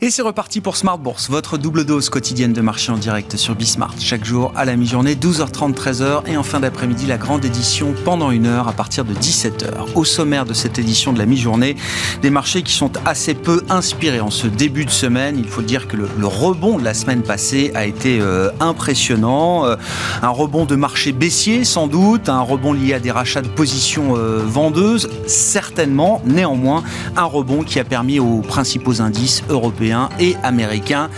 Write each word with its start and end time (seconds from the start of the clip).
Et 0.00 0.10
c'est 0.10 0.22
reparti 0.22 0.60
pour 0.60 0.76
Smart 0.76 0.96
Bourse, 0.96 1.28
votre 1.28 1.58
double 1.58 1.84
dose 1.84 2.08
quotidienne 2.08 2.52
de 2.52 2.60
marché 2.60 2.92
en 2.92 2.98
direct 2.98 3.36
sur 3.36 3.56
Bismart. 3.56 3.96
Chaque 3.98 4.24
jour 4.24 4.52
à 4.54 4.64
la 4.64 4.76
mi-journée, 4.76 5.16
12h30, 5.16 5.74
13h 5.74 6.28
et 6.28 6.36
en 6.36 6.44
fin 6.44 6.60
d'après-midi, 6.60 7.06
la 7.06 7.16
grande 7.16 7.44
édition 7.44 7.92
pendant 8.04 8.30
une 8.30 8.46
heure 8.46 8.68
à 8.68 8.72
partir 8.72 9.04
de 9.04 9.12
17h. 9.12 9.94
Au 9.96 10.04
sommaire 10.04 10.44
de 10.44 10.54
cette 10.54 10.78
édition 10.78 11.12
de 11.12 11.18
la 11.18 11.26
mi-journée, 11.26 11.74
des 12.22 12.30
marchés 12.30 12.62
qui 12.62 12.72
sont 12.72 12.92
assez 13.06 13.34
peu 13.34 13.64
inspirés 13.68 14.20
en 14.20 14.30
ce 14.30 14.46
début 14.46 14.84
de 14.84 14.90
semaine. 14.90 15.36
Il 15.36 15.48
faut 15.48 15.62
dire 15.62 15.88
que 15.88 15.96
le, 15.96 16.26
rebond 16.28 16.78
de 16.78 16.84
la 16.84 16.94
semaine 16.94 17.22
passée 17.22 17.72
a 17.74 17.84
été 17.84 18.20
euh, 18.20 18.50
impressionnant. 18.60 19.66
Euh, 19.66 19.74
un 20.22 20.28
rebond 20.28 20.64
de 20.64 20.76
marché 20.76 21.10
baissier 21.10 21.64
sans 21.64 21.88
doute, 21.88 22.28
un 22.28 22.42
rebond 22.42 22.72
lié 22.72 22.94
à 22.94 23.00
des 23.00 23.10
rachats 23.10 23.42
de 23.42 23.48
positions 23.48 24.16
euh, 24.16 24.44
vendeuses, 24.46 25.08
certainement. 25.26 26.22
Néanmoins, 26.24 26.84
un 27.16 27.24
rebond 27.24 27.64
qui 27.64 27.80
a 27.80 27.84
permis 27.84 28.20
aux 28.20 28.42
principaux 28.42 29.02
indices 29.02 29.42
européens 29.48 29.87
et 30.18 30.36
américains 30.42 31.08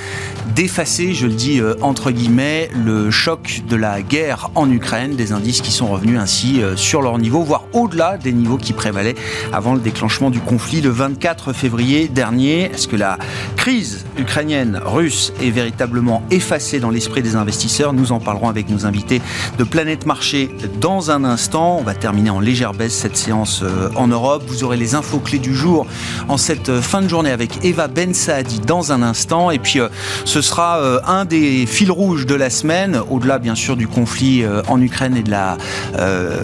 d'effacer, 0.54 1.14
je 1.14 1.26
le 1.26 1.32
dis 1.32 1.60
euh, 1.60 1.74
entre 1.80 2.10
guillemets, 2.10 2.70
le 2.84 3.10
choc 3.10 3.62
de 3.68 3.76
la 3.76 4.02
guerre 4.02 4.50
en 4.54 4.70
Ukraine, 4.70 5.14
des 5.16 5.32
indices 5.32 5.60
qui 5.60 5.70
sont 5.70 5.86
revenus 5.86 6.18
ainsi 6.18 6.62
euh, 6.62 6.76
sur 6.76 7.02
leur 7.02 7.18
niveau, 7.18 7.42
voire 7.42 7.64
au-delà 7.72 8.16
des 8.16 8.32
niveaux 8.32 8.56
qui 8.56 8.72
prévalaient 8.72 9.14
avant 9.52 9.74
le 9.74 9.80
déclenchement 9.80 10.30
du 10.30 10.40
conflit 10.40 10.80
le 10.80 10.90
24 10.90 11.52
février 11.52 12.08
dernier. 12.08 12.70
Est-ce 12.72 12.88
que 12.88 12.96
la 12.96 13.18
crise 13.56 14.04
ukrainienne, 14.18 14.80
russe 14.84 15.32
est 15.40 15.50
véritablement 15.50 16.22
effacée 16.30 16.80
dans 16.80 16.90
l'esprit 16.90 17.22
des 17.22 17.36
investisseurs? 17.36 17.92
Nous 17.92 18.12
en 18.12 18.18
parlerons 18.18 18.48
avec 18.48 18.68
nos 18.68 18.86
invités 18.86 19.22
de 19.58 19.64
Planète 19.64 20.06
Marché 20.06 20.50
dans 20.80 21.10
un 21.10 21.24
instant. 21.24 21.78
On 21.78 21.84
va 21.84 21.94
terminer 21.94 22.30
en 22.30 22.40
légère 22.40 22.74
baisse 22.74 22.94
cette 22.94 23.16
séance 23.16 23.60
euh, 23.62 23.88
en 23.94 24.08
Europe. 24.08 24.42
Vous 24.46 24.64
aurez 24.64 24.76
les 24.76 24.94
infos 24.94 25.18
clés 25.18 25.38
du 25.38 25.54
jour 25.54 25.86
en 26.28 26.36
cette 26.36 26.80
fin 26.80 27.02
de 27.02 27.08
journée 27.08 27.30
avec 27.30 27.64
Eva 27.64 27.88
Ben 27.88 28.14
Saadi 28.14 28.59
dans 28.60 28.92
un 28.92 29.02
instant. 29.02 29.50
Et 29.50 29.58
puis, 29.58 29.80
euh, 29.80 29.88
ce 30.24 30.40
sera 30.40 30.78
euh, 30.78 31.00
un 31.06 31.24
des 31.24 31.66
fils 31.66 31.90
rouges 31.90 32.26
de 32.26 32.34
la 32.34 32.50
semaine, 32.50 33.00
au-delà 33.10 33.38
bien 33.38 33.54
sûr 33.54 33.76
du 33.76 33.88
conflit 33.88 34.42
euh, 34.42 34.62
en 34.68 34.80
Ukraine 34.80 35.16
et 35.16 35.22
de 35.22 35.30
la 35.30 35.56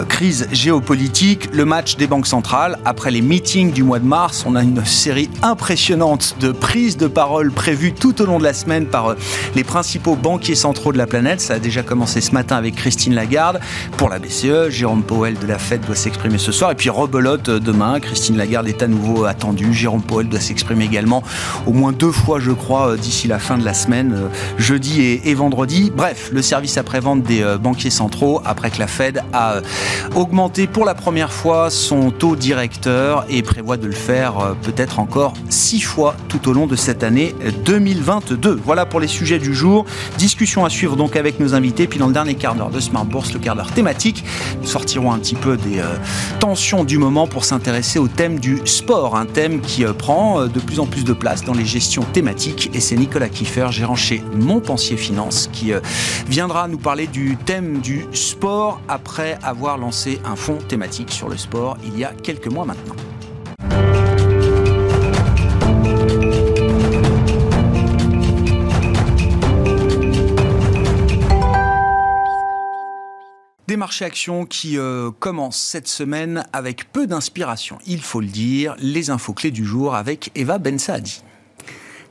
crise 0.09 0.47
géopolitique, 0.51 1.49
le 1.53 1.65
match 1.65 1.97
des 1.97 2.07
banques 2.07 2.27
centrales. 2.27 2.77
Après 2.85 3.11
les 3.11 3.21
meetings 3.21 3.71
du 3.71 3.83
mois 3.83 3.99
de 3.99 4.05
mars, 4.05 4.43
on 4.47 4.55
a 4.55 4.63
une 4.63 4.83
série 4.85 5.29
impressionnante 5.41 6.35
de 6.39 6.51
prises 6.51 6.97
de 6.97 7.07
parole 7.07 7.51
prévues 7.51 7.93
tout 7.93 8.21
au 8.21 8.25
long 8.25 8.39
de 8.39 8.43
la 8.43 8.53
semaine 8.53 8.85
par 8.85 9.15
les 9.55 9.63
principaux 9.63 10.15
banquiers 10.15 10.55
centraux 10.55 10.91
de 10.91 10.97
la 10.97 11.07
planète. 11.07 11.41
Ça 11.41 11.55
a 11.55 11.59
déjà 11.59 11.83
commencé 11.83 12.21
ce 12.21 12.31
matin 12.31 12.55
avec 12.55 12.75
Christine 12.75 13.15
Lagarde 13.15 13.59
pour 13.97 14.09
la 14.09 14.19
BCE. 14.19 14.69
Jérôme 14.69 15.03
Powell 15.03 15.37
de 15.39 15.47
la 15.47 15.57
Fed 15.57 15.81
doit 15.85 15.95
s'exprimer 15.95 16.37
ce 16.37 16.51
soir. 16.51 16.71
Et 16.71 16.75
puis 16.75 16.89
rebelote 16.89 17.49
demain. 17.49 17.99
Christine 17.99 18.37
Lagarde 18.37 18.67
est 18.67 18.81
à 18.81 18.87
nouveau 18.87 19.25
attendue. 19.25 19.73
Jérôme 19.73 20.01
Powell 20.01 20.29
doit 20.29 20.39
s'exprimer 20.39 20.85
également 20.85 21.23
au 21.65 21.73
moins 21.73 21.91
deux 21.91 22.06
fois, 22.11 22.39
je 22.39 22.51
crois, 22.51 22.89
euh, 22.89 22.97
d'ici 22.97 23.27
la 23.27 23.39
fin 23.39 23.57
de 23.57 23.65
la 23.65 23.73
semaine, 23.73 24.13
euh, 24.13 24.27
jeudi 24.57 25.01
et, 25.01 25.33
vendredi. 25.33 25.91
Bref, 25.95 26.29
le 26.31 26.41
service 26.41 26.77
après-vente 26.77 27.23
des 27.23 27.41
euh, 27.41 27.57
banquiers 27.57 27.89
centraux, 27.89 28.41
après 28.45 28.71
que 28.71 28.79
la 28.79 28.87
Fed 28.87 29.23
a 29.33 29.61
augmenté 30.15 30.67
pour 30.67 30.85
la 30.85 30.95
première 30.95 31.31
fois 31.31 31.69
son 31.69 32.11
taux 32.11 32.35
directeur 32.35 33.25
et 33.29 33.41
prévoit 33.43 33.77
de 33.77 33.85
le 33.85 33.93
faire 33.93 34.55
peut-être 34.63 34.99
encore 34.99 35.33
six 35.49 35.81
fois 35.81 36.15
tout 36.27 36.49
au 36.49 36.53
long 36.53 36.67
de 36.67 36.75
cette 36.75 37.03
année 37.03 37.35
2022. 37.65 38.59
Voilà 38.63 38.85
pour 38.85 38.99
les 38.99 39.07
sujets 39.07 39.39
du 39.39 39.53
jour. 39.53 39.85
Discussion 40.17 40.65
à 40.65 40.69
suivre 40.69 40.95
donc 40.95 41.15
avec 41.15 41.39
nos 41.39 41.53
invités. 41.53 41.87
Puis 41.87 41.99
dans 41.99 42.07
le 42.07 42.13
dernier 42.13 42.35
quart 42.35 42.55
d'heure 42.55 42.69
de 42.69 42.79
Smart 42.79 43.05
Bourse, 43.05 43.33
le 43.33 43.39
quart 43.39 43.55
d'heure 43.55 43.71
thématique, 43.71 44.23
nous 44.61 44.67
sortirons 44.67 45.11
un 45.11 45.19
petit 45.19 45.35
peu 45.35 45.57
des 45.57 45.81
tensions 46.39 46.83
du 46.83 46.97
moment 46.97 47.27
pour 47.27 47.45
s'intéresser 47.45 47.99
au 47.99 48.07
thème 48.07 48.39
du 48.39 48.61
sport, 48.65 49.15
un 49.15 49.25
thème 49.25 49.61
qui 49.61 49.83
prend 49.97 50.45
de 50.45 50.59
plus 50.59 50.79
en 50.79 50.85
plus 50.85 51.03
de 51.03 51.13
place 51.13 51.43
dans 51.43 51.53
les 51.53 51.65
gestions 51.65 51.96
thématique 52.03 52.69
et 52.73 52.79
c'est 52.79 52.95
Nicolas 52.95 53.29
Kiffer, 53.29 53.67
gérant 53.71 53.95
chez 53.95 54.21
Montpensier 54.33 54.97
Finance, 54.97 55.49
qui 55.51 55.73
euh, 55.73 55.79
viendra 56.27 56.67
nous 56.67 56.77
parler 56.77 57.07
du 57.07 57.37
thème 57.37 57.79
du 57.79 58.05
sport 58.13 58.81
après 58.87 59.37
avoir 59.43 59.77
lancé 59.77 60.19
un 60.25 60.35
fonds 60.35 60.59
thématique 60.67 61.11
sur 61.11 61.29
le 61.29 61.37
sport 61.37 61.77
il 61.85 61.97
y 61.97 62.03
a 62.03 62.13
quelques 62.13 62.47
mois 62.47 62.65
maintenant. 62.65 62.95
Des 73.67 73.75
marchés 73.75 74.05
actions 74.05 74.45
qui 74.45 74.77
euh, 74.77 75.11
commencent 75.11 75.59
cette 75.59 75.89
semaine 75.89 76.45
avec 76.53 76.89
peu 76.93 77.05
d'inspiration, 77.05 77.79
il 77.85 77.99
faut 78.01 78.21
le 78.21 78.27
dire. 78.27 78.75
Les 78.79 79.09
infos 79.09 79.33
clés 79.33 79.51
du 79.51 79.65
jour 79.65 79.93
avec 79.93 80.31
Eva 80.35 80.57
Bensaadi. 80.57 81.21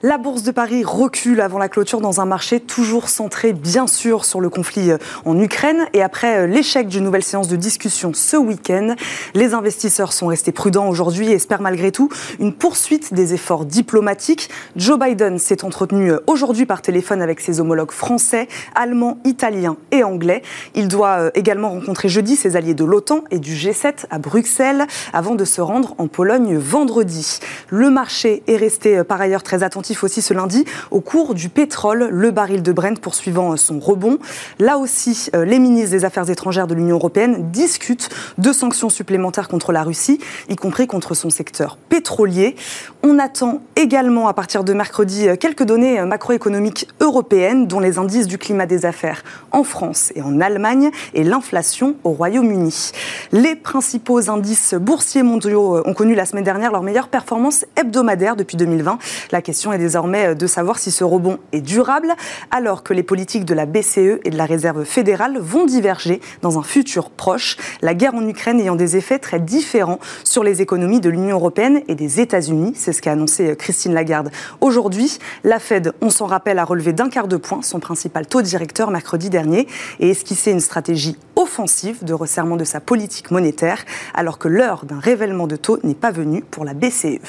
La 0.07 0.19
bourse 0.19 0.45
de 0.45 0.53
Paris 0.53 0.85
recule 0.85 1.41
avant 1.41 1.59
la 1.59 1.69
clôture 1.69 2.01
dans 2.01 2.21
un 2.21 2.27
marché 2.27 2.61
toujours 2.61 3.09
centré 3.09 3.53
bien 3.53 3.89
sûr 3.89 4.25
sur 4.25 4.41
le 4.41 4.49
conflit 4.49 4.93
euh, 4.93 4.99
en 5.25 5.37
Ukraine. 5.37 5.85
Et 5.95 6.01
après 6.01 6.43
euh, 6.43 6.47
l'échec 6.47 6.87
d'une 6.87 7.03
nouvelle 7.03 7.25
séance 7.25 7.49
de 7.49 7.57
discussion 7.57 8.13
ce 8.15 8.37
week-end, 8.37 8.95
les 9.35 9.53
investisseurs 9.53 10.13
sont 10.13 10.29
restés 10.29 10.53
prudents 10.53 10.89
aujourd'hui 10.89 11.33
et 11.33 11.35
espèrent 11.35 11.61
malgré 11.61 11.91
tout 11.91 12.09
une 12.39 12.53
poursuite 12.53 13.15
des 13.15 13.35
efforts 13.35 13.65
diplomatiques. 13.65 14.49
Joe 14.77 14.97
Biden 14.97 15.41
s'est 15.41 15.65
entretenu 15.65 16.13
euh, 16.13 16.21
aujourd'hui 16.29 16.67
par 16.67 16.83
téléphone 16.83 17.21
avec 17.21 17.41
ses 17.41 17.59
homologues 17.59 17.91
français, 17.91 18.47
allemands, 18.77 19.19
italiens 19.25 19.77
et 19.91 20.05
anglais. 20.05 20.43
Il 20.77 20.87
doit 20.87 21.33
également 21.35 21.71
rencontrer 21.71 22.09
jeudi 22.09 22.37
ses 22.37 22.55
alliés 22.55 22.75
de 22.75 22.85
l'OTAN 22.85 23.25
et 23.33 23.41
du 23.41 23.55
G7 23.57 24.05
à 24.11 24.21
Bruxelles 24.21 24.87
avant 25.13 25.35
de 25.35 25.45
se 25.45 25.61
rendre 25.61 25.97
en 25.99 26.07
Pologne 26.07 26.57
vendredi. 26.57 27.41
Le 27.71 27.91
marché 27.91 28.45
est 28.47 28.57
resté 28.57 29.03
par 29.03 29.21
ailleurs 29.21 29.43
très 29.43 29.65
attentif 29.65 29.96
aussi 30.05 30.23
ce 30.23 30.35
lundi 30.35 30.65
au 30.91 31.01
cours 31.01 31.35
du 31.35 31.49
pétrole, 31.49 32.09
le 32.11 32.31
baril 32.31 32.63
de 32.63 32.73
Brent 32.73 33.01
poursuivant 33.01 33.57
son 33.57 33.79
rebond. 33.79 34.19
Là 34.59 34.79
aussi, 34.79 35.29
euh, 35.35 35.45
les 35.45 35.59
ministres 35.59 35.91
des 35.91 36.05
Affaires 36.05 36.29
étrangères 36.31 36.67
de 36.67 36.75
l'Union 36.75 36.97
européenne 36.97 37.51
discutent 37.51 38.09
de 38.39 38.53
sanctions 38.53 38.89
supplémentaires 38.89 39.49
contre 39.49 39.73
la 39.73 39.83
Russie, 39.83 40.19
y 40.49 40.57
compris 40.57 40.87
contre 40.87 41.15
son 41.15 41.31
secteur 41.31 41.77
pétrolier. 41.89 42.57
On 43.03 43.19
attend 43.19 43.63
également 43.77 44.29
à 44.29 44.35
partir 44.35 44.65
de 44.65 44.73
mercredi 44.73 45.29
euh, 45.29 45.37
quelques 45.37 45.65
données 45.65 46.01
euh, 46.01 46.07
macroéconomiques 46.07 46.89
européennes, 47.01 47.67
dont 47.67 47.81
les 47.81 47.99
indices 47.99 48.27
du 48.27 48.39
climat 48.39 48.67
des 48.67 48.87
affaires 48.87 49.23
en 49.53 49.65
France 49.65 50.13
et 50.15 50.23
en 50.23 50.41
Allemagne 50.41 50.91
et 51.15 51.25
l'inflation 51.25 51.97
au 52.05 52.11
Royaume-Uni. 52.11 52.93
Les 53.33 53.55
principaux 53.55 54.31
indices 54.31 54.75
boursiers 54.75 55.23
mondiaux 55.23 55.83
ont 55.85 55.95
connu 55.95 56.15
la 56.15 56.27
semaine 56.27 56.45
dernière 56.45 56.73
leur 56.73 56.83
meilleure 56.83 57.09
performance 57.09 57.65
hebdomadaire 57.77 58.37
depuis 58.37 58.57
2020. 58.57 58.99
La 59.33 59.43
question 59.43 59.73
est 59.73 59.76
désormais 59.79 60.29
euh, 60.29 60.35
de 60.35 60.47
savoir 60.47 60.79
si 60.79 60.91
ce 60.91 61.05
rebond 61.05 61.39
est 61.53 61.61
durable, 61.61 62.15
alors 62.51 62.83
que 62.83 62.93
les 62.93 63.03
politiques 63.03 63.45
de 63.45 63.55
la 63.55 63.67
BCE 63.67 64.21
et 64.25 64.31
de 64.31 64.37
la 64.37 64.47
Réserve 64.47 64.85
fédérale 64.85 65.39
vont 65.39 65.67
diverger 65.67 66.21
dans 66.43 66.59
un 66.59 66.63
futur 66.63 67.11
proche, 67.11 67.57
la 67.83 67.95
guerre 67.95 68.15
en 68.15 68.27
Ukraine 68.27 68.61
ayant 68.61 68.77
des 68.77 68.97
effets 68.97 69.19
très 69.19 69.41
différents 69.41 69.99
sur 70.25 70.45
les 70.45 70.63
économies 70.63 71.01
de 71.01 71.11
l'Union 71.11 71.37
européenne 71.37 71.83
et 71.89 71.95
des 71.95 72.21
États-Unis. 72.21 72.73
C'est 72.77 72.93
ce 72.93 73.03
qu'a 73.03 73.13
annoncé 73.13 73.51
euh, 73.51 73.55
Christine 73.55 73.95
Lagarde 73.95 74.31
aujourd'hui. 74.61 75.19
La 75.45 75.59
Fed, 75.59 75.93
on 76.01 76.11
s'en 76.11 76.27
rappelle, 76.27 76.59
a 76.59 76.65
relevé 76.65 76.93
d'un 76.93 77.09
quart 77.09 77.29
de 77.29 77.37
point 77.37 77.63
son 77.63 77.81
principal 77.81 78.27
taux 78.27 78.43
directeur 78.43 78.91
mercredi 78.91 79.31
dernier 79.31 79.67
et 80.01 80.11
esquissé 80.11 80.51
une 80.51 80.61
stratégie 80.61 81.19
offensive 81.35 82.05
de 82.05 82.15
resserrement 82.15 82.57
de 82.57 82.65
sa 82.65 82.81
politique 82.81 83.31
monétaire, 83.31 83.85
alors 84.15 84.39
que 84.39 84.49
l'heure 84.49 84.85
d'un 84.85 84.99
révèlement 84.99 85.47
de 85.47 85.57
taux 85.57 85.79
n'est 85.83 85.95
pas 85.95 86.11
venue 86.11 86.43
pour 86.43 86.65
la 86.65 86.75
BCE. 86.75 87.21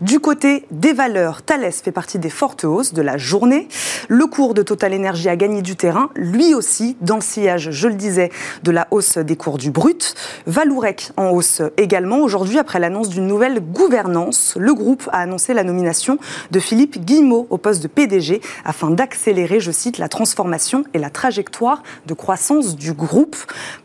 Du 0.00 0.20
côté 0.20 0.64
des 0.70 0.92
valeurs, 0.92 1.42
Thales 1.42 1.72
fait 1.72 1.90
partie 1.90 2.20
des 2.20 2.30
fortes 2.30 2.62
hausses 2.62 2.94
de 2.94 3.02
la 3.02 3.16
journée. 3.16 3.66
Le 4.06 4.26
cours 4.26 4.54
de 4.54 4.62
Total 4.62 4.94
Energy 4.94 5.28
a 5.28 5.34
gagné 5.34 5.60
du 5.60 5.74
terrain, 5.74 6.10
lui 6.14 6.54
aussi, 6.54 6.96
dans 7.00 7.16
le 7.16 7.20
sillage, 7.20 7.72
je 7.72 7.88
le 7.88 7.94
disais, 7.94 8.30
de 8.62 8.70
la 8.70 8.86
hausse 8.92 9.18
des 9.18 9.34
cours 9.34 9.58
du 9.58 9.72
brut. 9.72 10.14
Valourec 10.46 11.10
en 11.16 11.30
hausse 11.30 11.62
également. 11.78 12.18
Aujourd'hui, 12.18 12.60
après 12.60 12.78
l'annonce 12.78 13.08
d'une 13.08 13.26
nouvelle 13.26 13.58
gouvernance, 13.58 14.54
le 14.56 14.72
groupe 14.72 15.08
a 15.10 15.18
annoncé 15.18 15.52
la 15.52 15.64
nomination 15.64 16.18
de 16.52 16.60
Philippe 16.60 17.04
Guillemot 17.04 17.48
au 17.50 17.58
poste 17.58 17.82
de 17.82 17.88
PDG 17.88 18.40
afin 18.64 18.92
d'accélérer, 18.92 19.58
je 19.58 19.72
cite, 19.72 19.98
la 19.98 20.08
transformation 20.08 20.84
et 20.94 20.98
la 20.98 21.10
trajectoire 21.10 21.82
de 22.06 22.14
croissance 22.14 22.76
du 22.76 22.92
groupe. 22.92 23.36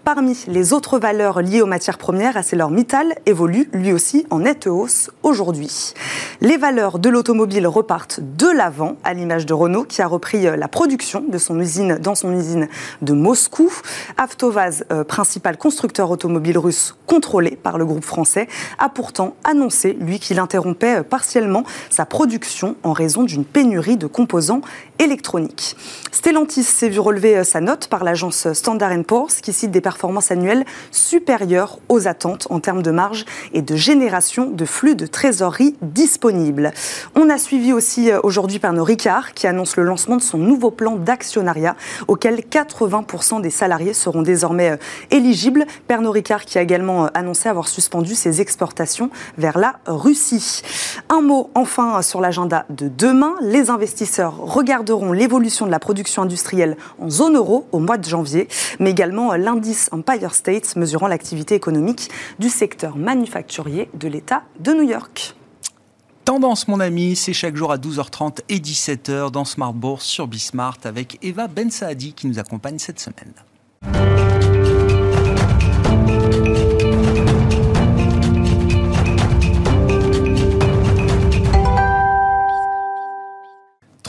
Parmi 0.04 0.38
les 0.48 0.74
autres 0.74 1.00
valeurs 1.00 1.42
liées 1.42 1.64
aux 1.64 1.66
matières 1.66 1.98
premières, 1.98 2.38
ArcelorMittal 2.38 3.16
évolue 3.26 3.68
lui 3.74 3.94
aussi 3.94 4.28
en 4.30 4.42
nette 4.42 4.68
hausse 4.68 5.10
aujourd'hui. 5.24 5.96
Les 6.42 6.58
valeurs 6.58 7.00
de 7.00 7.10
l'automobile 7.10 7.68
repartent 7.68 8.20
de 8.22 8.48
l'avant, 8.48 8.98
à 9.04 9.14
l'image 9.14 9.46
de 9.46 9.54
Renault, 9.54 9.86
qui 9.86 10.02
a 10.02 10.08
repris 10.08 10.48
euh, 10.48 10.56
la 10.56 10.68
production 10.68 11.24
de 11.28 11.38
son 11.38 11.60
usine 11.60 11.98
dans 11.98 12.16
son 12.16 12.34
usine 12.34 12.68
de 13.02 13.14
Moscou. 13.14 13.72
Avtovaz, 14.18 14.84
euh, 14.92 15.04
principal 15.04 15.58
constructeur 15.58 16.12
automobile 16.12 16.58
russe 16.58 16.96
contrôlé 17.08 17.52
par 17.52 17.78
le 17.78 17.86
groupe 17.86 18.04
français, 18.04 18.48
a 18.78 18.90
pourtant 18.90 19.36
annoncé, 19.44 19.94
lui, 20.00 20.20
qu'il 20.20 20.40
interrompait 20.40 21.00
euh, 21.00 21.04
partiellement 21.04 21.64
sa 21.90 22.06
production 22.06 22.76
en 22.84 22.94
raison 22.94 23.24
d'une 23.24 23.46
pénurie 23.46 23.98
de 23.98 24.08
composants 24.08 24.62
électroniques. 25.00 25.76
Stellantis 26.12 26.64
s'est 26.64 26.90
vu 26.90 27.00
relever 27.00 27.44
sa 27.44 27.62
note 27.62 27.88
par 27.88 28.04
l'agence 28.04 28.52
Standard 28.54 28.92
Poor's 29.08 29.42
qui 29.42 29.54
cite 29.54 29.72
des 29.72 29.82
performances 29.82 30.32
annuelles 30.32 30.66
supérieures 30.92 31.80
aux 31.90 32.08
attentes 32.08 32.48
en 32.50 32.60
termes 32.60 32.84
de 32.84 32.92
marge 32.92 33.26
et 33.54 33.62
de 33.62 33.76
génération 33.76 34.50
de 34.50 34.66
flux 34.66 34.96
de 34.96 35.08
trésorerie 35.08 35.76
On 37.16 37.30
a 37.30 37.38
suivi 37.38 37.72
aussi 37.72 38.12
aujourd'hui 38.24 38.60
Pernod 38.60 38.86
Ricard 38.86 39.34
qui 39.34 39.48
annonce 39.48 39.78
le 39.78 39.84
lancement 39.84 40.18
de 40.18 40.22
son 40.22 40.38
nouveau 40.38 40.72
plan 40.72 40.96
d'actionnariat 40.96 41.76
auquel 42.08 42.40
80% 42.40 43.42
des 43.42 43.50
salariés 43.50 43.94
seront 43.94 44.22
désormais 44.22 44.78
éligibles. 45.12 45.66
Pernod 45.88 46.14
Ricard 46.14 46.46
qui 46.46 46.58
a 46.58 46.62
également 46.62 47.06
annoncé 47.14 47.48
avoir 47.48 47.68
suspendu 47.68 48.16
ses 48.16 48.42
exportations 48.42 49.10
vers 49.38 49.58
la 49.58 49.76
Russie. 49.86 50.62
Un 51.10 51.22
mot 51.22 51.52
enfin 51.54 52.02
sur 52.02 52.22
l'agenda 52.22 52.66
de 52.70 52.88
demain. 52.88 53.36
Les 53.42 53.70
investisseurs 53.70 54.38
regarderont 54.38 55.12
l'évolution 55.12 55.66
de 55.66 55.72
la 55.72 55.80
production 55.80 56.24
industrielle 56.24 56.76
en 57.00 57.10
zone 57.10 57.36
euro 57.36 57.68
au 57.72 57.80
mois 57.80 57.98
de 57.98 58.06
janvier, 58.06 58.48
mais 58.80 58.92
également 58.92 59.36
l'indice 59.36 59.90
Empire 59.92 60.34
States 60.34 60.76
mesurant 60.76 61.08
l'activité 61.08 61.56
économique 61.56 62.10
du 62.40 62.50
secteur 62.50 62.98
manufacturier 62.98 63.90
de 63.94 64.08
l'État 64.08 64.44
de 64.60 64.74
New 64.74 64.84
York. 64.84 65.36
Tendance, 66.26 66.70
mon 66.70 66.80
ami, 66.80 67.18
c'est 67.18 67.34
chaque 67.34 67.58
jour 67.58 67.74
à 67.74 67.78
12h30 67.78 68.40
et 68.48 68.60
17h 68.60 69.30
dans 69.30 69.44
Smart 69.44 69.74
Bourse 69.74 70.06
sur 70.06 70.26
Bismart 70.26 70.78
avec 70.86 71.18
Eva 71.22 71.48
Ben 71.48 71.70
Saadi 71.70 72.14
qui 72.14 72.28
nous 72.28 72.40
accompagne 72.40 72.80
cette 72.80 73.02
semaine. 73.02 73.34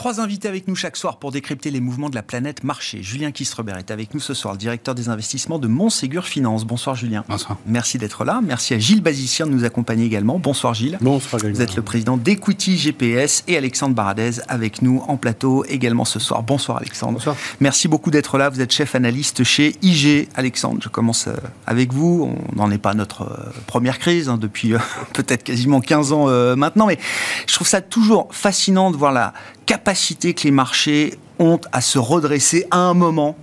Trois 0.05 0.21
invités 0.21 0.47
avec 0.47 0.67
nous 0.67 0.75
chaque 0.75 0.97
soir 0.97 1.17
pour 1.17 1.31
décrypter 1.31 1.71
les 1.71 1.79
mouvements 1.79 2.11
de 2.11 2.15
la 2.15 2.21
planète 2.21 2.63
marché. 2.63 3.01
Julien 3.01 3.31
Kistreber 3.31 3.73
est 3.79 3.89
avec 3.89 4.13
nous 4.13 4.19
ce 4.19 4.35
soir, 4.35 4.53
le 4.53 4.59
directeur 4.59 4.93
des 4.93 5.09
investissements 5.09 5.57
de 5.57 5.67
Montségur 5.67 6.25
Finance. 6.25 6.63
Bonsoir 6.63 6.95
Julien. 6.95 7.23
Bonsoir. 7.27 7.57
Merci 7.65 7.97
d'être 7.97 8.23
là. 8.23 8.39
Merci 8.43 8.75
à 8.75 8.77
Gilles 8.77 9.01
Bazicien 9.01 9.47
de 9.47 9.51
nous 9.51 9.63
accompagner 9.63 10.05
également. 10.05 10.37
Bonsoir 10.37 10.75
Gilles. 10.75 10.99
Bonsoir 11.01 11.41
Vous 11.43 11.59
êtes 11.59 11.75
le 11.75 11.81
président 11.81 12.17
d'Equity 12.17 12.77
GPS 12.77 13.43
et 13.47 13.57
Alexandre 13.57 13.95
Baradez 13.95 14.33
avec 14.47 14.83
nous 14.83 15.03
en 15.07 15.17
plateau 15.17 15.65
également 15.65 16.05
ce 16.05 16.19
soir. 16.19 16.43
Bonsoir 16.43 16.77
Alexandre. 16.77 17.13
Bonsoir. 17.13 17.35
Merci 17.59 17.87
beaucoup 17.87 18.11
d'être 18.11 18.37
là. 18.37 18.49
Vous 18.49 18.61
êtes 18.61 18.71
chef 18.71 18.93
analyste 18.93 19.43
chez 19.43 19.75
IG. 19.81 20.29
Alexandre, 20.35 20.81
je 20.83 20.89
commence 20.89 21.25
euh, 21.25 21.33
avec 21.65 21.91
vous. 21.91 22.31
On 22.53 22.55
n'en 22.55 22.69
est 22.69 22.77
pas 22.77 22.91
à 22.91 22.93
notre 22.93 23.23
euh, 23.23 23.51
première 23.65 23.97
crise 23.97 24.29
hein, 24.29 24.37
depuis 24.37 24.75
euh, 24.75 24.79
peut-être 25.13 25.43
quasiment 25.43 25.81
15 25.81 26.11
ans 26.11 26.55
maintenant, 26.55 26.85
mais 26.85 26.99
je 27.47 27.55
trouve 27.55 27.67
ça 27.67 27.81
toujours 27.81 28.27
fascinant 28.29 28.91
de 28.91 28.97
voir 28.97 29.11
la 29.11 29.33
capacité 29.65 30.33
que 30.33 30.43
les 30.43 30.51
marchés 30.51 31.17
ont 31.39 31.59
à 31.71 31.81
se 31.81 31.99
redresser 31.99 32.65
à 32.71 32.77
un 32.77 32.93
moment 32.93 33.35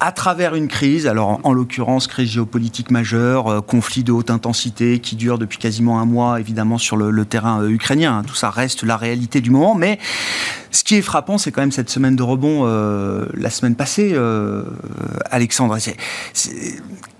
à 0.00 0.12
travers 0.12 0.54
une 0.54 0.68
crise, 0.68 1.06
alors 1.06 1.40
en, 1.42 1.52
l'occurrence 1.52 2.06
crise 2.06 2.30
géopolitique 2.30 2.90
majeure, 2.90 3.48
euh, 3.48 3.60
conflit 3.60 4.04
de 4.04 4.12
haute 4.12 4.30
intensité 4.30 5.00
qui 5.00 5.16
dure 5.16 5.38
depuis 5.38 5.58
quasiment 5.58 6.00
un 6.00 6.04
mois 6.04 6.38
évidemment 6.38 6.78
sur 6.78 6.96
le, 6.96 7.24
terrain 7.24 7.62
euh, 7.62 7.70
ukrainien. 7.70 8.22
Tout 8.24 8.34
ça 8.34 8.50
reste 8.50 8.84
la 8.84 8.96
réalité 8.96 9.40
du 9.40 9.50
moment, 9.50 9.74
mais 9.74 9.98
ce 10.70 10.84
qui 10.84 10.94
est 10.94 11.02
frappant, 11.02 11.38
c'est 11.38 11.50
quand 11.50 11.62
même 11.62 11.72
cette 11.72 11.90
semaine 11.90 12.14
de 12.14 12.22
rebond 12.22 12.62
euh, 12.64 13.26
la 13.34 13.50
semaine 13.50 13.74
passée, 13.74 14.16
Alexandre. 15.30 15.76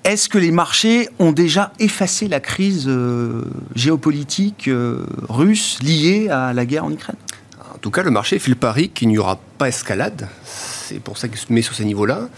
Est-ce 0.04 0.28
que 0.28 0.38
les 0.38 0.50
marchés 0.52 1.08
ont 1.18 1.32
déjà 1.32 1.72
effacé 1.80 2.28
la 2.28 2.40
crise 2.40 2.88
géopolitique 3.74 4.70
russe 5.28 5.78
liée 5.82 6.28
à 6.28 6.52
la 6.52 6.66
guerre 6.66 6.84
en 6.84 6.92
Ukraine? 6.92 7.16
En 7.78 7.80
tout 7.80 7.92
cas, 7.92 8.02
le 8.02 8.10
marché 8.10 8.40
fait 8.40 8.50
le 8.50 8.56
pari 8.56 8.88
qu'il 8.88 9.06
n'y 9.06 9.18
aura 9.18 9.38
pas 9.56 9.68
escalade. 9.68 10.26
C'est 10.44 10.98
pour 10.98 11.16
ça 11.16 11.28
qu'il 11.28 11.38
se 11.38 11.52
met 11.52 11.62
sur 11.62 11.76
ces 11.76 11.84
niveaux-là. 11.84 12.28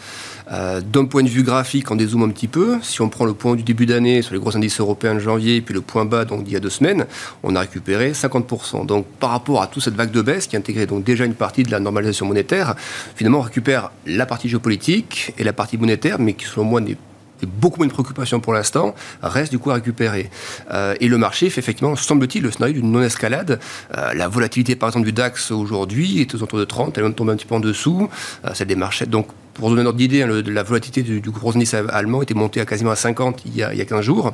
Euh, 0.53 0.83
d'un 0.83 1.07
point 1.07 1.23
de 1.23 1.31
vue 1.31 1.43
graphique, 1.43 1.91
on 1.91 1.97
dézoome 1.97 2.25
un 2.25 2.29
petit 2.29 2.47
peu. 2.47 2.77
Si 2.83 3.01
on 3.01 3.09
prend 3.09 3.25
le 3.25 3.33
point 3.33 3.57
du 3.57 3.63
début 3.63 3.87
d'année 3.87 4.21
sur 4.21 4.35
les 4.35 4.39
gros 4.39 4.55
indices 4.55 4.81
européens 4.81 5.15
de 5.15 5.19
janvier, 5.19 5.63
puis 5.63 5.73
le 5.73 5.81
point 5.81 6.05
bas 6.05 6.27
donc 6.27 6.45
d'il 6.45 6.53
y 6.53 6.57
a 6.57 6.61
deux 6.61 6.69
semaines, 6.69 7.07
on 7.43 7.57
a 7.57 7.61
récupéré 7.61 8.13
50%. 8.13 8.85
Donc 8.85 9.07
par 9.19 9.31
rapport 9.31 9.63
à 9.63 9.67
toute 9.67 9.83
cette 9.83 9.95
vague 9.95 10.11
de 10.11 10.21
baisse 10.21 10.47
qui 10.47 10.59
intégrait 10.59 10.85
donc 10.85 11.05
déjà 11.05 11.25
une 11.25 11.33
partie 11.33 11.63
de 11.63 11.71
la 11.71 11.81
normalisation 11.81 12.27
monétaire, 12.27 12.75
finalement 13.17 13.39
on 13.39 13.43
récupère 13.43 13.93
la 14.05 14.27
partie 14.27 14.51
géopolitique 14.51 15.33
et 15.39 15.45
la 15.45 15.55
partie 15.55 15.79
monétaire, 15.79 16.19
mais 16.19 16.35
qui 16.35 16.45
selon 16.45 16.65
moi 16.65 16.83
n'est 16.83 16.99
beaucoup 17.47 17.79
moins 17.79 17.87
de 17.87 17.93
préoccupations 17.93 18.41
pour 18.41 18.53
l'instant, 18.53 18.95
reste 19.23 19.51
du 19.51 19.59
coup 19.59 19.71
à 19.71 19.75
récupérer. 19.75 20.31
Euh, 20.73 20.95
et 21.01 21.09
le 21.09 21.19
marché 21.19 21.51
fait 21.51 21.61
effectivement, 21.61 21.97
semble-t-il, 21.97 22.43
le 22.43 22.51
scénario 22.51 22.75
d'une 22.81 22.91
non-escalade. 22.91 23.61
Euh, 23.97 24.15
la 24.15 24.29
volatilité, 24.29 24.77
par 24.77 24.89
exemple, 24.89 25.07
du 25.07 25.13
DAX 25.13 25.51
aujourd'hui 25.51 26.21
est 26.21 26.35
aux 26.35 26.39
alentours 26.39 26.59
de 26.59 26.65
30, 26.65 26.97
elle 26.97 27.05
est 27.05 27.07
même 27.07 27.15
tombée 27.15 27.33
un 27.33 27.37
petit 27.37 27.47
peu 27.47 27.55
en 27.55 27.61
dessous. 27.61 28.09
Euh, 28.45 28.51
c'est 28.55 28.67
des 28.67 28.77
marchés, 28.77 29.07
donc 29.07 29.29
pour 29.55 29.71
donner 29.71 29.83
notre 29.83 30.01
idée, 30.01 30.23
hein, 30.23 30.43
la 30.47 30.63
volatilité 30.63 31.03
du, 31.03 31.31
gros 31.31 31.55
indice 31.55 31.75
allemand 31.75 32.23
était 32.23 32.35
montée 32.35 32.61
à 32.61 32.65
quasiment 32.65 32.93
à 32.93 32.97
50 32.97 33.43
il 33.45 33.57
y 33.57 33.63
a, 33.63 33.75
il 33.75 33.79
y 33.79 33.83
a 33.83 33.85
15 33.85 34.01
jours 34.01 34.33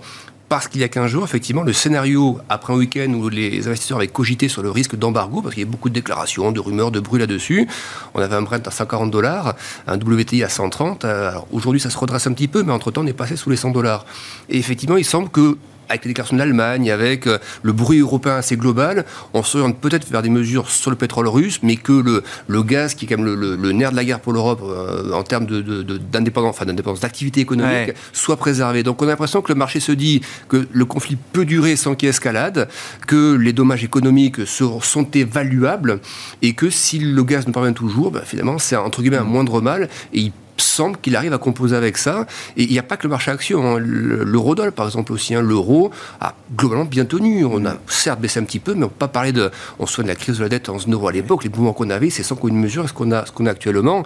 parce 0.48 0.68
qu'il 0.68 0.80
y 0.80 0.84
a 0.84 0.88
15 0.88 1.10
jours, 1.10 1.24
effectivement, 1.24 1.62
le 1.62 1.72
scénario, 1.72 2.38
après 2.48 2.72
un 2.72 2.76
week-end 2.76 3.08
où 3.12 3.28
les 3.28 3.66
investisseurs 3.66 3.98
avaient 3.98 4.06
cogité 4.06 4.48
sur 4.48 4.62
le 4.62 4.70
risque 4.70 4.96
d'embargo, 4.96 5.42
parce 5.42 5.54
qu'il 5.54 5.64
y 5.64 5.66
a 5.66 5.70
beaucoup 5.70 5.88
de 5.88 5.94
déclarations, 5.94 6.52
de 6.52 6.60
rumeurs, 6.60 6.90
de 6.90 7.00
bruit 7.00 7.18
là-dessus, 7.18 7.66
on 8.14 8.20
avait 8.20 8.34
un 8.34 8.42
Brent 8.42 8.66
à 8.66 8.70
140 8.70 9.10
dollars, 9.10 9.56
un 9.86 9.96
WTI 9.96 10.44
à 10.44 10.48
130. 10.48 11.04
Alors 11.04 11.48
aujourd'hui, 11.50 11.80
ça 11.80 11.90
se 11.90 11.98
redresse 11.98 12.26
un 12.26 12.32
petit 12.32 12.48
peu, 12.48 12.62
mais 12.62 12.72
entre-temps, 12.72 13.02
on 13.02 13.06
est 13.06 13.12
passé 13.12 13.36
sous 13.36 13.50
les 13.50 13.56
100 13.56 13.70
dollars. 13.70 14.06
Et 14.48 14.58
effectivement, 14.58 14.96
il 14.96 15.04
semble 15.04 15.28
que 15.28 15.56
avec 15.88 16.04
les 16.04 16.10
déclarations 16.10 16.36
de 16.36 16.40
l'Allemagne, 16.40 16.90
avec 16.90 17.26
euh, 17.26 17.38
le 17.62 17.72
bruit 17.72 18.00
européen 18.00 18.36
assez 18.36 18.56
global, 18.56 19.04
on 19.34 19.42
s'oriente 19.42 19.78
peut-être 19.78 20.08
vers 20.10 20.22
des 20.22 20.30
mesures 20.30 20.70
sur 20.70 20.90
le 20.90 20.96
pétrole 20.96 21.28
russe, 21.28 21.60
mais 21.62 21.76
que 21.76 21.92
le, 21.92 22.22
le 22.48 22.62
gaz, 22.62 22.94
qui 22.94 23.04
est 23.04 23.08
quand 23.08 23.18
même 23.18 23.34
le, 23.34 23.72
nerf 23.72 23.90
de 23.90 23.96
la 23.96 24.04
guerre 24.04 24.20
pour 24.20 24.32
l'Europe 24.32 24.62
euh, 24.64 25.12
en 25.12 25.22
termes 25.22 25.46
d'indépendance, 25.46 26.54
de, 26.54 26.56
enfin 26.56 26.64
d'indépendance 26.66 27.00
d'activité 27.00 27.40
économique, 27.40 27.94
soit 28.12 28.36
préservé. 28.36 28.82
Donc 28.82 29.02
on 29.02 29.06
a 29.06 29.10
l'impression 29.10 29.42
que 29.42 29.52
le 29.52 29.58
marché 29.58 29.80
se 29.80 29.92
dit 29.92 30.20
que 30.48 30.66
le 30.70 30.84
conflit 30.84 31.16
peut 31.32 31.44
durer 31.44 31.76
sans 31.76 31.94
qu'il 31.94 32.06
y 32.06 32.08
ait 32.08 32.10
escalade, 32.10 32.68
que 33.06 33.34
les 33.34 33.52
dommages 33.52 33.84
économiques 33.84 34.46
sont, 34.46 34.80
sont 34.80 35.08
évaluables, 35.12 36.00
et 36.42 36.54
que 36.54 36.70
si 36.70 36.98
le 36.98 37.24
gaz 37.24 37.46
ne 37.46 37.52
parvient 37.52 37.72
toujours, 37.72 38.10
ben, 38.10 38.22
finalement 38.24 38.58
c'est 38.58 38.76
entre 38.76 39.02
guillemets 39.02 39.18
un 39.18 39.24
moindre 39.24 39.60
mal, 39.60 39.88
et 40.12 40.20
il 40.20 40.32
semble 40.56 40.96
qu'il 40.98 41.16
arrive 41.16 41.32
à 41.32 41.38
composer 41.38 41.76
avec 41.76 41.98
ça. 41.98 42.26
Et 42.56 42.64
il 42.64 42.70
n'y 42.70 42.78
a 42.78 42.82
pas 42.82 42.96
que 42.96 43.04
le 43.04 43.10
marché 43.10 43.30
action. 43.30 43.76
Hein. 43.76 43.78
L'eurodoll, 43.80 44.72
par 44.72 44.86
exemple, 44.86 45.12
aussi. 45.12 45.34
Hein. 45.34 45.42
L'euro 45.42 45.90
a 46.20 46.34
globalement 46.56 46.84
bien 46.84 47.04
tenu. 47.04 47.44
On 47.44 47.64
a 47.66 47.74
certes 47.88 48.20
baissé 48.20 48.40
un 48.40 48.44
petit 48.44 48.58
peu, 48.58 48.74
mais 48.74 48.84
on 48.84 48.88
peut 48.88 48.94
pas 48.98 49.08
parler 49.08 49.32
de. 49.32 49.50
On 49.78 49.84
de 49.84 50.08
la 50.08 50.14
crise 50.14 50.38
de 50.38 50.42
la 50.42 50.48
dette 50.48 50.68
en 50.68 50.76
euro 50.88 51.08
à 51.08 51.12
l'époque. 51.12 51.44
Les 51.44 51.50
mouvements 51.50 51.72
qu'on 51.72 51.90
avait, 51.90 52.10
c'est 52.10 52.22
sans 52.22 52.36
qu'une 52.36 52.58
mesure 52.58 52.88
ce 52.88 52.92
qu'on 52.92 53.10
a, 53.12 53.24
ce 53.24 53.32
qu'on 53.32 53.46
a 53.46 53.50
actuellement. 53.50 54.02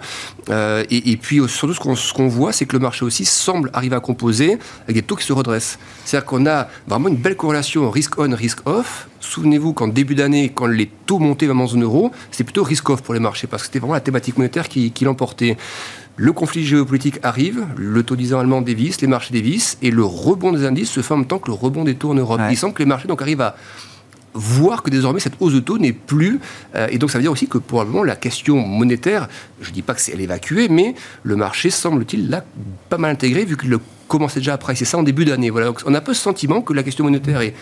Euh, 0.49 0.83
et, 0.89 1.17
puis, 1.17 1.41
surtout, 1.47 1.73
ce 1.73 2.13
qu'on 2.13 2.27
voit, 2.27 2.53
c'est 2.53 2.65
que 2.65 2.73
le 2.73 2.79
marché 2.79 3.03
aussi 3.03 3.25
semble 3.25 3.69
arriver 3.73 3.95
à 3.95 3.99
composer 3.99 4.57
avec 4.83 4.95
des 4.95 5.01
taux 5.01 5.15
qui 5.15 5.25
se 5.25 5.33
redressent. 5.33 5.79
C'est-à-dire 6.05 6.25
qu'on 6.25 6.45
a 6.45 6.67
vraiment 6.87 7.09
une 7.09 7.17
belle 7.17 7.35
corrélation 7.35 7.89
risk-on, 7.89 8.33
risk-off. 8.35 9.07
Souvenez-vous 9.19 9.73
qu'en 9.73 9.87
début 9.87 10.15
d'année, 10.15 10.51
quand 10.53 10.65
les 10.65 10.89
taux 11.05 11.19
montaient 11.19 11.45
vraiment 11.45 11.65
en 11.65 11.67
zone 11.67 11.83
euro, 11.83 12.11
c'était 12.31 12.43
plutôt 12.43 12.63
risk-off 12.63 13.01
pour 13.01 13.13
les 13.13 13.19
marchés 13.19 13.47
parce 13.47 13.63
que 13.63 13.67
c'était 13.67 13.79
vraiment 13.79 13.93
la 13.93 14.01
thématique 14.01 14.37
monétaire 14.37 14.67
qui 14.67 14.91
l'emportait. 15.01 15.57
Le 16.21 16.33
conflit 16.33 16.63
géopolitique 16.63 17.17
arrive, 17.23 17.65
le 17.77 18.03
taux 18.03 18.15
disant 18.15 18.37
allemand 18.37 18.61
dévisse, 18.61 19.01
les 19.01 19.07
marchés 19.07 19.33
dévissent, 19.33 19.79
et 19.81 19.89
le 19.89 20.03
rebond 20.03 20.51
des 20.51 20.65
indices 20.67 20.91
se 20.91 21.01
fait 21.01 21.15
en 21.15 21.17
même 21.17 21.25
temps 21.25 21.39
que 21.39 21.47
le 21.47 21.55
rebond 21.55 21.83
des 21.83 21.95
taux 21.95 22.11
en 22.11 22.13
Europe. 22.13 22.39
Il 22.51 22.55
semble 22.55 22.75
que 22.75 22.83
les 22.83 22.87
marchés 22.87 23.07
donc 23.07 23.23
arrivent 23.23 23.41
à 23.41 23.55
voir 24.35 24.83
que 24.83 24.91
désormais 24.91 25.19
cette 25.19 25.33
hausse 25.39 25.53
de 25.53 25.59
taux 25.59 25.79
n'est 25.79 25.93
plus. 25.93 26.39
Euh, 26.75 26.87
et 26.91 26.99
donc 26.99 27.09
ça 27.09 27.17
veut 27.17 27.23
dire 27.23 27.31
aussi 27.31 27.47
que 27.47 27.57
probablement 27.57 28.03
la 28.03 28.15
question 28.15 28.57
monétaire, 28.57 29.29
je 29.61 29.69
ne 29.69 29.73
dis 29.73 29.81
pas 29.81 29.95
que 29.95 30.01
c'est 30.01 30.11
évacuée, 30.11 30.69
mais 30.69 30.93
le 31.23 31.35
marché 31.35 31.71
semble-t-il 31.71 32.29
là 32.29 32.45
pas 32.89 32.99
mal 32.99 33.13
intégré 33.13 33.43
vu 33.43 33.57
qu'il 33.57 33.71
le 33.71 33.79
commençait 34.11 34.41
déjà 34.41 34.51
à 34.51 34.55
apprécier 34.55 34.85
ça 34.85 34.97
en 34.97 35.03
début 35.03 35.23
d'année. 35.23 35.49
Voilà. 35.49 35.71
On 35.85 35.93
a 35.93 35.99
un 35.99 36.01
peu 36.01 36.13
ce 36.13 36.21
sentiment 36.21 36.61
que 36.61 36.73
la 36.73 36.83
question 36.83 37.05
monétaire 37.05 37.39
est, 37.39 37.53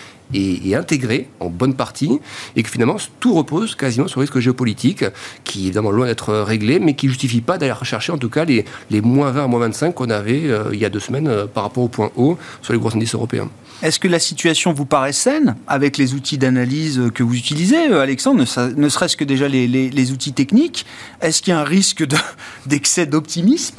intégrée 0.74 1.28
en 1.40 1.50
bonne 1.50 1.76
partie 1.76 2.20
et 2.56 2.64
que 2.64 2.70
finalement 2.70 2.98
tout 3.20 3.34
repose 3.34 3.76
quasiment 3.76 4.08
sur 4.08 4.20
le 4.20 4.24
risque 4.24 4.40
géopolitique 4.40 5.06
qui 5.44 5.60
est 5.60 5.64
évidemment 5.66 5.92
loin 5.92 6.06
d'être 6.06 6.34
réglé 6.34 6.80
mais 6.80 6.94
qui 6.94 7.08
ne 7.08 7.12
justifie 7.12 7.42
pas 7.42 7.58
d'aller 7.58 7.72
rechercher 7.72 8.12
en 8.12 8.18
tout 8.18 8.30
cas 8.30 8.46
les, 8.46 8.66
moins 9.02 9.32
20 9.32 9.44
à 9.44 9.48
moins 9.48 9.60
25 9.62 9.94
qu'on 9.94 10.10
avait 10.10 10.44
euh, 10.46 10.70
il 10.72 10.80
y 10.80 10.86
a 10.86 10.90
deux 10.90 11.00
semaines 11.00 11.28
euh, 11.28 11.46
par 11.48 11.64
rapport 11.64 11.84
au 11.84 11.88
point 11.88 12.12
haut 12.16 12.38
sur 12.62 12.74
les 12.74 12.80
gros 12.80 12.96
indices 12.96 13.16
européens. 13.16 13.50
Est-ce 13.82 14.00
que 14.00 14.08
la 14.08 14.20
situation 14.20 14.72
vous 14.72 14.86
paraît 14.86 15.14
saine 15.14 15.56
avec 15.68 15.98
les 15.98 16.14
outils 16.14 16.38
d'analyse 16.38 17.02
que 17.14 17.24
vous 17.24 17.36
utilisez, 17.36 17.92
euh, 17.92 18.02
Alexandre, 18.02 18.44
ne 18.76 18.90
serait-ce 18.90 19.18
que 19.18 19.24
déjà 19.24 19.48
les 19.48 20.12
outils 20.12 20.34
techniques? 20.34 20.86
Est-ce 21.22 21.42
qu'il 21.42 21.52
y 21.52 21.56
a 21.56 21.60
un 21.60 21.64
risque 21.64 22.06
d'excès 22.66 23.06
d'optimisme? 23.06 23.76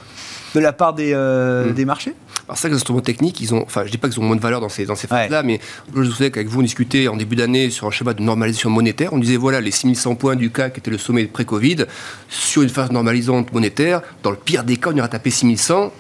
De 0.54 0.60
la 0.60 0.72
part 0.72 0.94
des, 0.94 1.14
hmm. 1.14 1.72
des 1.72 1.84
marchés 1.84 2.14
alors 2.50 2.58
ça, 2.58 2.68
les 2.68 2.74
instruments 2.74 3.00
techniques, 3.00 3.40
ils 3.40 3.54
ont, 3.54 3.62
enfin, 3.62 3.84
je 3.86 3.92
dis 3.92 3.96
pas 3.96 4.08
qu'ils 4.08 4.18
ont 4.18 4.24
moins 4.24 4.34
de 4.34 4.40
valeur 4.40 4.60
dans 4.60 4.68
ces, 4.68 4.84
dans 4.84 4.96
ces 4.96 5.06
phases-là, 5.06 5.44
mais 5.44 5.60
je 5.94 6.00
vous 6.00 6.10
souviens 6.10 6.30
qu'avec 6.30 6.48
vous, 6.48 6.58
on 6.58 6.62
discutait 6.62 7.06
en 7.06 7.16
début 7.16 7.36
d'année 7.36 7.70
sur 7.70 7.86
un 7.86 7.92
schéma 7.92 8.12
de 8.12 8.22
normalisation 8.22 8.70
monétaire. 8.70 9.12
On 9.12 9.18
disait, 9.18 9.36
voilà, 9.36 9.60
les 9.60 9.70
6100 9.70 10.16
points 10.16 10.34
du 10.34 10.50
CAC 10.50 10.72
qui 10.72 10.80
était 10.80 10.90
le 10.90 10.98
sommet 10.98 11.26
pré-Covid, 11.26 11.86
sur 12.28 12.62
une 12.62 12.68
phase 12.68 12.90
normalisante 12.90 13.52
monétaire, 13.52 14.02
dans 14.24 14.32
le 14.32 14.36
pire 14.36 14.64
des 14.64 14.78
cas, 14.78 14.90
on 14.92 14.96
ira 14.96 15.06
taper 15.06 15.30
6100 15.30 15.92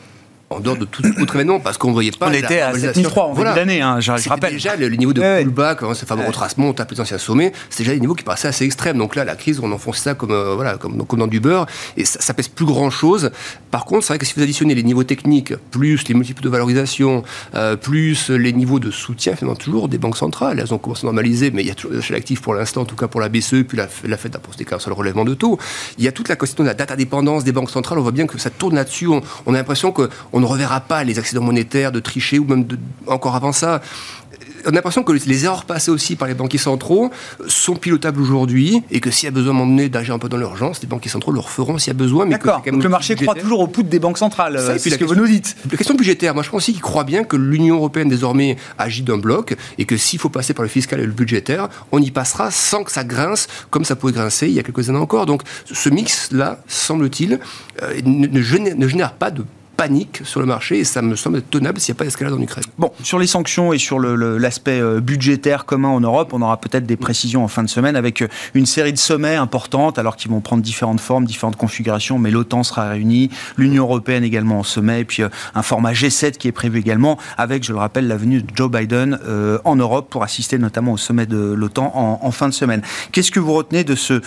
en 0.52 0.58
dehors 0.58 0.76
de 0.76 0.84
tout 0.84 1.04
autre 1.20 1.36
événement, 1.36 1.60
parce 1.60 1.78
qu'on 1.78 1.88
ne 1.88 1.92
voyait 1.92 2.10
pas. 2.10 2.28
On 2.28 2.32
était 2.32 2.60
à 2.60 2.76
7003 2.76 3.24
en 3.26 3.32
voilà. 3.34 3.54
d'année, 3.54 3.82
hein, 3.82 4.00
je, 4.00 4.10
rappelle. 4.28 4.54
déjà 4.54 4.74
le, 4.74 4.88
niveau 4.88 5.12
de 5.12 5.20
ouais, 5.20 5.44
pullback, 5.44 5.84
hein, 5.84 5.94
ce 5.94 6.04
fameux 6.04 6.26
retracement, 6.26 6.70
on 6.70 6.72
tape 6.72 6.90
les 6.90 7.00
anciens 7.00 7.18
sommets, 7.18 7.52
c'est 7.70 7.84
déjà 7.84 7.94
des 7.94 8.00
niveaux 8.00 8.16
qui 8.16 8.24
paraissaient 8.24 8.48
assez 8.48 8.64
extrêmes. 8.64 8.98
Donc 8.98 9.14
là, 9.14 9.24
la 9.24 9.36
crise, 9.36 9.60
on 9.62 9.70
enfonce 9.70 9.98
ça 9.98 10.14
comme, 10.14 10.32
euh, 10.32 10.56
voilà, 10.56 10.76
comme, 10.76 11.06
comme, 11.06 11.20
dans 11.20 11.28
du 11.28 11.38
beurre, 11.38 11.66
et 11.96 12.04
ça, 12.04 12.20
ça 12.20 12.34
pèse 12.34 12.48
plus 12.48 12.64
grand 12.64 12.90
chose. 12.90 13.30
Par 13.70 13.84
contre, 13.84 14.04
c'est 14.04 14.12
vrai 14.12 14.18
que 14.18 14.26
si 14.26 14.34
vous 14.34 14.42
additionnez 14.42 14.74
les 14.74 14.82
niveaux 14.82 15.04
techniques, 15.04 15.54
plus 15.70 16.08
les 16.08 16.14
multiples 16.14 16.42
de 16.42 16.48
valorisation, 16.48 17.22
euh, 17.54 17.76
plus 17.76 18.30
les 18.30 18.52
niveaux 18.52 18.80
de 18.80 18.90
soutien, 18.90 19.36
finalement, 19.36 19.54
toujours 19.54 19.88
des 19.88 19.98
banques 19.98 20.16
centrales, 20.16 20.58
elles 20.58 20.74
ont 20.74 20.78
commencé 20.78 21.04
à 21.04 21.06
normaliser, 21.06 21.52
mais 21.52 21.62
il 21.62 21.68
y 21.68 21.70
a 21.70 21.76
toujours 21.76 21.92
des 21.92 21.98
achats 21.98 22.16
actifs 22.16 22.42
pour 22.42 22.54
l'instant, 22.54 22.80
en 22.80 22.86
tout 22.86 22.96
cas 22.96 23.06
pour 23.06 23.20
la 23.20 23.28
BCE, 23.28 23.62
puis 23.68 23.76
la, 23.76 23.86
la 24.04 24.16
Fed 24.16 24.34
a 24.34 24.40
posté 24.40 24.66
sur 24.78 24.90
le 24.90 24.96
relèvement 24.96 25.24
de 25.24 25.34
taux. 25.34 25.60
Il 25.96 26.04
y 26.04 26.08
a 26.08 26.12
toute 26.12 26.28
la 26.28 26.34
question 26.34 26.64
de 26.64 26.68
la 26.68 26.74
data 26.74 26.96
dépendance 26.96 27.44
des 27.44 27.52
banques 27.52 27.70
centrales, 27.70 28.00
on 28.00 28.02
voit 28.02 28.10
bien 28.10 28.26
que 28.26 28.36
ça 28.36 28.50
tourne 28.50 28.74
là-dessus. 28.74 29.06
On, 29.06 29.22
on, 29.46 29.54
a 29.54 29.58
l'impression 29.58 29.92
qu'on 30.40 30.46
ne 30.46 30.52
reverra 30.52 30.80
pas 30.80 31.04
les 31.04 31.18
accidents 31.18 31.42
monétaires, 31.42 31.92
de 31.92 32.00
tricher, 32.00 32.38
ou 32.38 32.44
même 32.44 32.64
de, 32.64 32.78
encore 33.06 33.36
avant 33.36 33.52
ça 33.52 33.80
on 34.66 34.68
a 34.68 34.72
l'impression 34.72 35.02
que 35.02 35.12
les 35.12 35.44
erreurs 35.44 35.64
passées 35.64 35.90
aussi 35.90 36.16
par 36.16 36.28
les 36.28 36.34
banquiers 36.34 36.58
centraux 36.58 37.10
sont 37.46 37.76
pilotables 37.76 38.20
aujourd'hui 38.20 38.82
et 38.90 39.00
que 39.00 39.10
s'il 39.10 39.26
y 39.26 39.28
a 39.28 39.30
besoin 39.30 39.54
d'emmener 39.54 39.88
d'agir 39.88 40.14
un 40.14 40.18
peu 40.18 40.28
dans 40.28 40.36
l'urgence, 40.36 40.82
les 40.82 40.88
banquiers 40.88 41.10
centraux 41.10 41.32
le 41.32 41.40
referont 41.40 41.78
s'il 41.78 41.88
y 41.88 41.96
a 41.96 41.98
besoin. 41.98 42.26
D'accord. 42.26 42.62
Donc 42.70 42.82
le 42.82 42.88
marché 42.88 43.14
croit 43.14 43.34
toujours 43.34 43.60
au 43.60 43.66
pouls 43.66 43.82
des 43.82 43.98
banques 43.98 44.18
centrales. 44.18 44.60
C'est 44.78 44.90
ce 44.90 44.96
que 44.96 45.04
vous 45.04 45.14
nous 45.14 45.26
dites. 45.26 45.56
La 45.70 45.76
question 45.76 45.94
budgétaire, 45.94 46.34
moi 46.34 46.42
je 46.42 46.50
pense 46.50 46.58
aussi 46.58 46.72
qu'il 46.72 46.82
croit 46.82 47.04
bien 47.04 47.24
que 47.24 47.36
l'Union 47.36 47.76
européenne 47.76 48.08
désormais 48.08 48.56
agit 48.78 49.02
d'un 49.02 49.18
bloc 49.18 49.56
et 49.78 49.84
que 49.84 49.96
s'il 49.96 50.18
faut 50.18 50.28
passer 50.28 50.54
par 50.54 50.62
le 50.62 50.68
fiscal 50.68 51.00
et 51.00 51.06
le 51.06 51.12
budgétaire, 51.12 51.68
on 51.92 52.00
y 52.00 52.10
passera 52.10 52.50
sans 52.50 52.84
que 52.84 52.92
ça 52.92 53.04
grince 53.04 53.46
comme 53.70 53.84
ça 53.84 53.96
pouvait 53.96 54.12
grincer 54.12 54.46
il 54.48 54.52
y 54.52 54.58
a 54.58 54.62
quelques 54.62 54.90
années 54.90 54.98
encore. 54.98 55.26
Donc 55.26 55.42
ce 55.64 55.88
mix-là, 55.88 56.60
semble-t-il, 56.66 57.40
euh, 57.82 58.00
ne, 58.04 58.26
ne 58.26 58.88
génère 58.88 59.12
pas 59.14 59.30
de 59.30 59.44
panique 59.80 60.20
sur 60.24 60.40
le 60.40 60.46
marché 60.46 60.80
et 60.80 60.84
ça 60.84 61.00
me 61.00 61.16
semble 61.16 61.40
tenable 61.40 61.80
s'il 61.80 61.94
n'y 61.94 61.96
a 61.96 62.00
pas 62.00 62.04
d'escalade 62.04 62.34
en 62.34 62.42
Ukraine. 62.42 62.66
Bon, 62.76 62.92
sur 63.02 63.18
les 63.18 63.26
sanctions 63.26 63.72
et 63.72 63.78
sur 63.78 63.98
l'aspect 63.98 64.78
euh, 64.78 65.00
budgétaire 65.00 65.64
commun 65.64 65.88
en 65.88 66.00
Europe, 66.00 66.34
on 66.34 66.42
aura 66.42 66.58
peut-être 66.58 66.84
des 66.84 66.98
précisions 66.98 67.42
en 67.42 67.48
fin 67.48 67.62
de 67.62 67.68
semaine 67.70 67.96
avec 67.96 68.20
euh, 68.20 68.28
une 68.52 68.66
série 68.66 68.92
de 68.92 68.98
sommets 68.98 69.36
importantes, 69.36 69.98
alors 69.98 70.16
qu'ils 70.16 70.30
vont 70.30 70.42
prendre 70.42 70.62
différentes 70.62 71.00
formes, 71.00 71.24
différentes 71.24 71.56
configurations, 71.56 72.18
mais 72.18 72.30
l'OTAN 72.30 72.62
sera 72.62 72.90
réunie, 72.90 73.30
l'Union 73.56 73.84
européenne 73.84 74.22
également 74.22 74.58
en 74.58 74.64
sommet, 74.64 75.00
et 75.00 75.04
puis 75.06 75.22
euh, 75.22 75.30
un 75.54 75.62
format 75.62 75.92
G7 75.92 76.32
qui 76.32 76.46
est 76.46 76.52
prévu 76.52 76.78
également, 76.78 77.16
avec, 77.38 77.64
je 77.64 77.72
le 77.72 77.78
rappelle, 77.78 78.06
la 78.06 78.18
venue 78.18 78.42
de 78.42 78.54
Joe 78.54 78.70
Biden 78.70 79.18
en 79.64 79.76
Europe 79.76 80.08
pour 80.10 80.22
assister 80.22 80.58
notamment 80.58 80.92
au 80.92 80.98
sommet 80.98 81.24
de 81.24 81.38
l'OTAN 81.38 81.90
en, 81.94 82.20
en, 82.22 82.30
fin 82.32 82.48
de 82.48 82.54
semaine. 82.54 82.82
Qu'est-ce 83.12 83.30
que 83.30 83.40
vous 83.40 83.54
retenez 83.54 83.84
de 83.84 83.94
ce 83.94 84.20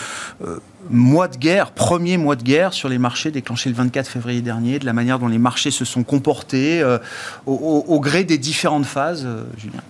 mois 0.90 1.28
de 1.28 1.38
guerre, 1.38 1.72
premier 1.72 2.18
mois 2.18 2.36
de 2.36 2.44
guerre 2.44 2.74
sur 2.74 2.90
les 2.90 2.98
marchés 2.98 3.32
déclenché 3.32 3.70
le 3.70 3.75
24 3.75 4.08
février 4.08 4.42
dernier, 4.42 4.80
de 4.80 4.86
la 4.86 4.94
manière 4.94 5.20
dont 5.20 5.28
les 5.28 5.38
marchés 5.38 5.72
se 5.72 5.86
sont 5.86 6.04
comportés 6.04 6.82
euh, 6.82 6.98
au, 7.46 8.00
gré 8.00 8.24
des 8.24 8.38
différentes 8.38 8.86
phases, 8.86 9.24
euh, 9.25 9.44
Julien 9.58 9.82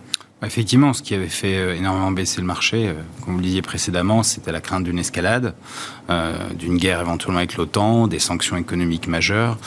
Effectivement, 0.46 0.92
ce 0.92 1.02
qui 1.02 1.16
avait 1.16 1.30
fait 1.30 1.56
euh, 1.56 1.76
énormément 1.76 2.12
baisser 2.12 2.42
le 2.42 2.48
marché, 2.48 2.94
comme 3.24 3.36
vous 3.36 3.40
le 3.40 3.46
disiez 3.46 3.62
précédemment, 3.62 4.24
c'était 4.24 4.52
la 4.52 4.60
crainte 4.60 4.84
d'une 4.84 5.00
escalade, 5.00 5.54
d'une 6.60 6.78
guerre 6.78 7.00
éventuellement 7.00 7.38
avec 7.38 7.56
l'OTAN, 7.56 8.08
des 8.08 8.20
sanctions 8.20 8.58
économiques 8.58 9.08
majeures. 9.08 9.58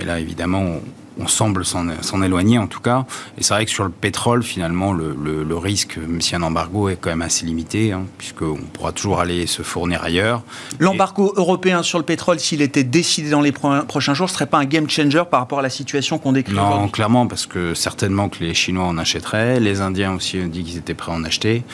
et 0.00 0.04
là, 0.04 0.18
évidemment, 0.18 0.80
semble 1.26 1.64
s'en 1.64 2.22
éloigner 2.22 2.58
en 2.58 2.66
tout 2.66 2.80
cas. 2.80 3.04
Et 3.36 3.42
c'est 3.42 3.54
vrai 3.54 3.64
que 3.64 3.70
sur 3.70 3.84
le 3.84 3.90
pétrole, 3.90 4.42
finalement, 4.42 4.92
le, 4.92 5.56
risque, 5.58 5.96
même 5.96 6.20
si 6.20 6.36
un 6.36 6.42
embargo 6.42 6.88
est 6.88 6.96
quand 6.96 7.10
même 7.10 7.22
assez 7.22 7.44
limité, 7.44 7.92
hein, 7.92 8.04
puisqu'on 8.16 8.60
pourra 8.72 8.92
toujours 8.92 9.18
aller 9.18 9.46
se 9.46 9.62
fournir 9.62 10.04
ailleurs. 10.04 10.42
L'embargo 10.78 11.32
européen 11.36 11.82
sur 11.82 11.98
le 11.98 12.04
pétrole, 12.04 12.38
s'il 12.38 12.62
était 12.62 12.84
décidé 12.84 13.30
dans 13.30 13.40
les 13.40 13.50
prochains 13.50 14.14
jours, 14.14 14.28
ne 14.28 14.32
serait 14.32 14.46
pas 14.46 14.58
un 14.58 14.64
game 14.64 14.88
changer 14.88 15.24
par 15.28 15.40
rapport 15.40 15.58
à 15.58 15.62
la 15.62 15.70
situation 15.70 16.18
qu'on 16.18 16.32
décrit 16.32 16.54
Non, 16.54 16.88
clairement, 16.88 17.26
parce 17.26 17.46
que 17.46 17.74
certainement 17.74 18.28
que 18.28 18.44
les 18.44 18.54
Chinois 18.54 18.84
en 18.84 18.98
achèteraient, 18.98 19.58
les 19.58 19.80
Indiens 19.80 20.14
aussi 20.14 20.38
ont 20.38 20.46
dit 20.46 20.62
qu'ils 20.62 20.78
étaient 20.78 20.94
prêts 20.94 21.10
à 21.10 21.14
en 21.16 21.24
acheter. 21.24 21.64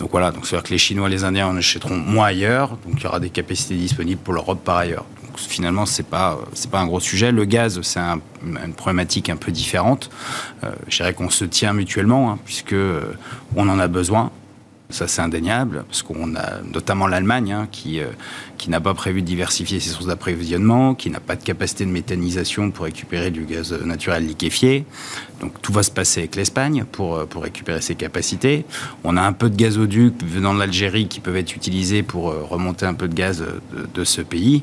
Donc 0.00 0.10
voilà, 0.10 0.32
donc 0.32 0.46
c'est-à-dire 0.46 0.64
que 0.64 0.72
les 0.72 0.78
Chinois 0.78 1.06
et 1.06 1.10
les 1.10 1.24
Indiens 1.24 1.46
en 1.46 1.56
achèteront 1.56 1.96
moins 1.96 2.26
ailleurs, 2.26 2.70
donc 2.86 2.94
il 2.98 3.04
y 3.04 3.06
aura 3.06 3.20
des 3.20 3.30
capacités 3.30 3.74
disponibles 3.74 4.20
pour 4.20 4.34
l'Europe 4.34 4.60
par 4.64 4.78
ailleurs 4.78 5.04
finalement, 5.46 5.86
c'est 5.86 6.06
pas 6.06 6.38
pas 6.70 6.80
un 6.80 6.86
gros 6.86 7.00
sujet. 7.00 7.32
Le 7.32 7.44
gaz, 7.44 7.80
c'est 7.82 8.00
une 8.00 8.74
problématique 8.74 9.30
un 9.30 9.36
peu 9.36 9.52
différente. 9.52 10.10
Euh, 10.64 10.70
je 10.88 10.96
dirais 10.96 11.14
qu'on 11.14 11.30
se 11.30 11.44
tient 11.44 11.72
mutuellement, 11.72 12.30
hein, 12.30 12.38
puisque 12.44 12.72
euh, 12.72 13.14
en 13.56 13.78
a 13.78 13.88
besoin. 13.88 14.30
Ça, 14.90 15.06
c'est 15.06 15.20
indéniable, 15.20 15.84
parce 15.86 16.02
qu'on 16.02 16.34
a 16.34 16.62
notamment 16.72 17.06
l'Allemagne 17.06 17.52
hein, 17.52 17.68
qui, 17.70 18.00
euh, 18.00 18.06
qui 18.58 18.70
n'a 18.70 18.80
pas 18.80 18.94
prévu 18.94 19.22
de 19.22 19.26
diversifier 19.26 19.80
ses 19.80 19.90
sources 19.90 20.06
d'approvisionnement, 20.06 20.94
qui 20.94 21.10
n'a 21.10 21.20
pas 21.20 21.36
de 21.36 21.42
capacité 21.42 21.84
de 21.86 21.90
méthanisation 21.90 22.70
pour 22.70 22.84
récupérer 22.84 23.30
du 23.30 23.44
gaz 23.44 23.72
naturel 23.72 24.26
liquéfié. 24.26 24.84
Donc 25.40 25.52
tout 25.62 25.72
va 25.72 25.82
se 25.82 25.90
passer 25.90 26.20
avec 26.20 26.36
l'Espagne 26.36 26.84
pour, 26.90 27.16
euh, 27.16 27.24
pour 27.24 27.44
récupérer 27.44 27.80
ses 27.80 27.94
capacités. 27.94 28.64
On 29.04 29.16
a 29.16 29.22
un 29.22 29.32
peu 29.32 29.48
de 29.48 29.56
gazoducs 29.56 30.22
venant 30.24 30.52
de 30.52 30.58
l'Algérie 30.58 31.06
qui 31.06 31.20
peuvent 31.20 31.36
être 31.36 31.54
utilisés 31.54 32.02
pour 32.02 32.30
euh, 32.30 32.42
remonter 32.42 32.86
un 32.86 32.94
peu 32.94 33.08
de 33.08 33.14
gaz 33.14 33.44
de, 33.94 34.04
ce 34.04 34.20
pays. 34.22 34.62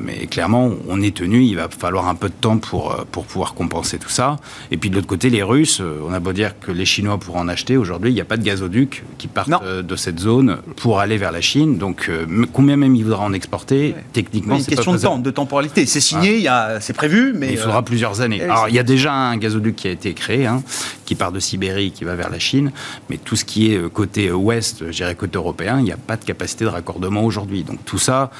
mais 0.00 0.26
clairement, 0.26 0.70
on 0.88 1.00
est 1.00 1.16
tenu, 1.16 1.44
il 1.44 1.56
va 1.56 1.68
falloir 1.68 2.08
un 2.08 2.14
peu 2.14 2.28
de 2.28 2.34
temps 2.34 2.58
pour, 2.58 2.96
pour 3.12 3.24
pouvoir 3.24 3.54
compenser 3.54 3.98
tout 3.98 4.08
ça. 4.08 4.36
Et 4.70 4.76
puis 4.76 4.90
de 4.90 4.96
l'autre 4.96 5.06
côté, 5.06 5.30
les 5.30 5.42
Russes, 5.42 5.80
on 6.06 6.12
a 6.12 6.20
beau 6.20 6.32
dire 6.32 6.58
que 6.58 6.72
les 6.72 6.84
Chinois 6.84 7.18
pourront 7.18 7.40
en 7.40 7.48
acheter, 7.48 7.76
aujourd'hui, 7.76 8.10
il 8.10 8.14
n'y 8.14 8.20
a 8.20 8.24
pas 8.24 8.36
de 8.36 8.42
gazoduc 8.42 9.04
qui 9.18 9.28
partent 9.28 9.50
euh, 9.62 9.82
de 9.82 9.96
cette 9.96 10.18
zone 10.18 10.58
pour 10.76 11.00
aller 11.00 11.16
vers 11.16 11.32
la 11.32 11.40
Chine. 11.40 11.78
Donc, 11.78 12.06
euh, 12.08 12.26
combien 12.52 12.76
même 12.76 12.94
il 12.94 13.04
voudra 13.06 13.24
en 13.24 13.32
exporter 13.32 13.94
Techniquement, 14.12 14.58
c'est 14.58 14.70
une 14.70 14.76
question 14.76 14.94
de 14.94 14.98
temps, 14.98 15.18
de 15.18 15.30
temporalité. 15.30 15.86
C'est 15.86 16.00
signé, 16.00 16.46
ah. 16.48 16.78
c'est 16.80 16.92
prévu, 16.92 17.32
mais 17.34 17.52
il 17.52 17.58
faudra 17.58 17.78
euh, 17.78 17.82
plusieurs 17.82 18.20
années. 18.20 18.42
Alors, 18.42 18.68
il 18.68 18.74
y 18.74 18.78
a 18.78 18.82
déjà 18.82 19.12
un 19.12 19.36
gazoduc 19.36 19.76
qui 19.76 19.88
a 19.88 19.90
été 19.90 20.14
créé, 20.14 20.46
hein, 20.46 20.62
qui 21.04 21.14
part 21.14 21.32
de 21.32 21.40
Sibérie, 21.40 21.92
qui 21.92 22.04
va 22.04 22.14
vers 22.14 22.30
la 22.30 22.38
Chine, 22.38 22.72
mais 23.08 23.16
tout 23.16 23.36
ce 23.36 23.44
qui 23.44 23.72
est 23.72 23.90
côté 23.90 24.30
ouest, 24.32 24.84
je 24.90 24.96
dirais 24.96 25.14
côté 25.14 25.36
européen, 25.36 25.78
il 25.78 25.84
n'y 25.84 25.92
a 25.92 25.96
pas 25.96 26.16
de 26.16 26.24
capacité 26.24 26.64
de 26.64 26.70
raccordement 26.70 27.24
aujourd'hui. 27.24 27.64
Donc, 27.64 27.84
tout 27.84 27.98
ça, 27.98 28.30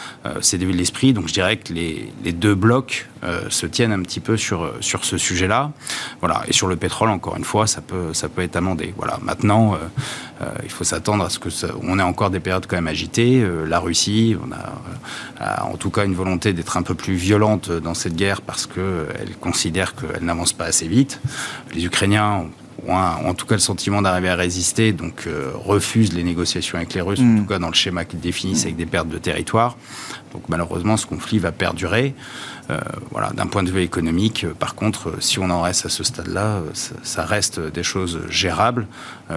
c'est 0.41 0.59
de 0.59 0.67
l'esprit. 0.67 1.13
Donc, 1.13 1.29
je 1.29 1.33
dirais 1.33 1.57
que 1.57 1.73
les, 1.73 2.13
les 2.25 2.33
deux 2.33 2.55
blocs 2.55 3.09
se 3.49 3.67
tiennent 3.67 3.93
un 3.93 4.03
petit 4.03 4.21
peu 4.21 4.37
sur 4.37 4.73
sur 4.81 5.05
ce 5.05 5.19
sujet-là. 5.19 5.73
Voilà. 6.21 6.43
Et 6.49 6.53
sur 6.53 6.67
le 6.67 6.77
pétrole, 6.77 7.11
encore 7.11 7.37
une 7.37 7.45
fois, 7.45 7.67
ça 7.67 7.81
peut 7.81 8.13
ça 8.13 8.29
peut 8.29 8.43
être 8.43 8.57
amendé. 8.57 8.95
Voilà. 8.97 9.19
Maintenant, 9.23 9.79
il 10.63 10.71
faut 10.71 10.85
s'attendre 10.85 11.23
parce 11.23 11.39
que 11.39 11.49
on 11.83 11.99
a 11.99 12.05
encore 12.05 12.31
des 12.31 12.41
périodes 12.41 12.67
quand 12.67 12.77
même 12.77 12.87
agitées. 12.89 13.43
Euh, 13.43 13.67
la 13.67 13.79
Russie, 13.79 14.37
on 14.41 14.53
euh, 14.53 14.56
a, 15.41 15.65
en 15.65 15.77
tout 15.77 15.91
cas 15.91 16.05
une 16.05 16.15
volonté 16.15 16.53
d'être 16.53 16.77
un 16.77 16.83
peu 16.83 16.95
plus 16.95 17.15
violente 17.15 17.71
dans 17.71 17.95
cette 17.95 18.17
guerre 18.17 18.43
parce 18.43 18.67
qu'elle 18.67 19.37
considère 19.41 19.95
qu'elle 19.95 20.25
n'avance 20.25 20.53
pas 20.53 20.65
assez 20.65 20.89
vite. 20.89 21.21
Les 21.75 21.85
Ukrainiens 21.85 22.47
ont 22.87 22.95
en 22.95 23.35
tout 23.35 23.47
cas 23.47 23.55
le 23.55 23.61
sentiment 23.61 24.03
d'arriver 24.03 24.29
à 24.29 24.37
résister, 24.37 24.93
donc 24.93 25.25
euh, 25.27 25.51
refusent 25.55 26.13
les 26.13 26.23
négociations 26.23 26.77
avec 26.77 26.95
les 26.95 27.01
Russes, 27.01 27.21
en 27.21 27.25
mm. 27.25 27.41
tout 27.41 27.47
cas 27.47 27.59
dans 27.59 27.69
le 27.69 27.75
schéma 27.75 28.05
qu'ils 28.05 28.21
définissent 28.21 28.65
avec 28.65 28.77
des 28.77 28.87
pertes 28.87 29.09
de 29.09 29.19
territoire. 29.19 29.77
Donc 30.33 30.43
malheureusement, 30.49 30.97
ce 30.97 31.07
conflit 31.07 31.39
va 31.39 31.53
perdurer. 31.53 32.15
Euh, 32.69 32.79
voilà, 33.13 33.31
d'un 33.31 33.47
point 33.47 33.63
de 33.63 33.71
vue 33.71 33.83
économique, 33.83 34.43
euh, 34.43 34.53
par 34.53 34.75
contre, 34.75 35.11
euh, 35.11 35.17
si 35.21 35.39
on 35.39 35.49
en 35.51 35.63
reste 35.63 35.87
à 35.87 35.89
ce 35.89 36.03
stade-là, 36.03 36.63
ça, 36.75 37.25
reste 37.25 37.61
des 37.61 37.85
choses 37.85 38.21
gérables. 38.29 38.87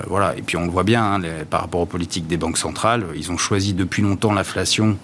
voilà. 0.08 0.36
Et 0.36 0.42
puis 0.42 0.58
on 0.58 0.66
le 0.66 0.72
voit 0.72 0.84
bien, 0.84 1.04
hein, 1.04 1.22
par 1.50 1.62
rapport 1.62 1.82
aux 1.82 1.86
politiques 1.86 2.28
des 2.28 2.38
banques 2.38 2.58
centrales, 2.58 3.06
ils 3.16 3.32
ont 3.32 3.38
choisi 3.38 3.74
depuis 3.74 4.02
longtemps 4.02 4.34
l'inflation 4.34 4.98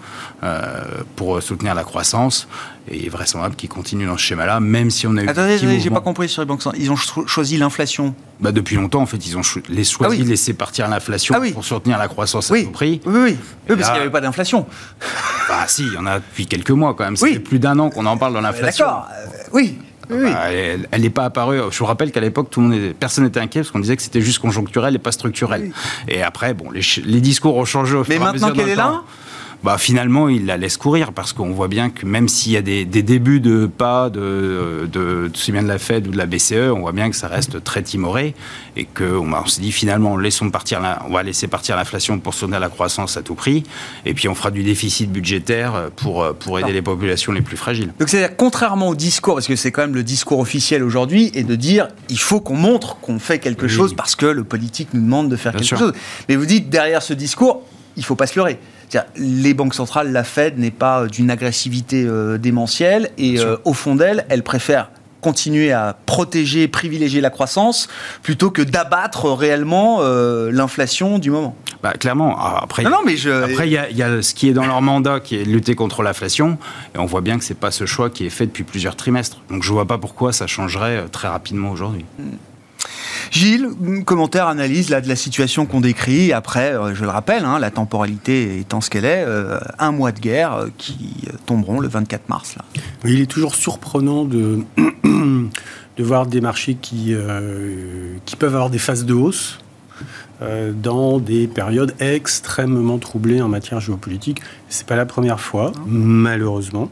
pour 1.16 1.42
soutenir 1.42 1.74
la 1.74 1.84
croissance. 1.84 2.48
Et 2.88 2.98
il 2.98 3.06
est 3.06 3.08
vraisemblable 3.08 3.56
qu'ils 3.56 3.68
continuent 3.68 4.06
dans 4.06 4.16
ce 4.16 4.22
schéma-là, 4.22 4.60
même 4.60 4.90
si 4.90 5.08
on 5.08 5.16
a 5.16 5.22
eu. 5.24 5.28
Attendez, 5.28 5.58
j'ai 5.58 5.90
pas 5.90 6.00
compris 6.00 6.28
sur 6.28 6.42
les 6.42 6.46
banques 6.46 6.62
centrales. 6.62 6.80
Ils 6.80 6.90
ont 6.92 6.96
choisi 7.26 7.56
l'inflation 7.56 8.14
bah, 8.38 8.52
Depuis 8.52 8.76
longtemps, 8.76 9.02
en 9.02 9.06
fait, 9.06 9.26
ils 9.26 9.36
ont 9.36 9.42
les 9.68 9.84
choisi 9.84 10.18
de 10.18 10.24
ah 10.24 10.28
laisser 10.28 10.54
partir 10.54 10.88
l'inflation 10.88 11.34
ah 11.36 11.52
pour 11.52 11.64
soutenir 11.64 11.98
la 11.98 12.06
croissance 12.06 12.50
à 12.52 12.62
tout 12.62 12.70
prix. 12.70 13.00
Oui, 13.04 13.12
oui, 13.16 13.36
oui. 13.68 13.76
parce 13.76 13.88
qu'il 13.88 13.94
n'y 13.94 14.00
avait 14.02 14.10
pas 14.10 14.20
d'inflation. 14.20 14.66
Bah 15.48 15.64
si, 15.76 15.86
il 15.86 15.92
y 15.92 15.98
en 15.98 16.06
a 16.06 16.18
depuis 16.18 16.46
quelques 16.46 16.70
mois 16.70 16.94
quand 16.94 17.04
même. 17.04 17.16
Ça 17.16 17.26
fait 17.26 17.38
plus 17.38 17.58
d'un 17.58 17.78
an 17.78 17.90
qu'on 17.90 18.06
en 18.06 18.16
parle 18.16 18.32
dans 18.32 18.40
l'inflation. 18.40 18.86
D'accord, 18.86 19.08
euh, 19.12 19.26
oui. 19.52 19.78
Oui. 20.08 20.30
Bah, 20.32 20.52
elle 20.52 21.00
n'est 21.00 21.10
pas 21.10 21.24
apparue. 21.24 21.58
Je 21.70 21.78
vous 21.78 21.84
rappelle 21.84 22.12
qu'à 22.12 22.20
l'époque, 22.20 22.48
tout 22.50 22.60
le 22.60 22.68
monde, 22.68 22.94
personne 22.98 23.24
n'était 23.24 23.40
inquiet 23.40 23.60
parce 23.60 23.72
qu'on 23.72 23.80
disait 23.80 23.96
que 23.96 24.02
c'était 24.02 24.20
juste 24.20 24.38
conjoncturel 24.38 24.94
et 24.94 24.98
pas 24.98 25.10
structurel. 25.10 25.72
Et 26.06 26.22
après, 26.22 26.54
bon, 26.54 26.70
les, 26.70 26.82
les, 27.04 27.20
discours 27.20 27.56
ont 27.56 27.64
changé 27.64 27.96
au 27.96 28.04
fur 28.04 28.14
et 28.14 28.16
à 28.16 28.32
mesure. 28.32 28.32
Mais 28.32 28.38
maintenant 28.38 28.52
qu'elle 28.52 28.68
est 28.68 28.76
là, 28.76 29.02
bah, 29.66 29.78
finalement, 29.78 30.28
il 30.28 30.46
la 30.46 30.56
laisse 30.56 30.76
courir 30.76 31.12
parce 31.12 31.32
qu'on 31.32 31.50
voit 31.50 31.66
bien 31.66 31.90
que 31.90 32.06
même 32.06 32.28
s'il 32.28 32.52
y 32.52 32.56
a 32.56 32.62
des, 32.62 32.84
débuts 32.84 33.40
de 33.40 33.66
pas 33.66 34.10
de, 34.10 34.88
de, 34.92 35.28
de, 35.28 35.52
bien 35.52 35.64
de 35.64 35.66
la 35.66 35.80
Fed 35.80 36.06
ou 36.06 36.12
de 36.12 36.16
la 36.16 36.26
BCE, 36.26 36.70
on 36.72 36.82
voit 36.82 36.92
bien 36.92 37.10
que 37.10 37.16
ça 37.16 37.26
reste 37.26 37.64
très 37.64 37.82
timoré 37.82 38.36
et 38.76 38.84
qu'on 38.84 39.32
on 39.32 39.46
s'est 39.46 39.60
dit 39.60 39.72
finalement, 39.72 40.16
laissons 40.16 40.50
partir 40.50 40.80
on 41.08 41.12
va 41.12 41.24
laisser 41.24 41.48
partir 41.48 41.74
l'inflation 41.74 42.20
pour 42.20 42.32
soutenir 42.32 42.60
la 42.60 42.68
croissance 42.68 43.16
à 43.16 43.22
tout 43.22 43.34
prix 43.34 43.64
et 44.04 44.14
puis 44.14 44.28
on 44.28 44.36
fera 44.36 44.52
du 44.52 44.62
déficit 44.62 45.10
budgétaire 45.10 45.90
pour, 45.96 46.32
pour 46.34 46.60
aider 46.60 46.72
les 46.72 46.82
populations 46.82 47.32
les 47.32 47.42
plus 47.42 47.56
fragiles. 47.56 47.92
Donc 47.98 48.08
c'est 48.08 48.36
contrairement 48.36 48.90
au 48.90 48.94
discours, 48.94 49.34
parce 49.34 49.48
que 49.48 49.56
c'est 49.56 49.72
quand 49.72 49.82
même 49.82 49.96
le 49.96 50.04
discours 50.04 50.38
officiel 50.38 50.84
aujourd'hui, 50.84 51.32
et 51.34 51.42
de 51.42 51.56
dire 51.56 51.88
il 52.08 52.20
faut 52.20 52.40
qu'on 52.40 52.54
montre 52.54 53.00
qu'on 53.00 53.18
fait 53.18 53.40
quelque 53.40 53.66
chose 53.66 53.96
parce 53.96 54.14
que 54.14 54.26
le 54.26 54.44
politique 54.44 54.90
nous 54.94 55.02
demande 55.02 55.28
de 55.28 55.34
faire 55.34 55.50
quelque 55.50 55.76
chose. 55.76 55.92
Mais 56.28 56.36
vous 56.36 56.46
dites 56.46 56.70
derrière 56.70 57.02
ce 57.02 57.14
discours, 57.14 57.64
il 57.96 58.04
faut 58.04 58.14
pas 58.14 58.28
se 58.28 58.38
leurrer 58.38 58.60
les 59.16 59.54
banques 59.54 59.74
centrales, 59.74 60.12
la 60.12 60.24
Fed 60.24 60.58
n'est 60.58 60.70
pas 60.70 61.06
d'une 61.06 61.30
agressivité 61.30 62.04
euh, 62.04 62.38
démentielle 62.38 63.10
et 63.18 63.40
euh, 63.40 63.56
au 63.64 63.72
fond 63.72 63.94
d'elle, 63.94 64.26
elle 64.28 64.42
préfère 64.42 64.90
continuer 65.26 65.72
à 65.72 65.96
protéger, 66.06 66.68
privilégier 66.68 67.20
la 67.20 67.30
croissance, 67.30 67.88
plutôt 68.22 68.52
que 68.52 68.62
d'abattre 68.62 69.28
réellement 69.32 69.98
euh, 70.00 70.52
l'inflation 70.52 71.18
du 71.18 71.32
moment. 71.32 71.56
Bah, 71.82 71.94
clairement. 71.94 72.36
Ah, 72.38 72.60
après, 72.62 72.84
non, 72.84 72.98
mais 73.04 73.16
je... 73.16 73.30
après, 73.30 73.68
il 73.68 73.72
y, 73.72 74.02
a 74.02 74.22
ce 74.22 74.34
qui 74.34 74.48
est 74.48 74.52
dans 74.52 74.66
leur 74.66 74.82
mandat, 74.82 75.18
qui 75.18 75.34
est 75.34 75.44
de 75.44 75.50
lutter 75.50 75.74
contre 75.74 76.04
l'inflation, 76.04 76.58
et 76.94 76.98
on 76.98 77.06
voit 77.06 77.22
bien 77.22 77.38
que 77.38 77.44
c'est 77.44 77.58
pas 77.58 77.72
ce 77.72 77.86
choix 77.86 78.08
qui 78.08 78.24
est 78.24 78.30
fait 78.30 78.46
depuis 78.46 78.62
plusieurs 78.62 78.94
trimestres. 78.94 79.38
Donc, 79.50 79.64
je 79.64 79.72
vois 79.72 79.86
pas 79.86 79.98
pourquoi 79.98 80.32
ça 80.32 80.46
changerait 80.46 80.98
euh, 80.98 81.08
très 81.10 81.26
rapidement 81.26 81.70
aujourd'hui. 81.70 82.04
Hmm. 82.20 82.36
Gilles, 83.30 83.68
commentaire, 84.04 84.46
analyse 84.46 84.90
là, 84.90 85.00
de 85.00 85.08
la 85.08 85.16
situation 85.16 85.66
qu'on 85.66 85.80
décrit. 85.80 86.32
Après, 86.32 86.72
euh, 86.72 86.94
je 86.94 87.02
le 87.02 87.10
rappelle, 87.10 87.44
hein, 87.44 87.58
la 87.58 87.70
temporalité 87.70 88.58
étant 88.60 88.80
ce 88.80 88.90
qu'elle 88.90 89.04
est, 89.04 89.24
euh, 89.26 89.58
un 89.78 89.92
mois 89.92 90.12
de 90.12 90.20
guerre 90.20 90.54
euh, 90.54 90.68
qui 90.78 91.24
tomberont 91.44 91.80
le 91.80 91.88
24 91.88 92.28
mars. 92.28 92.56
Là. 92.56 92.64
il 93.04 93.20
est 93.20 93.30
toujours 93.30 93.54
surprenant 93.54 94.24
de, 94.24 94.60
de 95.04 96.02
voir 96.02 96.26
des 96.26 96.40
marchés 96.40 96.74
qui, 96.74 97.14
qui 98.24 98.36
peuvent 98.36 98.54
avoir 98.54 98.70
des 98.70 98.78
phases 98.78 99.04
de 99.04 99.14
hausse. 99.14 99.58
dans 100.74 101.18
des 101.18 101.46
périodes 101.46 101.94
extrêmement 102.00 102.98
troublées 102.98 103.40
en 103.40 103.48
matière 103.48 103.80
géopolitique. 103.80 104.40
C'est 104.68 104.86
pas 104.86 104.96
la 104.96 105.06
première 105.06 105.40
fois, 105.40 105.72
malheureusement. 105.86 106.90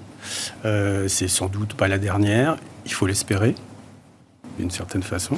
c'est 0.62 1.28
sans 1.28 1.48
doute 1.48 1.74
pas 1.74 1.88
la 1.88 1.98
dernière. 1.98 2.56
Il 2.86 2.92
faut 2.92 3.06
l'espérer, 3.06 3.54
d'une 4.58 4.70
certaine 4.70 5.02
façon. 5.02 5.36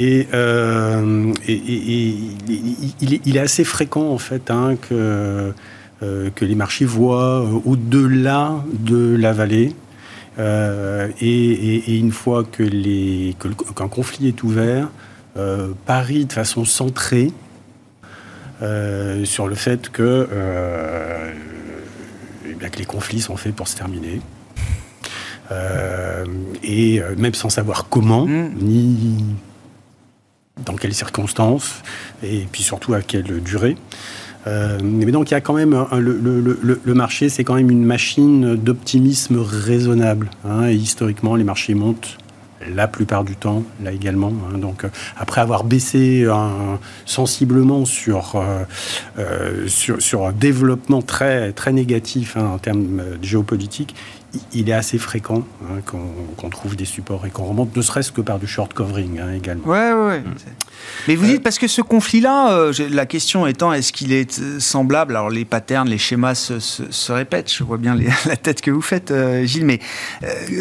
Et, 0.00 0.26
euh, 0.32 1.34
il, 1.46 3.36
est, 3.36 3.38
assez 3.38 3.64
fréquent 3.64 4.08
en 4.08 4.16
fait 4.16 4.50
hein, 4.50 4.76
que, 4.80 5.52
euh, 6.02 6.30
que 6.34 6.44
les 6.46 6.54
marchés 6.54 6.86
voient 6.86 7.42
euh, 7.42 7.60
au-delà 7.66 8.64
de 8.72 9.14
la 9.14 9.34
vallée. 9.34 9.74
et, 10.38 11.98
une 11.98 12.12
fois 12.12 12.44
que 12.44 12.62
qu'un 13.74 13.88
conflit 13.88 14.28
est 14.28 14.42
ouvert, 14.42 14.88
Paris 15.84 16.24
de 16.24 16.32
façon 16.32 16.64
centrée 16.64 17.30
sur 19.24 19.48
le 19.48 19.54
fait 19.54 19.90
que, 19.90 20.26
eh 22.48 22.54
que 22.54 22.78
les 22.78 22.86
conflits 22.86 23.20
sont 23.20 23.36
faits 23.36 23.54
pour 23.54 23.68
se 23.68 23.76
terminer. 23.76 24.22
et 26.62 27.02
même 27.18 27.34
sans 27.34 27.50
savoir 27.50 27.88
comment, 27.90 28.26
mmh. 28.26 28.50
ni 28.62 29.24
dans 30.64 30.74
quelles 30.74 30.94
circonstances, 30.94 31.82
et 32.22 32.46
puis 32.50 32.62
surtout 32.62 32.94
à 32.94 33.02
quelle 33.02 33.42
durée. 33.42 33.76
Euh, 34.46 34.78
mais 34.82 35.12
donc 35.12 35.30
il 35.30 35.34
y 35.34 35.36
a 35.36 35.40
quand 35.40 35.52
même 35.52 35.86
le, 35.92 36.94
marché, 36.94 37.28
c'est 37.28 37.44
quand 37.44 37.54
même 37.54 37.70
une 37.70 37.84
machine 37.84 38.56
d'optimisme 38.56 39.38
raisonnable. 39.38 40.30
Hein, 40.44 40.68
et 40.68 40.74
historiquement, 40.74 41.36
les 41.36 41.44
marchés 41.44 41.74
montent 41.74 42.16
la 42.74 42.86
plupart 42.88 43.24
du 43.24 43.36
temps, 43.36 43.64
là 43.82 43.90
également. 43.90 44.32
Hein. 44.52 44.58
donc, 44.58 44.84
euh, 44.84 44.88
après 45.16 45.40
avoir 45.40 45.64
baissé 45.64 46.26
sensiblement 47.06 47.86
sur, 47.86 48.34
euh, 49.18 49.66
sur, 49.66 50.00
sur, 50.00 50.26
un 50.26 50.32
développement 50.32 51.00
très, 51.00 51.52
très 51.52 51.72
négatif 51.72 52.36
hein, 52.36 52.50
en 52.54 52.58
termes 52.58 53.02
géopolitiques, 53.22 53.94
il 54.52 54.68
est 54.68 54.72
assez 54.72 54.98
fréquent 54.98 55.44
hein, 55.64 55.80
qu'on 55.84 56.50
trouve 56.50 56.76
des 56.76 56.84
supports 56.84 57.26
et 57.26 57.30
qu'on 57.30 57.44
remonte, 57.44 57.76
ne 57.76 57.82
serait-ce 57.82 58.12
que 58.12 58.20
par 58.20 58.38
du 58.38 58.46
short 58.46 58.72
covering 58.72 59.18
hein, 59.18 59.32
également. 59.32 59.66
Ouais, 59.66 59.92
ouais. 59.92 60.20
Mm. 60.20 60.34
Mais 61.08 61.16
vous 61.16 61.26
dites, 61.26 61.42
parce 61.42 61.58
que 61.58 61.66
ce 61.66 61.82
conflit-là, 61.82 62.52
euh, 62.52 62.72
la 62.90 63.06
question 63.06 63.46
étant, 63.46 63.72
est-ce 63.72 63.92
qu'il 63.92 64.12
est 64.12 64.40
euh, 64.40 64.60
semblable 64.60 65.16
Alors, 65.16 65.30
les 65.30 65.44
patterns, 65.44 65.88
les 65.88 65.98
schémas 65.98 66.34
se, 66.34 67.12
répètent. 67.12 67.52
Je 67.52 67.64
vois 67.64 67.76
bien 67.76 67.96
la 68.26 68.36
tête 68.36 68.60
que 68.60 68.70
vous 68.70 68.82
faites, 68.82 69.10
euh, 69.10 69.44
Gilles. 69.44 69.66
Mais 69.66 69.80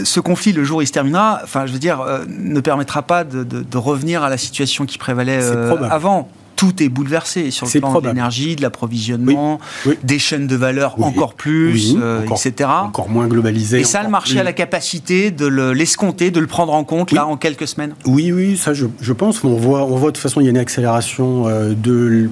ce 0.04 0.20
conflit, 0.20 0.52
le 0.52 0.64
jour 0.64 0.80
où 0.80 0.82
il 0.82 0.88
se 0.88 0.92
terminera, 0.92 1.40
enfin, 1.44 1.66
je 1.66 1.74
veux 1.74 1.80
dire, 1.80 2.04
ne 2.28 2.60
permettra 2.60 3.04
pas 3.04 3.24
de, 3.24 3.44
de, 3.44 3.78
revenir 3.78 4.24
à 4.24 4.30
la 4.30 4.38
situation 4.38 4.86
qui 4.86 4.98
prévalait 4.98 5.42
avant 5.90 6.30
tout 6.60 6.84
est 6.84 6.90
bouleversé 6.90 7.52
sur 7.52 7.68
le 7.74 7.80
plan 7.80 8.02
de 8.02 8.08
l'énergie, 8.10 8.58
de 8.58 8.62
l'approvisionnement, 8.62 9.62
des 10.04 10.20
chaînes 10.20 10.46
de 10.46 10.58
valeur 10.58 11.02
encore 11.02 11.34
plus, 11.34 11.96
euh, 11.96 12.26
etc. 12.26 12.70
Encore 12.84 13.08
moins 13.08 13.28
globalisé. 13.28 13.80
Et 13.80 13.84
ça, 13.86 14.04
le 14.04 14.10
marché 14.10 14.42
a 14.42 14.44
la 14.44 14.52
capacité 14.52 15.32
de 15.32 15.48
l'escompter, 15.72 16.32
de 16.32 16.40
le 16.42 16.48
prendre 16.48 16.74
en 16.74 16.84
compte 16.84 17.14
là 17.14 17.26
en 17.26 17.38
quelques 17.38 17.66
semaines? 17.66 17.94
Oui, 18.06 18.34
oui, 18.34 18.58
ça 18.58 18.74
je, 18.74 19.14
pense. 19.14 19.42
On 19.46 19.56
voit, 19.56 19.86
on 19.86 19.96
voit 19.96 20.12
de 20.12 20.16
toute 20.18 20.22
façon 20.22 20.42
il 20.42 20.44
y 20.44 20.48
a 20.48 20.50
une 20.50 20.58
accélération 20.58 21.48
euh, 21.48 21.74
de 21.74 22.30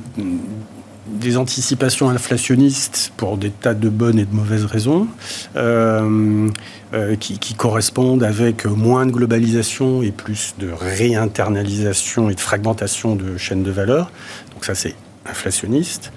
des 1.08 1.38
anticipations 1.38 2.10
inflationnistes 2.10 3.12
pour 3.18 3.38
des 3.38 3.50
tas 3.50 3.74
de 3.74 3.90
bonnes 3.90 4.20
et 4.20 4.26
de 4.26 4.36
mauvaises 4.36 4.66
raisons, 4.66 5.08
euh, 5.56 6.50
euh, 6.94 7.16
qui, 7.16 7.54
correspondent 7.56 8.24
avec 8.24 8.66
moins 8.66 9.06
de 9.06 9.12
globalisation 9.12 10.04
et 10.04 10.12
plus 10.12 10.56
de 10.60 10.70
réinternalisation 10.70 12.30
et 12.30 12.36
de 12.36 12.40
fragmentation 12.40 13.16
de 13.16 13.38
chaînes 13.38 13.64
de 13.64 13.72
valeur. 13.72 14.12
Donc 14.54 14.66
ça, 14.66 14.76
c'est 14.76 14.96
inflationniste, 15.26 16.12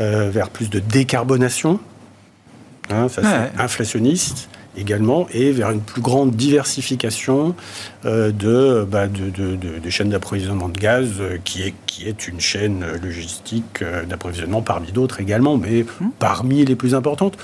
euh, 0.00 0.30
vers 0.30 0.50
plus 0.50 0.70
de 0.70 0.78
décarbonation. 0.78 1.80
Hein, 2.90 3.08
ça, 3.08 3.22
c'est 3.22 3.60
inflationniste 3.60 4.48
également, 4.76 5.26
et 5.32 5.52
vers 5.52 5.70
une 5.70 5.80
plus 5.80 6.00
grande 6.00 6.32
diversification 6.32 7.54
euh, 8.04 8.30
de, 8.30 8.86
bah, 8.90 9.06
de, 9.06 9.30
de, 9.30 9.90
chaînes 9.90 10.10
d'approvisionnement 10.10 10.68
de 10.68 10.78
gaz, 10.78 11.14
euh, 11.20 11.38
qui, 11.44 11.62
est, 11.62 11.74
qui 11.86 12.08
est 12.08 12.26
une 12.28 12.40
chaîne 12.40 12.84
logistique 13.02 13.82
euh, 13.82 14.04
d'approvisionnement 14.04 14.62
parmi 14.62 14.92
d'autres 14.92 15.20
également, 15.20 15.56
mais 15.56 15.82
mmh. 15.82 16.06
parmi 16.18 16.64
les 16.64 16.76
plus 16.76 16.94
importantes 16.94 17.36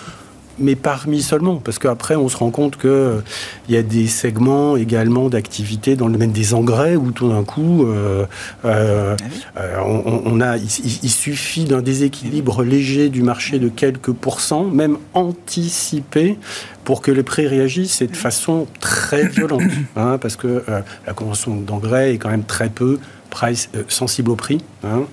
mais 0.59 0.77
parmi 0.77 1.23
seulement, 1.23 1.57
parce 1.57 1.79
qu'après 1.79 2.17
on 2.17 2.29
se 2.29 2.37
rend 2.37 2.51
compte 2.51 2.77
qu'il 2.77 2.91
euh, 2.91 3.21
y 3.69 3.77
a 3.77 3.83
des 3.83 4.07
segments 4.07 4.77
également 4.77 5.29
d'activité 5.29 5.97
dans 5.97 6.07
le 6.07 6.15
domaine 6.15 6.33
des 6.33 6.55
engrais 6.55 6.97
où 6.97 7.13
tout 7.13 7.29
d'un 7.29 7.45
coup, 7.45 7.87
euh, 7.87 8.27
euh, 8.65 9.17
ah 9.57 9.61
on, 9.85 10.41
a, 10.41 10.57
il, 10.57 11.11
suffit 11.11 11.65
d'un 11.65 11.83
déséquilibre 11.83 12.63
léger 12.63 13.09
du 13.09 13.23
marché 13.23 13.59
de 13.59 13.69
quelques 13.69 14.13
pourcents, 14.13 14.65
même 14.65 14.99
anticipé, 15.15 16.39
pour 16.85 17.03
que 17.03 17.11
les 17.11 17.23
prix 17.23 17.47
réagissent 17.47 18.03
de 18.03 18.17
façon 18.17 18.67
très 18.81 19.29
violente, 19.29 19.63
hein, 19.97 20.19
parce 20.21 20.37
que 20.37 20.65
la 21.07 21.13
consommation 21.13 21.61
d'engrais 21.61 22.15
est 22.15 22.19
quand 22.19 22.31
même 22.31 22.45
très 22.45 22.69
peu 22.69 22.99
price, 23.31 23.71
euh, 23.75 23.85
sensible 23.89 24.31
au 24.31 24.37
prix, 24.37 24.59
hein, 24.85 25.05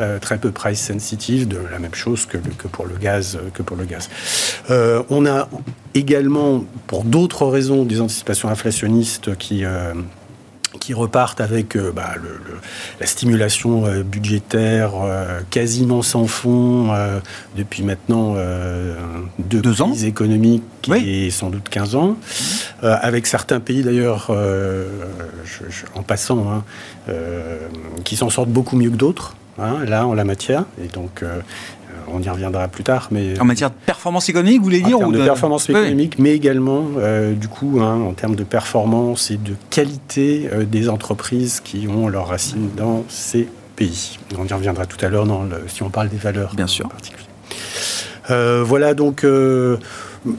euh, 0.00 0.18
très 0.18 0.38
peu 0.38 0.50
price 0.50 0.80
sensitive, 0.80 1.48
de 1.48 1.58
la 1.70 1.78
même 1.78 1.94
chose 1.94 2.26
que, 2.26 2.36
que 2.36 2.68
pour 2.68 2.86
le 2.86 2.96
gaz. 2.96 3.38
Que 3.54 3.62
pour 3.62 3.76
le 3.76 3.84
gaz. 3.84 4.10
Euh, 4.70 5.02
on 5.08 5.24
a 5.26 5.48
également, 5.94 6.64
pour 6.86 7.04
d'autres 7.04 7.46
raisons, 7.46 7.84
des 7.84 8.00
anticipations 8.00 8.48
inflationnistes 8.48 9.36
qui 9.36 9.64
qui 10.78 10.94
repartent 10.94 11.40
avec 11.40 11.76
bah, 11.76 12.14
le, 12.22 12.38
la 13.00 13.06
stimulation 13.06 13.84
budgétaire 14.02 14.92
quasiment 15.50 16.02
sans 16.02 16.26
fond 16.26 16.94
depuis 17.56 17.82
maintenant 17.82 18.36
deux, 19.38 19.60
deux 19.60 19.82
ans 19.82 19.92
économiques 19.94 20.62
et 20.94 21.30
sans 21.30 21.50
doute 21.50 21.68
15 21.68 21.96
ans, 21.96 22.16
avec 22.82 23.26
certains 23.26 23.58
pays 23.58 23.82
d'ailleurs, 23.82 24.30
en 25.94 26.02
passant, 26.02 26.50
hein, 26.50 26.64
euh, 27.08 27.58
qui 28.04 28.16
s'en 28.16 28.30
sortent 28.30 28.50
beaucoup 28.50 28.76
mieux 28.76 28.90
que 28.90 28.96
d'autres, 28.96 29.34
hein, 29.58 29.78
là, 29.86 30.06
en 30.06 30.14
la 30.14 30.24
matière. 30.24 30.64
Et 30.82 30.88
donc, 30.88 31.22
euh, 31.22 31.40
on 32.12 32.20
y 32.20 32.28
reviendra 32.28 32.68
plus 32.68 32.84
tard. 32.84 33.08
Mais 33.10 33.38
en 33.40 33.44
matière 33.44 33.70
de 33.70 33.74
performance 33.86 34.28
économique, 34.28 34.58
vous 34.58 34.64
voulez 34.64 34.80
dire 34.80 34.96
En 34.96 35.00
termes 35.00 35.12
de, 35.12 35.24
performance 35.24 35.68
économique, 35.68 36.18
mais 36.18 36.34
également, 36.34 36.84
euh, 36.98 37.34
du 37.34 37.48
coup, 37.48 37.78
hein, 37.80 38.00
en 38.00 38.12
termes 38.12 38.36
de 38.36 38.44
performance 38.44 39.30
et 39.30 39.36
de 39.36 39.54
qualité 39.70 40.48
des 40.70 40.88
entreprises 40.88 41.60
qui 41.60 41.88
ont 41.88 42.08
leurs 42.08 42.28
racines 42.28 42.70
dans 42.76 43.04
ces 43.08 43.48
pays. 43.76 44.18
On 44.38 44.46
y 44.46 44.52
reviendra 44.52 44.86
tout 44.86 45.04
à 45.04 45.08
l'heure 45.08 45.26
si 45.68 45.82
on 45.82 45.90
parle 45.90 46.08
des 46.08 46.16
valeurs 46.16 46.54
Bien 46.54 46.66
sûr. 46.66 46.86
en 46.86 46.88
particulier. 46.88 47.24
voilà 48.64 48.94
donc 48.94 49.24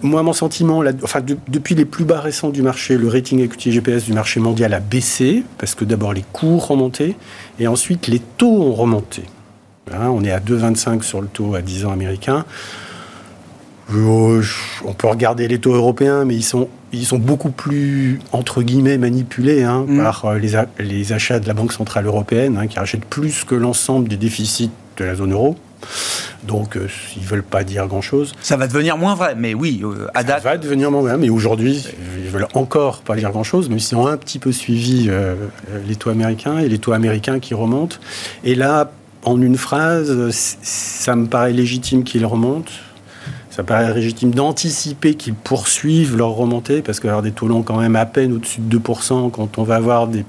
moi, 0.04 0.22
mon 0.22 0.34
sentiment, 0.34 0.84
enfin, 1.04 1.22
depuis 1.48 1.74
les 1.74 1.86
plus 1.86 2.06
bas 2.06 2.22
récents 2.22 2.50
du 2.50 2.62
marché, 2.62 2.98
le 2.98 3.08
rating 3.08 3.40
equity 3.40 3.72
GPS 3.72 4.06
du 4.06 4.14
marché 4.14 4.40
mondial 4.40 4.74
a 4.74 4.80
baissé, 4.80 5.44
parce 5.58 5.74
que 5.74 5.86
d'abord 5.86 6.14
les 6.14 6.24
cours 6.32 6.70
ont 6.70 6.76
monté, 6.76 7.16
et 7.60 7.68
ensuite 7.68 8.08
les 8.08 8.20
taux 8.20 8.62
ont 8.62 8.74
remonté. 8.74 9.24
Hein, 9.94 10.10
on 10.10 10.24
est 10.24 10.32
à 10.32 10.40
2,25 10.40 11.02
sur 11.02 11.22
le 11.22 11.28
taux 11.28 11.56
à 11.56 11.62
10 11.62 11.86
ans 11.86 11.92
américain. 11.92 12.46
Euh, 13.94 14.42
on 14.86 14.94
peut 14.94 15.08
regarder 15.08 15.48
les 15.48 15.60
taux 15.60 15.74
européens, 15.74 16.24
mais 16.24 16.36
ils 16.36 16.44
sont, 16.44 16.70
ils 16.94 17.06
sont 17.06 17.18
beaucoup 17.20 17.52
plus, 17.52 18.20
entre 18.32 18.62
guillemets, 18.64 18.98
manipulés 18.98 19.64
hein, 19.64 19.86
mm. 19.88 19.98
par 20.02 20.26
euh, 20.26 20.38
les, 20.38 20.54
les, 20.80 21.14
achats 21.14 21.40
de 21.40 21.48
la 21.48 21.54
Banque 21.54 21.74
Centrale 21.74 22.06
Européenne, 22.06 22.58
hein, 22.58 22.68
qui 22.68 22.80
rachètent 22.80 23.06
plus 23.06 23.44
que 23.44 23.56
l'ensemble 23.56 24.08
des 24.08 24.18
déficits 24.18 24.72
de 24.98 25.04
la 25.04 25.16
zone 25.16 25.34
euro. 25.34 25.58
Donc, 26.44 26.76
euh, 26.76 26.88
ils 27.16 27.22
ne 27.22 27.28
veulent 27.28 27.44
pas 27.44 27.64
dire 27.64 27.88
grand-chose. 27.88 28.34
Ça 28.42 28.58
va 28.58 28.68
devenir 28.68 28.98
moins 28.98 29.16
vrai, 29.16 29.36
mais 29.38 29.54
oui, 29.54 29.82
euh, 29.84 30.08
à 30.14 30.24
date... 30.24 30.44
Ça 30.44 30.50
va 30.50 30.58
devenir 30.58 30.90
moins 30.90 31.02
vrai, 31.02 31.18
mais 31.18 31.30
aujourd'hui, 31.30 31.86
ils 32.18 32.30
veulent 32.30 32.48
encore 32.54 33.02
pas 33.02 33.16
dire 33.16 33.30
grand-chose, 33.32 33.70
mais 33.70 33.78
ils 33.78 33.96
ont 33.96 34.08
un 34.08 34.18
petit 34.18 34.40
peu 34.40 34.52
suivi 34.52 35.08
euh, 35.10 35.36
les 35.88 35.96
taux 35.96 36.10
américains 36.10 36.58
et 36.60 36.68
les 36.68 36.80
taux 36.80 36.94
américains 36.94 37.40
qui 37.40 37.54
remontent. 37.54 37.98
Et 38.44 38.56
là, 38.56 38.92
en 39.24 39.42
une 39.42 39.58
phrase, 39.58 40.30
ça 40.32 41.16
me 41.16 41.28
paraît 41.28 41.54
légitime 41.54 42.04
qu'ils 42.04 42.26
remontent. 42.26 42.72
ça 43.50 43.64
paraît 43.64 43.94
légitime 43.94 44.32
d'anticiper 44.32 45.16
qu'ils 45.16 45.34
poursuivent 45.34 46.18
leur 46.18 46.30
remontée, 46.30 46.82
parce 46.82 47.00
qu'avoir 47.00 47.22
des 47.22 47.32
taux 47.32 47.48
longs 47.48 47.64
quand 47.64 47.80
même 47.80 47.96
à 47.96 48.06
peine 48.06 48.34
au-dessus 48.34 48.62
de 48.62 48.80
2%, 48.80 49.32
quand 49.32 49.58
on 49.58 49.64
va 49.64 49.76
avoir 49.76 50.08
des, 50.08 50.26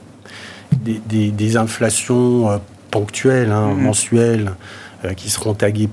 des, 0.83 1.57
inflations 1.57 2.50
euh, 2.50 2.59
ponctuelles, 2.90 3.50
hein, 3.50 3.68
mhm. 3.68 3.83
mensuelles, 3.83 4.52
euh, 5.05 5.14
qui 5.14 5.31
seront 5.31 5.55
taguées 5.55 5.88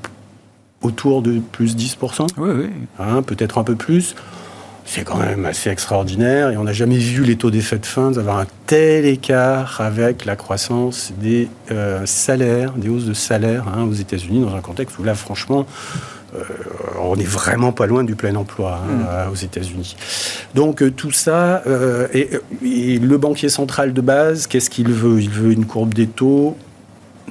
autour 0.81 1.21
de 1.21 1.39
plus 1.39 1.75
10%, 1.75 2.27
oui, 2.37 2.49
oui. 2.53 2.69
Hein, 2.99 3.21
peut-être 3.21 3.57
un 3.57 3.63
peu 3.63 3.75
plus, 3.75 4.15
c'est 4.89 5.03
quand 5.03 5.17
même 5.17 5.45
assez 5.45 5.69
extraordinaire 5.69 6.49
et 6.49 6.57
on 6.57 6.63
n'a 6.63 6.73
jamais 6.73 6.97
vu 6.97 7.23
les 7.23 7.35
taux 7.35 7.51
d'effet 7.51 7.77
de 7.77 7.85
funds 7.85 8.17
avoir 8.17 8.39
un 8.39 8.47
tel 8.65 9.05
écart 9.05 9.81
avec 9.81 10.25
la 10.25 10.35
croissance 10.35 11.13
des 11.21 11.47
euh, 11.69 12.07
salaires, 12.07 12.73
des 12.73 12.89
hausses 12.89 13.05
de 13.05 13.13
salaires 13.13 13.67
hein, 13.67 13.83
aux 13.83 13.93
États-Unis 13.93 14.41
dans 14.41 14.55
un 14.55 14.61
contexte 14.61 14.97
où 14.97 15.03
là, 15.03 15.13
franchement, 15.13 15.67
euh, 16.33 16.39
on 16.99 17.15
n'est 17.15 17.23
vraiment 17.23 17.71
pas 17.71 17.85
loin 17.85 18.03
du 18.03 18.15
plein 18.15 18.33
emploi 18.35 18.81
hein, 18.83 19.27
mm. 19.27 19.31
aux 19.31 19.35
États-Unis. 19.35 19.95
Donc 20.55 20.81
euh, 20.81 20.89
tout 20.89 21.11
ça, 21.11 21.61
et, 22.11 22.39
le 22.63 23.17
banquier 23.17 23.49
central 23.49 23.93
de 23.93 24.01
base, 24.01 24.47
qu'est-ce 24.47 24.71
qu'il 24.71 24.89
veut? 24.89 25.21
Il 25.21 25.29
veut 25.29 25.51
une 25.51 25.65
courbe 25.65 25.93
des 25.93 26.07
taux 26.07 26.57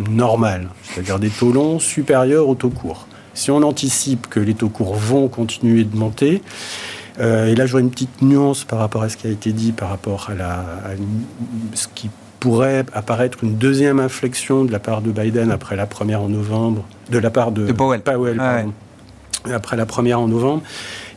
normale, 0.09 0.68
c'est-à-dire 0.85 1.18
des 1.18 1.31
taux 1.31 1.51
longs 1.51 1.81
supérieurs 1.81 2.49
aux 2.49 2.55
taux 2.55 2.71
courts. 2.71 3.09
Si 3.35 3.51
on 3.51 3.62
anticipe 3.62 4.29
que 4.29 4.38
les 4.38 4.55
taux 4.55 4.68
courts 4.68 4.94
vont 4.94 5.27
continuer 5.29 5.83
de 5.85 5.97
monter, 5.97 6.40
euh, 6.40 6.98
et 7.20 7.54
là, 7.54 7.66
j'aurais 7.66 7.83
une 7.83 7.90
petite 7.90 8.22
nuance 8.22 8.64
par 8.64 8.78
rapport 8.78 9.02
à 9.02 9.09
ce 9.09 9.16
qui 9.16 9.26
a 9.26 9.31
été 9.31 9.52
dit, 9.52 9.72
par 9.72 9.88
rapport 9.88 10.28
à, 10.31 10.35
la, 10.35 10.64
ce 11.74 11.88
qui 11.94 12.11
pourrait 12.40 12.85
apparaître 12.92 13.38
une 13.42 13.57
deuxième 13.57 13.98
inflexion 13.98 14.64
de 14.64 14.72
la 14.72 14.78
part 14.78 15.02
de 15.02 15.11
Biden 15.11 15.50
après 15.50 15.76
la 15.76 15.87
première 15.87 16.22
en 16.22 16.28
novembre, 16.28 16.85
de 17.11 17.18
la 17.18 17.31
part 17.31 17.52
de, 17.52 17.72
Powell, 17.72 18.40
après 19.52 19.76
la 19.76 19.87
première 19.87 20.20
en 20.20 20.28
novembre. 20.28 20.62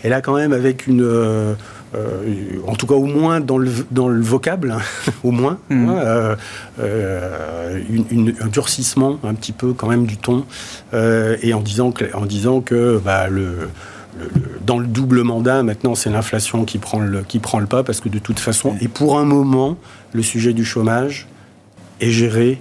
Et 0.03 0.09
là, 0.09 0.21
quand 0.21 0.35
même, 0.35 0.53
avec 0.53 0.87
une. 0.87 1.03
Euh, 1.03 1.53
euh, 1.93 2.23
en 2.67 2.75
tout 2.75 2.87
cas, 2.87 2.93
au 2.93 3.05
moins 3.05 3.41
dans 3.41 3.57
le, 3.57 3.69
dans 3.91 4.07
le 4.07 4.21
vocable, 4.21 4.77
au 5.23 5.31
moins, 5.31 5.57
mmh. 5.69 5.89
hein, 5.89 6.37
un 6.79 8.47
durcissement 8.47 9.19
un 9.23 9.33
petit 9.33 9.51
peu 9.51 9.73
quand 9.73 9.89
même 9.89 10.05
du 10.05 10.17
ton, 10.17 10.45
et 10.93 11.53
en 11.53 11.59
disant 11.59 11.91
que, 11.91 12.05
en 12.15 12.25
disant 12.25 12.61
que 12.61 12.99
bah, 13.03 13.27
le, 13.27 13.69
dans 14.65 14.77
le 14.77 14.87
double 14.87 15.23
mandat, 15.23 15.63
maintenant, 15.63 15.95
c'est 15.95 16.09
l'inflation 16.09 16.65
qui, 16.65 16.77
prend 16.77 16.99
le, 16.99 17.23
qui 17.23 17.39
prend 17.39 17.59
le 17.59 17.65
pas, 17.65 17.83
parce 17.83 17.99
que 17.99 18.09
de 18.09 18.19
toute 18.19 18.39
façon, 18.39 18.75
et 18.81 18.87
pour 18.87 19.17
un 19.17 19.25
moment, 19.25 19.77
le 20.13 20.21
sujet 20.21 20.53
du 20.53 20.65
chômage 20.65 21.27
est 21.99 22.11
géré 22.11 22.59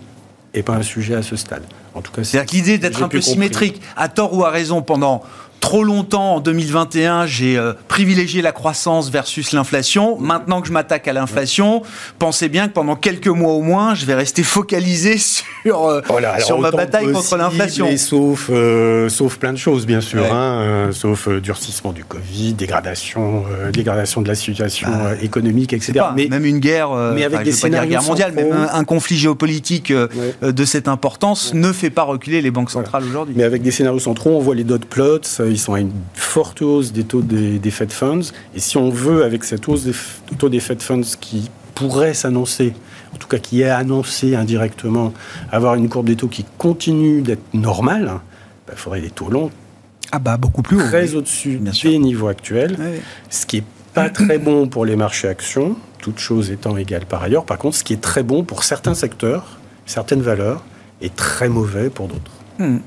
et 0.54 0.62
pas 0.62 0.74
un 0.74 0.82
sujet 0.82 1.14
à 1.14 1.22
ce 1.22 1.36
stade. 1.36 1.62
En 1.94 2.02
tout 2.02 2.12
cas, 2.12 2.22
c'est 2.24 2.52
l'idée 2.52 2.78
d'être 2.78 3.02
un 3.02 3.08
peu 3.08 3.20
symétrique, 3.20 3.80
à 3.96 4.08
tort 4.08 4.34
ou 4.34 4.44
à 4.44 4.50
raison, 4.50 4.82
pendant 4.82 5.22
trop 5.60 5.84
longtemps 5.84 6.36
en 6.36 6.40
2021, 6.40 7.26
j'ai 7.26 7.56
euh, 7.56 7.74
privilégié 7.86 8.42
la 8.42 8.52
croissance 8.52 9.10
versus 9.10 9.52
l'inflation. 9.52 10.18
Maintenant 10.18 10.60
que 10.60 10.68
je 10.68 10.72
m'attaque 10.72 11.06
à 11.06 11.12
l'inflation, 11.12 11.82
pensez 12.18 12.48
bien 12.48 12.66
que 12.66 12.72
pendant 12.72 12.96
quelques 12.96 13.28
mois 13.28 13.52
au 13.52 13.62
moins, 13.62 13.94
je 13.94 14.06
vais 14.06 14.14
rester 14.14 14.42
focalisé 14.42 15.18
sur, 15.62 15.86
euh, 15.86 16.00
sur 16.40 16.58
ma 16.58 16.70
bataille 16.70 17.12
contre 17.12 17.36
l'inflation. 17.36 17.96
Sauf, 17.96 18.50
euh, 18.50 19.08
sauf 19.08 19.36
plein 19.36 19.52
de 19.52 19.58
choses, 19.58 19.86
bien 19.86 20.00
sûr. 20.00 20.24
Hein, 20.32 20.90
sauf 20.92 21.28
durcissement 21.28 21.92
du 21.92 22.04
Covid, 22.04 22.54
dégradation, 22.54 23.44
dégradation 23.72 24.22
de 24.22 24.28
la 24.28 24.34
situation 24.34 24.88
ah. 24.90 25.14
économique, 25.22 25.72
etc. 25.72 26.00
mais, 26.16 26.28
même 26.28 26.46
une 26.46 26.58
guerre, 26.58 26.90
mais 27.14 27.24
avec 27.24 27.42
des 27.42 27.52
scénarios 27.52 27.90
guerre 27.90 28.02
mondiale, 28.02 28.32
même 28.32 28.52
un, 28.72 28.84
conflit 28.84 29.16
géopolitique 29.16 29.92
de 29.92 30.64
cette 30.64 30.88
importance 30.88 31.52
ne 31.54 31.72
fait 31.72 31.90
pas 31.90 32.02
reculer 32.02 32.40
les 32.40 32.50
banques 32.50 32.70
centrales 32.70 33.04
aujourd'hui. 33.04 33.34
Mais 33.36 33.44
avec 33.44 33.62
des 33.62 33.70
scénarios 33.70 34.00
centraux, 34.00 34.30
on 34.30 34.40
voit 34.40 34.54
les 34.54 34.64
dot 34.64 34.84
plots, 34.84 35.20
ils 35.50 35.58
sont 35.58 35.74
à 35.74 35.80
une 35.80 35.92
forte 36.14 36.62
hausse 36.62 36.92
des 36.92 37.04
taux 37.04 37.22
des, 37.22 37.70
Fed 37.70 37.92
Funds. 37.92 38.32
Et 38.54 38.60
si 38.60 38.76
on 38.76 38.90
veut, 38.90 39.24
avec 39.24 39.44
cette 39.44 39.68
hausse 39.68 39.84
des 39.84 39.94
taux 40.38 40.48
des 40.48 40.60
Fed 40.60 40.82
Funds 40.82 41.16
qui 41.20 41.50
pourrait 41.74 42.14
s'annoncer, 42.14 42.74
en 43.14 43.16
tout 43.16 43.28
cas 43.28 43.38
qui 43.38 43.62
est 43.62 43.70
annoncé 43.70 44.34
indirectement, 44.34 45.12
avoir 45.50 45.74
une 45.74 45.88
courbe 45.88 46.06
des 46.06 46.16
taux 46.16 46.28
qui 46.28 46.44
continue 46.58 47.22
d'être 47.22 47.54
normale, 47.54 48.04
il 48.04 48.68
bah, 48.68 48.72
faudrait 48.76 49.00
des 49.00 49.10
taux 49.10 49.28
longs 49.28 49.50
ah 50.12 50.18
bah, 50.18 50.36
beaucoup 50.36 50.62
plus 50.62 50.76
très 50.76 51.14
au-dessus 51.14 51.58
des 51.58 51.98
niveaux 51.98 52.26
actuels, 52.26 52.76
ce 53.28 53.46
qui 53.46 53.58
est 53.58 53.64
pas 53.94 54.10
très 54.10 54.38
bon 54.38 54.66
pour 54.66 54.84
les 54.84 54.96
marchés 54.96 55.28
actions, 55.28 55.76
toutes 55.98 56.18
choses 56.18 56.50
étant 56.50 56.76
égales 56.76 57.06
par 57.06 57.22
ailleurs. 57.22 57.44
Par 57.44 57.58
contre, 57.58 57.76
ce 57.76 57.84
qui 57.84 57.92
est 57.92 58.00
très 58.00 58.24
bon 58.24 58.42
pour 58.42 58.64
certains 58.64 58.94
secteurs, 58.94 59.58
certaines 59.86 60.22
valeurs, 60.22 60.64
est 61.00 61.14
très 61.14 61.48
mauvais 61.48 61.90
pour 61.90 62.08
d'autres. 62.08 62.32
Hmm 62.58 62.78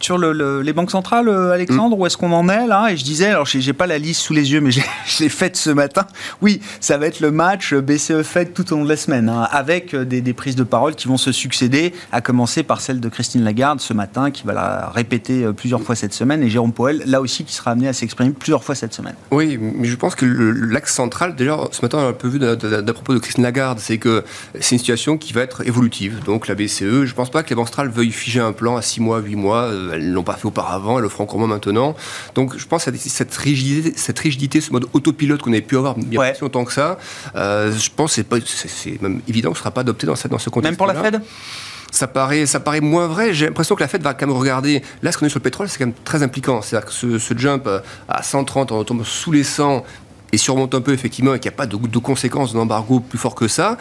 sur 0.00 0.18
les 0.18 0.72
banques 0.72 0.90
centrales, 0.90 1.28
euh, 1.28 1.52
Alexandre, 1.52 1.96
mm. 1.96 2.00
où 2.00 2.06
est-ce 2.06 2.16
qu'on 2.16 2.32
en 2.32 2.48
est 2.48 2.66
là? 2.66 2.88
Et 2.90 2.96
je 2.96 3.04
disais, 3.04 3.26
alors 3.26 3.46
j'ai 3.46 3.72
pas 3.72 3.86
la 3.86 3.98
liste 3.98 4.20
sous 4.20 4.32
les 4.32 4.52
yeux, 4.52 4.60
mais 4.60 4.70
je 4.70 4.80
l'ai 5.20 5.28
faite 5.28 5.56
ce 5.56 5.70
matin. 5.70 6.06
Oui, 6.42 6.60
ça 6.80 6.98
va 6.98 7.06
être 7.06 7.20
le 7.20 7.30
match 7.30 7.74
BCE 7.74 8.22
Fed 8.22 8.52
tout 8.52 8.72
au 8.72 8.76
long 8.76 8.84
de 8.84 8.88
la 8.88 8.96
semaine, 8.96 9.28
hein, 9.28 9.48
avec 9.50 9.94
euh, 9.94 10.04
des, 10.04 10.32
prises 10.32 10.56
de 10.56 10.64
parole 10.64 10.94
qui 10.94 11.08
vont 11.08 11.16
se 11.16 11.32
succéder, 11.32 11.94
à 12.12 12.20
commencer 12.20 12.62
par 12.62 12.80
celle 12.80 13.00
de 13.00 13.08
Christine 13.08 13.42
Lagarde 13.42 13.80
ce 13.80 13.94
matin, 13.94 14.30
qui 14.30 14.44
va 14.44 14.52
la 14.52 14.90
répéter 14.90 15.44
euh, 15.44 15.52
plusieurs 15.52 15.82
fois 15.82 15.94
cette 15.94 16.12
semaine, 16.12 16.42
et 16.42 16.50
Jérôme 16.50 16.72
Powell, 16.72 17.02
là 17.06 17.20
aussi, 17.20 17.44
qui 17.44 17.54
sera 17.54 17.72
amené 17.72 17.88
à 17.88 17.92
s'exprimer 17.92 18.30
plusieurs 18.30 18.64
fois 18.64 18.74
cette 18.74 18.94
semaine. 18.94 19.14
Oui, 19.30 19.58
mais 19.58 19.88
je 19.88 19.96
pense 19.96 20.14
que 20.14 20.26
l'axe 20.26 20.94
central, 20.94 21.36
d'ailleurs, 21.36 21.68
ce 21.72 21.82
matin, 21.82 21.98
on 21.98 22.06
a 22.06 22.08
un 22.08 22.12
peu 22.12 22.28
vu 22.28 22.38
d'à 22.38 22.92
propos 22.92 23.14
de 23.14 23.18
Christine 23.18 23.44
Lagarde, 23.44 23.78
c'est 23.78 23.98
que 23.98 24.24
c'est 24.60 24.74
une 24.74 24.78
situation 24.78 25.16
qui 25.16 25.32
va 25.32 25.42
être 25.42 25.66
évolutive. 25.66 26.22
Donc 26.24 26.48
la 26.48 26.54
BCE, 26.54 27.04
je 27.04 27.14
pense 27.14 27.30
pas 27.30 27.42
que 27.42 27.50
les 27.50 27.56
banques 27.56 27.68
centrales 27.68 27.88
veuillent 27.88 28.12
figer 28.12 28.40
un 28.40 28.52
plan 28.52 28.76
à 28.76 28.82
6 28.82 29.00
mois, 29.00 29.20
8 29.20 29.36
mois 29.36 29.70
elles 29.92 30.08
ne 30.08 30.14
l'ont 30.14 30.22
pas 30.22 30.34
fait 30.34 30.46
auparavant, 30.46 30.98
elles 30.98 31.02
le 31.02 31.08
feront 31.08 31.24
encore 31.24 31.38
moins 31.38 31.48
maintenant. 31.48 31.94
Donc 32.34 32.56
je 32.56 32.66
pense 32.66 32.88
à 32.88 32.92
cette 32.94 33.34
rigidité, 33.36 33.92
cette 33.96 34.18
rigidité 34.18 34.60
ce 34.60 34.72
mode 34.72 34.86
autopilote 34.92 35.42
qu'on 35.42 35.52
avait 35.52 35.62
pu 35.62 35.76
avoir 35.76 35.96
bien 35.96 36.20
ouais. 36.20 36.34
longtemps 36.40 36.64
que 36.64 36.72
ça. 36.72 36.98
Euh, 37.34 37.72
je 37.72 37.90
pense 37.94 38.16
que 38.16 38.22
c'est 38.46 39.02
même 39.02 39.20
évident 39.28 39.50
que 39.50 39.56
ce 39.56 39.60
ne 39.60 39.64
sera 39.64 39.70
pas 39.70 39.82
adopté 39.82 40.06
dans, 40.06 40.14
dans 40.30 40.38
ce 40.38 40.50
contexte. 40.50 40.70
Même 40.70 40.76
pour 40.76 40.86
la 40.86 40.94
Fed? 40.94 41.20
Ça 41.92 42.08
paraît, 42.08 42.46
ça 42.46 42.60
paraît 42.60 42.80
moins 42.80 43.06
vrai. 43.06 43.32
J'ai 43.32 43.46
l'impression 43.46 43.74
que 43.74 43.80
la 43.80 43.88
Fed 43.88 44.02
va 44.02 44.12
quand 44.12 44.26
même 44.26 44.36
regarder. 44.36 44.82
Là, 45.02 45.12
ce 45.12 45.18
qu'on 45.18 45.26
est 45.26 45.30
sur 45.30 45.38
le 45.38 45.44
pétrole, 45.44 45.68
c'est 45.68 45.78
quand 45.78 45.86
même 45.86 45.94
très 46.04 46.22
impliquant. 46.22 46.60
C'est-à-dire 46.60 46.86
que 46.86 46.92
ce, 46.92 47.18
ce, 47.18 47.38
jump 47.38 47.68
à 48.08 48.22
130, 48.22 48.72
on 48.72 48.84
tombe 48.84 49.04
sous 49.04 49.32
les 49.32 49.44
100 49.44 49.84
et 50.32 50.38
surmonte 50.38 50.74
un 50.74 50.80
peu 50.80 50.92
effectivement 50.92 51.34
et 51.34 51.38
qu'il 51.38 51.50
n'y 51.50 51.54
a 51.54 51.56
pas 51.56 51.66
de, 51.66 51.76
de 51.76 51.98
conséquences 51.98 52.52
d'embargo 52.52 53.00
plus 53.00 53.18
fort 53.18 53.34
que 53.34 53.48
ça, 53.48 53.76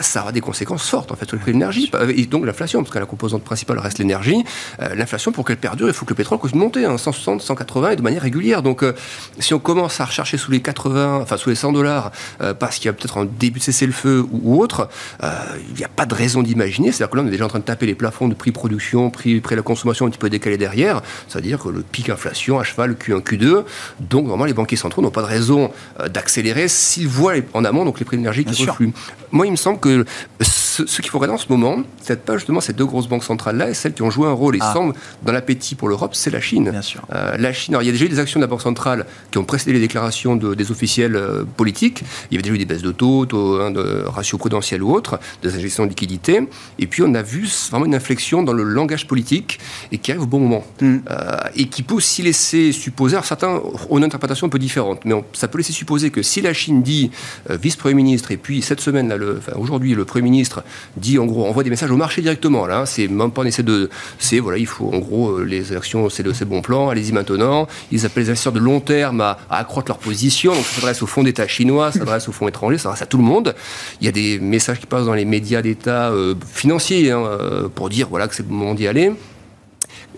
ça 0.00 0.22
aura 0.22 0.32
des 0.32 0.40
conséquences 0.40 0.88
fortes 0.88 1.12
en 1.12 1.16
fait 1.16 1.26
sur 1.26 1.36
le 1.36 1.42
prix 1.42 1.52
de 1.52 1.56
l'énergie 1.56 1.90
et 2.16 2.26
donc 2.26 2.46
l'inflation 2.46 2.80
parce 2.82 2.92
que 2.92 2.98
la 2.98 3.06
composante 3.06 3.42
principale 3.44 3.78
reste 3.78 3.98
l'énergie. 3.98 4.44
Euh, 4.80 4.94
l'inflation 4.94 5.32
pour 5.32 5.44
qu'elle 5.44 5.56
perdure, 5.56 5.88
il 5.88 5.94
faut 5.94 6.04
que 6.04 6.10
le 6.10 6.16
pétrole 6.16 6.38
continue 6.38 6.60
de 6.60 6.64
monter, 6.64 6.84
hein, 6.84 6.96
160, 6.96 7.42
180 7.42 7.90
et 7.90 7.96
de 7.96 8.02
manière 8.02 8.22
régulière. 8.22 8.62
Donc 8.62 8.82
euh, 8.82 8.94
si 9.38 9.54
on 9.54 9.58
commence 9.58 10.00
à 10.00 10.04
rechercher 10.04 10.36
sous 10.36 10.50
les 10.50 10.60
80, 10.60 11.20
enfin 11.22 11.36
sous 11.36 11.50
les 11.50 11.54
100 11.54 11.72
dollars 11.72 12.12
euh, 12.40 12.54
parce 12.54 12.76
qu'il 12.76 12.86
y 12.86 12.88
a 12.88 12.92
peut-être 12.92 13.18
un 13.18 13.24
début 13.24 13.58
de 13.58 13.64
cessez-le-feu 13.64 14.24
ou, 14.30 14.60
autre, 14.60 14.88
il 15.22 15.74
n'y 15.76 15.84
a 15.84 15.88
pas 15.88 16.06
de 16.06 16.14
raison 16.14 16.42
d'imaginer. 16.42 16.92
C'est-à-dire 16.92 17.10
que 17.10 17.16
là 17.16 17.22
on 17.22 17.26
est 17.26 17.30
déjà 17.30 17.44
en 17.44 17.48
train 17.48 17.58
de 17.58 17.64
taper 17.64 17.86
les 17.86 17.94
plafonds 17.94 18.28
de 18.28 18.34
prix 18.34 18.52
production, 18.52 19.10
prix, 19.10 19.40
prix 19.40 19.54
de 19.54 19.60
la 19.60 19.62
consommation 19.62 20.06
un 20.06 20.10
petit 20.10 20.18
peu 20.18 20.30
décalé 20.30 20.56
derrière. 20.56 21.02
C'est-à-dire 21.28 21.58
que 21.58 21.68
le 21.68 21.82
pic 21.82 22.10
inflation 22.10 22.58
à 22.58 22.64
cheval, 22.64 22.94
Q1, 22.94 23.22
Q2. 23.22 23.64
Donc 24.00 24.22
normalement 24.22 24.44
les 24.44 24.54
banquiers 24.54 24.76
centraux 24.76 25.02
n'ont 25.02 25.10
pas 25.10 25.22
de 25.22 25.26
raison 25.26 25.70
d'accélérer 26.08 26.68
s'ils 26.68 27.08
voient 27.08 27.34
en 27.54 27.64
amont 27.64 27.84
donc 27.84 27.98
les 27.98 28.04
prix 28.04 28.16
de 28.16 28.22
l'énergie 28.22 28.44
qui 28.44 28.64
refluent. 28.64 28.92
Moi, 29.32 29.46
il 29.46 29.52
me 29.52 29.56
semble 29.56 29.78
que 29.78 30.04
ce, 30.40 30.82
qu'il 31.00 31.10
faut 31.10 31.18
regarder 31.18 31.34
en 31.34 31.44
ce 31.44 31.48
moment, 31.48 31.82
c'est 32.02 32.24
pas 32.24 32.36
justement 32.36 32.60
ces 32.60 32.72
deux 32.72 32.84
grosses 32.84 33.08
banques 33.08 33.24
centrales-là 33.24 33.70
et 33.70 33.74
celles 33.74 33.92
qui 33.92 34.02
ont 34.02 34.10
joué 34.10 34.26
un 34.26 34.32
rôle 34.32 34.56
et 34.56 34.60
ah. 34.60 34.72
semblent 34.72 34.94
dans 35.22 35.32
l'appétit 35.32 35.74
pour 35.74 35.88
l'Europe, 35.88 36.14
c'est 36.14 36.30
la 36.30 36.40
Chine. 36.40 36.70
Bien 36.70 36.82
sûr. 36.82 37.02
Euh, 37.14 37.36
la 37.36 37.52
Chine, 37.52 37.74
alors, 37.74 37.82
il 37.82 37.86
y 37.86 37.88
a 37.88 37.92
déjà 37.92 38.06
eu 38.06 38.08
des 38.08 38.18
actions 38.18 38.40
de 38.40 38.44
la 38.44 38.48
Banque 38.48 38.62
centrale 38.62 39.06
qui 39.30 39.38
ont 39.38 39.44
précédé 39.44 39.72
les 39.72 39.80
déclarations 39.80 40.36
de, 40.36 40.54
des 40.54 40.70
officiels 40.70 41.16
euh, 41.16 41.44
politiques. 41.56 42.02
Il 42.30 42.34
y 42.34 42.36
avait 42.36 42.42
déjà 42.42 42.54
eu 42.54 42.58
des 42.58 42.64
baisses 42.64 42.82
de 42.82 42.92
taux, 42.92 43.26
hein, 43.60 43.70
de 43.70 44.04
ratios 44.06 44.38
prudentiels 44.38 44.82
ou 44.82 44.92
autres, 44.92 45.20
des 45.42 45.54
injections 45.54 45.84
de 45.84 45.90
liquidités. 45.90 46.48
Et 46.78 46.86
puis, 46.86 47.02
on 47.02 47.14
a 47.14 47.22
vu 47.22 47.48
vraiment 47.70 47.86
une 47.86 47.94
inflexion 47.94 48.42
dans 48.42 48.52
le 48.52 48.62
langage 48.62 49.06
politique 49.06 49.60
et 49.92 49.98
qui 49.98 50.10
arrive 50.10 50.22
au 50.22 50.26
bon 50.26 50.40
moment. 50.40 50.64
Hmm. 50.80 50.98
Euh, 51.10 51.36
et 51.54 51.66
qui 51.68 51.82
peut 51.82 51.94
aussi 51.94 52.22
laisser 52.22 52.72
supposer, 52.72 53.14
alors 53.14 53.24
certains 53.24 53.60
ont 53.88 53.98
une 53.98 54.04
interprétation 54.04 54.46
un 54.46 54.50
peu 54.50 54.58
différente, 54.58 55.04
mais 55.04 55.14
ça 55.32 55.48
peut 55.48 55.58
laisser 55.58 55.72
supposer 55.72 55.89
que 55.98 56.22
si 56.22 56.40
la 56.40 56.52
Chine 56.54 56.82
dit 56.82 57.10
vice-premier 57.48 57.94
ministre, 57.94 58.30
et 58.32 58.36
puis 58.36 58.62
cette 58.62 58.80
semaine, 58.80 59.08
là, 59.08 59.16
enfin, 59.38 59.52
aujourd'hui, 59.58 59.94
le 59.94 60.04
Premier 60.04 60.30
ministre 60.30 60.62
dit, 60.96 61.18
en 61.18 61.26
gros, 61.26 61.46
envoie 61.46 61.62
des 61.62 61.70
messages 61.70 61.90
au 61.90 61.96
marché 61.96 62.22
directement. 62.22 62.66
Là, 62.66 62.86
c'est 62.86 63.08
même 63.08 63.30
pas 63.30 63.42
un 63.42 63.46
essai 63.46 63.62
de. 63.62 63.90
C'est, 64.18 64.38
voilà, 64.38 64.58
il 64.58 64.66
faut, 64.66 64.90
en 64.92 64.98
gros, 64.98 65.30
euh, 65.30 65.44
les 65.44 65.72
actions, 65.72 66.08
c'est 66.08 66.22
le, 66.22 66.32
bon 66.44 66.62
plan, 66.62 66.88
allez-y 66.88 67.12
maintenant. 67.12 67.68
Ils 67.92 68.06
appellent 68.06 68.24
les 68.24 68.30
investisseurs 68.30 68.52
de 68.52 68.60
long 68.60 68.80
terme 68.80 69.20
à, 69.20 69.38
accroître 69.50 69.90
leur 69.90 69.98
position. 69.98 70.54
Donc, 70.54 70.64
ça 70.64 70.76
s'adresse 70.76 71.02
au 71.02 71.06
fonds 71.06 71.22
d'État 71.22 71.46
chinois, 71.46 71.92
ça 71.92 72.00
s'adresse 72.00 72.28
aux 72.28 72.32
fonds 72.32 72.48
étrangers, 72.48 72.78
ça 72.78 72.84
s'adresse 72.84 73.02
à 73.02 73.06
tout 73.06 73.18
le 73.18 73.24
monde. 73.24 73.54
Il 74.00 74.06
y 74.06 74.08
a 74.08 74.12
des 74.12 74.38
messages 74.38 74.80
qui 74.80 74.86
passent 74.86 75.06
dans 75.06 75.14
les 75.14 75.24
médias 75.24 75.62
d'État 75.62 76.10
euh, 76.10 76.34
financiers 76.52 77.10
hein, 77.10 77.22
euh, 77.24 77.68
pour 77.68 77.88
dire, 77.88 78.08
voilà, 78.08 78.28
que 78.28 78.34
c'est 78.34 78.46
le 78.46 78.52
moment 78.52 78.74
d'y 78.74 78.86
aller 78.86 79.12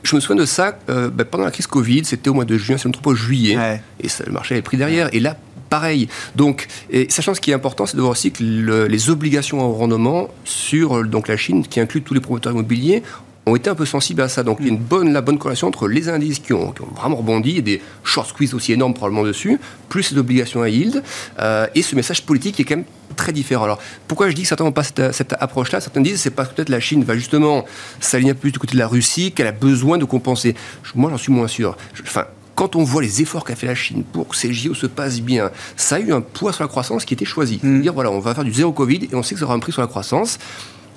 je 0.04 0.16
me 0.16 0.20
souviens 0.20 0.42
de 0.42 0.46
ça 0.46 0.76
ben, 0.88 1.24
pendant 1.30 1.44
la 1.44 1.52
crise 1.52 1.68
Covid, 1.68 2.04
c'était 2.04 2.28
au 2.28 2.34
mois 2.34 2.44
de 2.44 2.58
juin, 2.58 2.76
c'est 2.76 2.90
trop 2.90 3.14
juillet, 3.14 3.80
et 4.00 4.08
ça, 4.08 4.24
le 4.26 4.32
marché 4.32 4.54
avait 4.54 4.62
pris 4.62 4.76
derrière. 4.76 5.08
Et 5.12 5.20
là, 5.20 5.36
pareil. 5.72 6.06
Donc, 6.36 6.68
et 6.90 7.06
sachant 7.08 7.32
ce 7.32 7.40
qui 7.40 7.50
est 7.50 7.54
important, 7.54 7.86
c'est 7.86 7.96
de 7.96 8.02
voir 8.02 8.12
aussi 8.12 8.30
que 8.30 8.42
les 8.42 9.08
obligations 9.08 9.58
en 9.62 9.72
rendement 9.72 10.28
sur 10.44 11.02
donc 11.04 11.28
la 11.28 11.38
Chine, 11.38 11.66
qui 11.66 11.80
inclut 11.80 12.02
tous 12.02 12.12
les 12.12 12.20
promoteurs 12.20 12.52
immobiliers, 12.52 13.02
ont 13.46 13.56
été 13.56 13.70
un 13.70 13.74
peu 13.74 13.86
sensibles 13.86 14.20
à 14.20 14.28
ça. 14.28 14.42
Donc 14.42 14.58
il 14.60 14.66
y 14.66 14.68
a 14.68 14.72
une 14.72 14.78
bonne, 14.78 15.14
la 15.14 15.22
bonne 15.22 15.38
corrélation 15.38 15.68
entre 15.68 15.88
les 15.88 16.10
indices 16.10 16.40
qui 16.40 16.52
ont, 16.52 16.74
vraiment 16.94 17.16
rebondi 17.16 17.56
et 17.56 17.62
des 17.62 17.80
short 18.04 18.28
squeeze 18.28 18.52
aussi 18.52 18.74
énormes 18.74 18.92
probablement 18.92 19.24
dessus, 19.24 19.58
plus 19.88 20.12
les 20.12 20.18
obligations 20.18 20.60
à 20.60 20.68
yield, 20.68 21.02
euh, 21.40 21.66
et 21.74 21.80
ce 21.80 21.96
message 21.96 22.22
politique 22.22 22.56
qui 22.56 22.62
est 22.62 22.64
quand 22.66 22.76
même 22.76 22.84
très 23.16 23.32
différent. 23.32 23.64
Alors 23.64 23.78
pourquoi 24.08 24.28
je 24.28 24.34
dis 24.34 24.42
que 24.42 24.48
certains 24.48 24.64
n'ont 24.64 24.72
pas 24.72 24.84
cette, 24.84 25.34
approche-là? 25.40 25.80
Certains 25.80 26.02
disent 26.02 26.20
c'est 26.20 26.30
parce 26.30 26.50
que 26.50 26.54
peut-être 26.56 26.68
la 26.68 26.80
Chine 26.80 27.02
va 27.02 27.14
justement 27.14 27.64
s'aligner 27.98 28.34
plus 28.34 28.52
du 28.52 28.58
côté 28.58 28.74
de 28.74 28.78
la 28.78 28.88
Russie, 28.88 29.32
qu'elle 29.32 29.46
a 29.46 29.52
besoin 29.52 29.96
de 29.96 30.04
compenser. 30.04 30.54
Moi 30.94 31.08
j'en 31.08 31.16
suis 31.16 31.32
moins 31.32 31.48
sûr. 31.48 31.78
Enfin, 32.02 32.26
quand 32.62 32.76
on 32.76 32.84
voit 32.84 33.02
les 33.02 33.20
efforts 33.20 33.42
qu'a 33.42 33.56
fait 33.56 33.66
la 33.66 33.74
Chine 33.74 34.04
pour 34.04 34.28
que 34.28 34.36
ces 34.36 34.52
JO 34.52 34.72
se 34.72 34.86
passent 34.86 35.20
bien, 35.20 35.50
ça 35.74 35.96
a 35.96 35.98
eu 35.98 36.12
un 36.12 36.20
poids 36.20 36.52
sur 36.52 36.62
la 36.62 36.68
croissance 36.68 37.04
qui 37.04 37.12
était 37.12 37.24
choisi. 37.24 37.58
Mm. 37.60 37.80
Dire 37.80 37.92
voilà, 37.92 38.12
on 38.12 38.20
va 38.20 38.36
faire 38.36 38.44
du 38.44 38.52
zéro 38.52 38.70
Covid 38.70 39.08
et 39.10 39.16
on 39.16 39.24
sait 39.24 39.34
que 39.34 39.40
ça 39.40 39.46
aura 39.46 39.54
un 39.54 39.58
prix 39.58 39.72
sur 39.72 39.82
la 39.82 39.88
croissance 39.88 40.38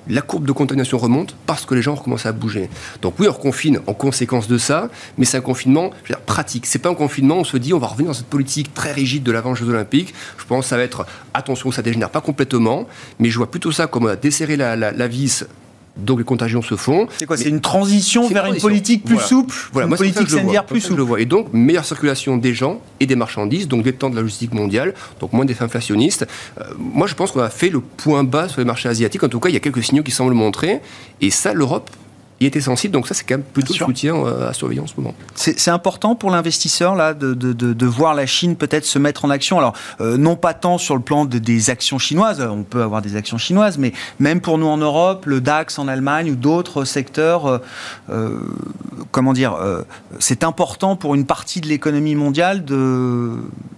la 0.08 0.22
courbe 0.22 0.46
de 0.46 0.52
contamination 0.52 0.98
remonte 0.98 1.34
parce 1.46 1.66
que 1.66 1.74
les 1.74 1.82
gens 1.82 1.94
ont 1.94 1.96
recommencé 1.96 2.28
à 2.28 2.32
bouger. 2.32 2.70
Donc 3.02 3.14
oui, 3.18 3.26
on 3.26 3.32
reconfine 3.32 3.80
en 3.88 3.94
conséquence 3.94 4.46
de 4.46 4.56
ça, 4.56 4.88
mais 5.18 5.24
c'est 5.24 5.36
un 5.36 5.40
confinement 5.40 5.90
je 6.04 6.12
veux 6.12 6.14
dire, 6.14 6.20
pratique. 6.20 6.66
C'est 6.66 6.78
pas 6.78 6.90
un 6.90 6.94
confinement, 6.94 7.38
on 7.38 7.44
se 7.44 7.56
dit 7.56 7.74
on 7.74 7.80
va 7.80 7.88
revenir 7.88 8.10
dans 8.12 8.16
cette 8.16 8.28
politique 8.28 8.72
très 8.72 8.92
rigide 8.92 9.24
de 9.24 9.32
l'avant-Jeux 9.32 9.68
Olympiques. 9.68 10.14
Je 10.38 10.44
pense 10.44 10.66
que 10.66 10.68
ça 10.68 10.76
va 10.76 10.84
être 10.84 11.04
attention, 11.34 11.72
ça 11.72 11.82
dégénère 11.82 12.10
pas 12.10 12.20
complètement, 12.20 12.86
mais 13.18 13.30
je 13.30 13.38
vois 13.38 13.50
plutôt 13.50 13.72
ça 13.72 13.88
comme 13.88 14.14
desserrer 14.22 14.56
la, 14.56 14.76
la, 14.76 14.92
la 14.92 15.08
vis 15.08 15.44
donc 15.96 16.18
les 16.18 16.24
contagions 16.24 16.62
se 16.62 16.76
font. 16.76 17.06
C'est 17.16 17.26
quoi 17.26 17.36
C'est 17.36 17.48
une 17.48 17.60
transition 17.60 18.28
vers 18.28 18.46
une, 18.46 18.60
politique 18.60 19.04
plus 19.04 19.18
souple, 19.18 19.54
voilà. 19.72 19.88
une 19.88 19.96
politique 19.96 20.28
sanitaire 20.28 20.64
plus 20.64 20.80
souple. 20.80 21.20
Et 21.20 21.24
donc 21.24 21.52
meilleure 21.52 21.84
circulation 21.84 22.36
des 22.36 22.54
gens 22.54 22.80
et 23.00 23.06
des 23.06 23.16
marchandises, 23.16 23.68
donc 23.68 23.82
des 23.82 23.92
temps 23.92 24.10
de 24.10 24.16
la 24.16 24.22
logistique 24.22 24.54
mondiale, 24.54 24.94
donc 25.20 25.32
moins 25.32 25.44
d'effets 25.44 25.64
inflationnistes. 25.64 26.26
Euh, 26.60 26.64
moi 26.78 27.06
je 27.06 27.14
pense 27.14 27.32
qu'on 27.32 27.40
a 27.40 27.50
fait 27.50 27.70
le 27.70 27.80
point 27.80 28.24
bas 28.24 28.48
sur 28.48 28.60
les 28.60 28.66
marchés 28.66 28.88
asiatiques. 28.88 29.22
En 29.22 29.28
tout 29.28 29.40
cas, 29.40 29.48
il 29.48 29.54
y 29.54 29.56
a 29.56 29.60
quelques 29.60 29.82
signaux 29.82 30.02
qui 30.02 30.10
semblent 30.10 30.30
le 30.30 30.36
montrer. 30.36 30.80
Et 31.20 31.30
ça, 31.30 31.52
l'Europe 31.52 31.90
il 32.40 32.46
était 32.46 32.60
sensible. 32.60 32.92
Donc 32.92 33.08
ça, 33.08 33.14
c'est 33.14 33.24
quand 33.24 33.36
même 33.36 33.44
plutôt 33.44 33.72
le 33.72 33.78
soutien 33.78 34.14
euh, 34.14 34.48
à 34.48 34.52
surveiller 34.52 34.80
en 34.80 34.86
ce 34.86 34.94
moment. 34.96 35.14
C'est 35.34 35.70
important 35.70 36.14
pour 36.14 36.30
l'investisseur 36.30 36.94
là 36.94 37.14
de, 37.14 37.34
de, 37.34 37.52
de, 37.52 37.86
voir 37.86 38.14
la 38.14 38.26
Chine 38.26 38.56
peut-être 38.56 38.84
se 38.84 38.98
mettre 38.98 39.24
en 39.24 39.30
action. 39.30 39.58
Alors 39.58 39.74
euh, 40.00 40.16
non 40.16 40.36
pas 40.36 40.54
tant 40.54 40.78
sur 40.78 40.94
le 40.94 41.00
plan 41.00 41.24
des 41.24 41.70
actions 41.70 41.98
chinoises, 41.98 42.40
on 42.40 42.62
peut 42.62 42.82
avoir 42.82 43.00
des 43.00 43.16
actions 43.16 43.38
chinoises, 43.38 43.78
mais 43.78 43.92
même 44.18 44.40
pour 44.40 44.58
nous 44.58 44.66
en 44.66 44.76
Europe, 44.76 45.24
le 45.26 45.40
DAX 45.40 45.78
en 45.78 45.88
Allemagne 45.88 46.30
ou 46.30 46.36
d'autres 46.36 46.84
secteurs, 46.84 47.60
euh, 48.10 48.40
comment 49.12 49.32
dire, 49.32 49.56
c'est 50.18 50.44
important 50.44 50.96
pour 50.96 51.14
une 51.14 51.26
partie 51.26 51.60
de 51.60 51.68
l'économie 51.68 52.14
mondiale 52.14 52.64
de 52.64 53.32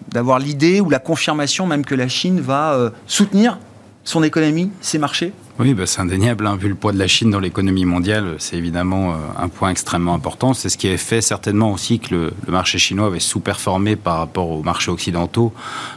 d'avoir 0.09 0.39
l'idée 0.39 0.81
ou 0.81 0.89
la 0.89 0.99
confirmation 0.99 1.67
même 1.67 1.85
que 1.85 1.95
la 1.95 2.09
Chine 2.09 2.41
va 2.41 2.91
soutenir 3.07 3.59
son 4.05 4.23
économie, 4.23 4.71
ses 4.81 4.99
marchés 4.99 5.33
oui, 5.61 5.75
bah, 5.75 5.87
c'est 5.87 6.01
indéniable. 6.01 6.47
Hein. 6.47 6.55
Vu 6.55 6.69
le 6.69 6.77
poids 6.77 6.93
de 6.93 6.99
la 6.99 7.09
Chine 7.09 7.31
dans 7.31 7.41
l'économie 7.41 7.85
mondiale, 7.85 8.37
c'est 8.39 8.57
évidemment 8.57 9.11
euh, 9.11 9.17
un 9.37 9.49
point 9.49 9.71
extrêmement 9.71 10.15
important. 10.15 10.55
C'est 10.55 10.69
ce 10.69 10.79
qui 10.79 10.87
avait 10.87 10.97
fait 10.97 11.21
certainement 11.21 11.73
aussi 11.73 11.99
que 11.99 12.15
le, 12.15 12.33
marché 12.47 12.79
chinois 12.79 13.09
avait 13.09 13.19
sous-performé 13.19 13.97
par 13.97 14.19
rapport 14.19 14.51
aux 14.51 14.63
marchés 14.63 14.93
occidentaux, 14.93 15.53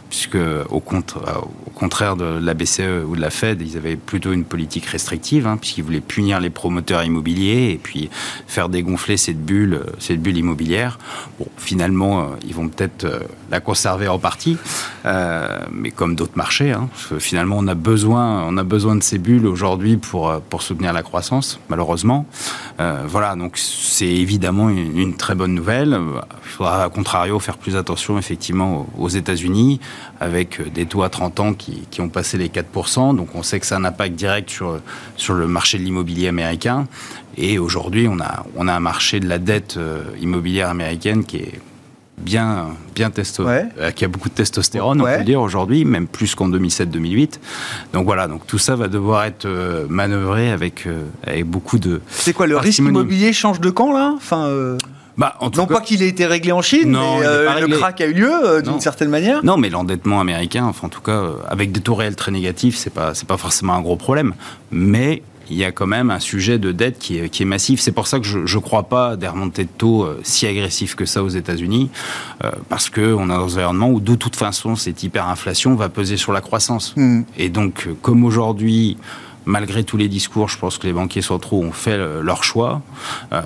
puisque 0.10 0.36
au, 0.36 0.84
euh, 0.94 1.32
contraire 1.76 2.16
de 2.16 2.40
la 2.42 2.56
BCE 2.56 3.06
ou 3.08 3.16
de 3.16 3.22
la 3.22 3.30
Fed, 3.30 3.62
ils 3.62 3.78
avaient 3.78 3.98
plutôt 3.98 4.32
une 4.34 4.46
politique 4.46 4.86
restrictive, 4.88 5.46
hein, 5.46 5.58
puisqu'ils 5.58 5.84
voulaient 5.84 6.02
punir 6.02 6.40
les 6.40 6.50
promoteurs 6.50 7.04
immobiliers 7.04 7.70
et 7.72 7.78
puis 7.78 8.10
faire 8.48 8.68
dégonfler 8.68 9.16
cette 9.16 9.46
bulle, 9.46 9.82
cette 10.00 10.24
bulle 10.24 10.38
immobilière. 10.38 10.98
Bon, 11.38 11.46
finalement, 11.58 12.22
euh, 12.22 12.26
ils 12.48 12.56
vont 12.56 12.68
peut-être 12.68 13.08
la 13.52 13.60
conserver 13.60 14.08
en 14.08 14.18
partie, 14.18 14.58
mais 15.72 15.92
comme 15.92 16.16
d'autres 16.16 16.36
marchés, 16.36 16.72
hein, 16.72 16.90
finalement, 17.20 17.58
on 17.60 17.68
a 17.68 17.76
besoin, 17.76 18.44
on 18.48 18.58
a 18.58 18.64
besoin 18.64 18.96
de 18.96 19.04
ces 19.04 19.20
bulles 19.20 19.51
aujourd'hui 19.52 19.98
pour, 19.98 20.30
euh, 20.30 20.40
pour 20.50 20.62
soutenir 20.62 20.94
la 20.94 21.04
croissance, 21.04 21.60
malheureusement. 21.70 22.26
Euh, 22.80 23.04
voilà, 23.06 23.36
donc 23.36 23.58
c'est 23.58 24.08
évidemment 24.08 24.70
une, 24.70 25.16
très 25.16 25.36
bonne 25.36 25.54
nouvelle. 25.54 26.00
Il 26.46 26.50
faudra, 26.50 26.86
à 26.86 26.90
contrario, 26.90 27.40
faire 27.40 27.58
plus 27.58 27.76
attention 27.76 28.18
effectivement 28.18 28.88
aux 28.98 29.10
États-Unis, 29.10 29.80
avec 30.20 30.74
des 30.74 30.86
taux 30.86 31.04
à 31.04 31.10
30 31.10 31.40
ans 31.40 31.54
qui, 31.54 31.84
qui, 31.92 32.02
ont 32.02 32.10
passé 32.10 32.38
les 32.38 32.50
4%. 32.50 33.16
Donc 33.16 33.36
on 33.36 33.44
sait 33.44 33.60
que 33.60 33.66
ça 33.66 33.76
a 33.76 33.80
un 33.80 33.86
impact 33.86 34.16
direct 34.16 34.50
sur, 34.50 34.80
sur 35.18 35.34
le 35.34 35.48
marché 35.48 35.78
de 35.78 35.84
l'immobilier 35.84 36.28
américain. 36.28 36.88
Et 37.38 37.60
aujourd'hui, 37.60 38.08
on 38.10 38.20
a, 38.20 38.46
on 38.56 38.68
a 38.68 38.74
un 38.74 38.80
marché 38.80 39.20
de 39.20 39.28
la 39.28 39.40
dette 39.40 39.78
euh, 39.78 40.04
immobilière 40.20 40.70
américaine 40.70 41.24
qui 41.24 41.38
est 41.38 41.60
bien, 42.22 42.68
bien 42.96 43.10
testo 43.10 43.48
euh, 43.48 43.92
qui 43.92 44.06
a 44.06 44.08
beaucoup 44.08 44.30
de 44.30 44.34
testostérone, 44.34 45.02
on 45.02 45.06
peut 45.06 45.24
dire 45.24 45.42
aujourd'hui, 45.42 45.86
même 45.86 46.08
plus 46.08 46.36
qu'en 46.36 46.50
2007-2008. 46.50 47.40
Donc 47.94 48.06
voilà, 48.06 48.28
donc 48.28 48.48
tout 48.48 48.58
ça 48.58 48.76
va 48.76 48.88
devoir 48.88 49.26
être 49.26 49.46
euh, 49.46 49.86
manœuvré 49.90 50.52
avec, 50.52 50.88
euh, 50.88 51.04
avec 51.26 51.46
beaucoup 51.46 51.80
de. 51.80 52.02
C'est 52.10 52.34
quoi 52.34 52.48
le 52.48 52.58
risque 52.58 52.80
immobilier 52.80 53.34
change 53.34 53.60
de 53.60 53.70
camp 53.70 53.94
là? 53.94 54.14
Enfin. 54.16 54.50
Bah, 55.18 55.36
en 55.42 55.50
non 55.50 55.68
pas 55.68 55.82
qu'il 55.82 56.02
ait 56.02 56.08
été 56.08 56.26
réglé 56.26 56.54
en 56.54 56.62
Chine, 56.62 56.98
mais 56.98 57.60
le 57.60 57.78
crack 57.78 58.00
a 58.00 58.08
eu 58.08 58.14
lieu 58.14 58.62
d'une 58.64 58.80
certaine 58.80 59.10
manière. 59.10 59.44
Non, 59.44 59.58
mais 59.58 59.70
l'endettement 59.70 60.22
américain, 60.22 60.66
enfin 60.66 60.88
en 60.88 60.90
tout 60.90 61.02
cas, 61.02 61.24
avec 61.50 61.72
des 61.72 61.82
taux 61.82 61.96
réels 61.96 62.16
très 62.16 62.32
négatifs, 62.32 62.78
c'est 62.78 62.94
pas 62.94 63.14
c'est 63.14 63.28
pas 63.28 63.38
forcément 63.38 63.74
un 63.74 63.82
gros 63.82 63.98
problème. 63.98 64.34
Mais 64.72 65.22
il 65.52 65.58
y 65.58 65.66
a 65.66 65.72
quand 65.72 65.88
même 65.88 66.10
un 66.10 66.20
sujet 66.20 66.58
de 66.58 66.72
dette 66.72 66.98
qui 66.98 67.18
est, 67.18 67.30
qui 67.30 67.44
est 67.44 67.46
massif. 67.46 67.80
C'est 67.82 67.92
pour 67.92 68.08
ça 68.08 68.20
que 68.20 68.26
je 68.26 68.40
ne 68.40 68.62
crois 68.62 68.84
pas 68.84 69.16
des 69.18 69.28
remontées 69.28 69.66
de 69.66 69.70
taux 69.78 70.04
euh, 70.04 70.20
si 70.24 70.48
agressifs 70.48 70.96
que 70.96 71.06
ça 71.06 71.24
aux 71.24 71.30
États-Unis, 71.30 71.90
euh, 72.44 72.52
parce 72.70 72.90
qu'on 72.90 73.30
a 73.30 73.36
un 73.36 73.40
environnement 73.40 73.90
où 73.90 74.00
de 74.00 74.16
toute 74.16 74.36
façon 74.36 74.76
cette 74.76 75.04
hyperinflation 75.04 75.76
va 75.76 75.90
peser 75.90 76.18
sur 76.18 76.32
la 76.32 76.42
croissance. 76.42 76.94
Hmm. 76.96 77.22
Et 77.38 77.50
donc, 77.50 77.88
comme 78.02 78.24
aujourd'hui, 78.24 78.98
malgré 79.46 79.84
tous 79.84 79.98
les 79.98 80.08
discours, 80.08 80.48
je 80.50 80.58
pense 80.58 80.78
que 80.78 80.88
les 80.88 80.94
banquiers 80.94 81.22
centraux 81.22 81.62
ont 81.62 81.72
fait 81.72 81.98
leur 81.98 82.44
choix. 82.44 82.82
Euh, 83.34 83.42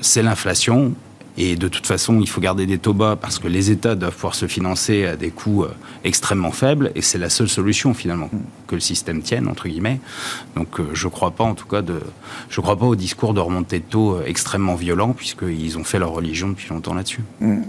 c'est 0.00 0.22
l'inflation. 0.22 0.94
Et 1.40 1.54
de 1.54 1.68
toute 1.68 1.86
façon, 1.86 2.18
il 2.20 2.28
faut 2.28 2.40
garder 2.40 2.66
des 2.66 2.78
taux 2.78 2.94
bas 2.94 3.14
parce 3.14 3.38
que 3.38 3.46
les 3.46 3.70
États 3.70 3.94
doivent 3.94 4.12
pouvoir 4.12 4.34
se 4.34 4.46
financer 4.46 5.06
à 5.06 5.14
des 5.14 5.30
coûts 5.30 5.62
euh, 5.62 5.68
extrêmement 6.02 6.50
faibles. 6.50 6.90
Et 6.96 7.00
c'est 7.00 7.16
la 7.16 7.30
seule 7.30 7.48
solution 7.48 7.94
finalement 7.94 8.28
que 8.66 8.74
le 8.74 8.80
système 8.80 9.22
tienne 9.22 9.46
entre 9.46 9.68
guillemets. 9.68 10.00
Donc, 10.56 10.80
euh, 10.80 10.88
je 10.94 11.06
ne 11.06 11.12
crois 11.12 11.30
pas 11.30 11.44
en 11.44 11.54
tout 11.54 11.68
cas 11.68 11.80
de, 11.80 12.00
je 12.50 12.60
crois 12.60 12.76
pas 12.76 12.86
au 12.86 12.96
discours 12.96 13.34
de 13.34 13.40
remontée 13.40 13.78
de 13.78 13.84
taux 13.84 14.16
euh, 14.16 14.24
extrêmement 14.26 14.74
violent 14.74 15.12
puisqu'ils 15.12 15.78
ont 15.78 15.84
fait 15.84 16.00
leur 16.00 16.10
religion 16.10 16.48
depuis 16.48 16.70
longtemps 16.70 16.94
là-dessus. 16.94 17.22
Mmh. 17.40 17.60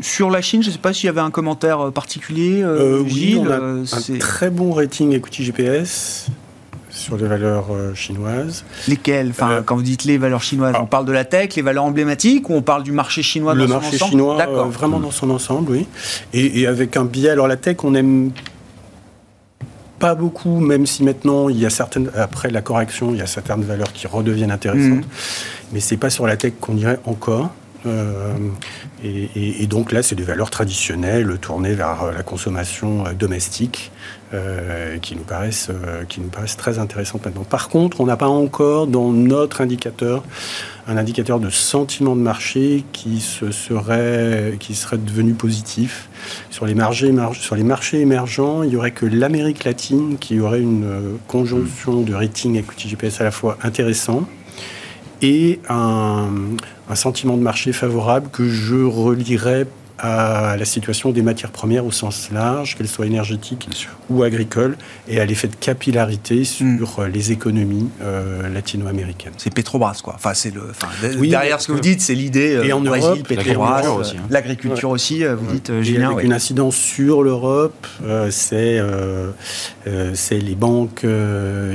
sur 0.00 0.30
la 0.30 0.40
Chine, 0.40 0.62
je 0.62 0.68
ne 0.68 0.72
sais 0.72 0.78
pas 0.78 0.94
s'il 0.94 1.06
y 1.06 1.10
avait 1.10 1.20
un 1.20 1.30
commentaire 1.30 1.92
particulier. 1.92 2.64
oui, 2.64 3.38
on 3.38 3.50
a 3.50 3.58
un 3.58 4.18
très 4.18 4.48
bon 4.48 4.72
rating 4.72 5.12
equity 5.12 5.44
GPS 5.44 6.30
sur 6.98 7.16
les 7.16 7.26
valeurs 7.26 7.66
euh, 7.70 7.94
chinoises. 7.94 8.64
Lesquelles? 8.88 9.30
Enfin, 9.30 9.50
euh, 9.50 9.62
Quand 9.64 9.76
vous 9.76 9.82
dites 9.82 10.04
les 10.04 10.18
valeurs 10.18 10.42
chinoises, 10.42 10.74
ah. 10.76 10.82
on 10.82 10.86
parle 10.86 11.06
de 11.06 11.12
la 11.12 11.24
tech, 11.24 11.54
les 11.54 11.62
valeurs 11.62 11.84
emblématiques, 11.84 12.50
ou 12.50 12.54
on 12.54 12.62
parle 12.62 12.82
du 12.82 12.92
marché 12.92 13.22
chinois 13.22 13.54
dans 13.54 13.66
son 13.66 13.74
ensemble? 13.74 13.84
Le 13.84 13.90
marché 13.90 14.04
chinois, 14.04 14.46
euh, 14.46 14.64
vraiment 14.64 15.00
dans 15.00 15.10
son 15.10 15.30
ensemble, 15.30 15.72
oui. 15.72 15.86
Et, 16.34 16.66
avec 16.66 16.96
un 16.96 17.04
biais, 17.04 17.30
alors 17.30 17.48
la 17.48 17.56
tech, 17.56 17.76
on 17.84 17.94
aime 17.94 18.32
pas 19.98 20.14
beaucoup, 20.14 20.60
même 20.60 20.86
si 20.86 21.02
maintenant, 21.02 21.48
il 21.48 21.58
y 21.58 21.66
a 21.66 21.70
certaines, 21.70 22.10
après 22.16 22.50
la 22.50 22.60
correction, 22.60 23.12
il 23.12 23.18
y 23.18 23.22
a 23.22 23.26
certaines 23.26 23.62
valeurs 23.62 23.92
qui 23.92 24.06
redeviennent 24.06 24.52
intéressantes. 24.52 25.04
Mmh. 25.04 25.72
Mais 25.72 25.80
c'est 25.80 25.96
pas 25.96 26.10
sur 26.10 26.26
la 26.26 26.36
tech 26.36 26.54
qu'on 26.60 26.76
irait 26.76 27.00
encore. 27.04 27.50
Euh, 27.88 28.34
et, 29.04 29.66
donc 29.66 29.92
là, 29.92 30.02
c'est 30.02 30.14
des 30.14 30.24
valeurs 30.24 30.50
traditionnelles 30.50 31.38
tournées 31.40 31.74
vers 31.74 32.12
la 32.12 32.22
consommation 32.22 33.06
euh, 33.06 33.12
domestique 33.12 33.90
euh, 34.34 34.98
qui, 34.98 35.16
nous 35.16 35.22
paraissent, 35.22 35.70
très 36.56 36.78
intéressantes 36.78 37.24
maintenant. 37.24 37.44
Par 37.44 37.68
contre, 37.68 38.00
on 38.00 38.06
n'a 38.06 38.16
pas 38.16 38.28
encore 38.28 38.86
dans 38.86 39.12
notre 39.12 39.60
indicateur 39.60 40.24
un 40.86 40.96
indicateur 40.96 41.38
de 41.38 41.50
sentiment 41.50 42.16
de 42.16 42.22
marché 42.22 42.82
qui, 42.94 43.20
se 43.20 43.50
serait, 43.50 44.54
devenu 44.94 45.34
positif. 45.34 46.08
Sur 46.48 46.64
les, 46.64 46.74
marchés, 46.74 47.14
sur 47.34 47.56
les 47.56 47.62
marchés 47.62 48.00
émergents, 48.00 48.62
il 48.62 48.70
n'y 48.70 48.76
aurait 48.76 48.92
que 48.92 49.04
l'Amérique 49.04 49.64
latine 49.64 50.16
qui 50.18 50.40
aurait 50.40 50.60
une 50.60 51.18
conjonction 51.26 52.00
de 52.00 52.14
rating 52.14 52.56
equity 52.56 52.88
GPS 52.88 53.20
à 53.20 53.24
la 53.24 53.30
fois 53.30 53.58
intéressant 53.62 54.26
et 55.22 55.60
un, 55.68 56.28
sentiment 56.94 57.36
de 57.36 57.42
marché 57.42 57.72
favorable 57.72 58.28
que 58.30 58.48
je 58.48 58.76
relierais 58.76 59.66
à 59.98 60.56
la 60.56 60.64
situation 60.64 61.10
des 61.10 61.22
matières 61.22 61.50
premières 61.50 61.84
au 61.84 61.90
sens 61.90 62.30
large, 62.32 62.76
qu'elles 62.76 62.86
soient 62.86 63.06
énergétiques 63.06 63.68
ou 64.08 64.22
agricoles, 64.22 64.76
et 65.08 65.18
à 65.18 65.26
l'effet 65.26 65.48
de 65.48 65.56
capillarité 65.56 66.44
sur 66.44 67.00
hmm. 67.00 67.06
les 67.12 67.32
économies 67.32 67.88
euh, 68.00 68.48
latino-américaines. 68.48 69.32
C'est 69.38 69.52
Petrobras, 69.52 70.00
quoi. 70.02 70.14
Enfin, 70.14 70.34
c'est 70.34 70.54
le. 70.54 70.72
derrière 71.26 71.60
ce 71.60 71.66
que 71.66 71.72
vous 71.72 71.80
dites, 71.80 72.00
c'est 72.00 72.14
l'idée. 72.14 72.54
Euh, 72.54 72.62
et 72.62 72.72
en 72.72 72.80
Brésil, 72.80 73.24
Petrobras, 73.24 73.82
l'agriculture 74.30 74.90
aussi, 74.90 75.24
hein. 75.24 75.34
vous 75.34 75.52
dites, 75.52 75.72
Julien. 75.82 76.12
Avec 76.12 76.24
une 76.24 76.32
incidence 76.32 76.76
sur 76.76 77.24
l'Europe, 77.24 77.86
euh, 78.04 78.30
c'est 78.30 78.80
c'est 80.14 80.38
les 80.38 80.54
banques 80.54 81.04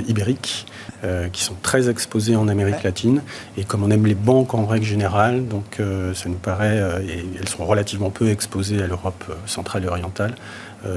ibériques 0.08 0.66
euh, 1.04 1.28
qui 1.30 1.44
sont 1.44 1.56
très 1.62 1.90
exposées 1.90 2.36
en 2.36 2.48
Amérique 2.48 2.84
latine. 2.84 3.22
Et 3.58 3.64
comme 3.64 3.84
on 3.84 3.92
aime 3.92 4.06
les 4.06 4.16
banques 4.16 4.54
en 4.54 4.66
règle 4.66 4.86
générale, 4.86 5.48
donc 5.48 5.80
euh, 5.80 6.14
ça 6.14 6.30
nous 6.30 6.36
paraît, 6.36 6.80
euh, 6.80 7.00
et 7.02 7.26
elles 7.40 7.50
sont 7.50 7.66
relativement 7.66 8.10
peu 8.10 8.30
exposées 8.30 8.82
à 8.82 8.88
l'Europe 8.88 9.24
centrale 9.46 9.84
et 9.84 9.88
orientale, 9.88 10.36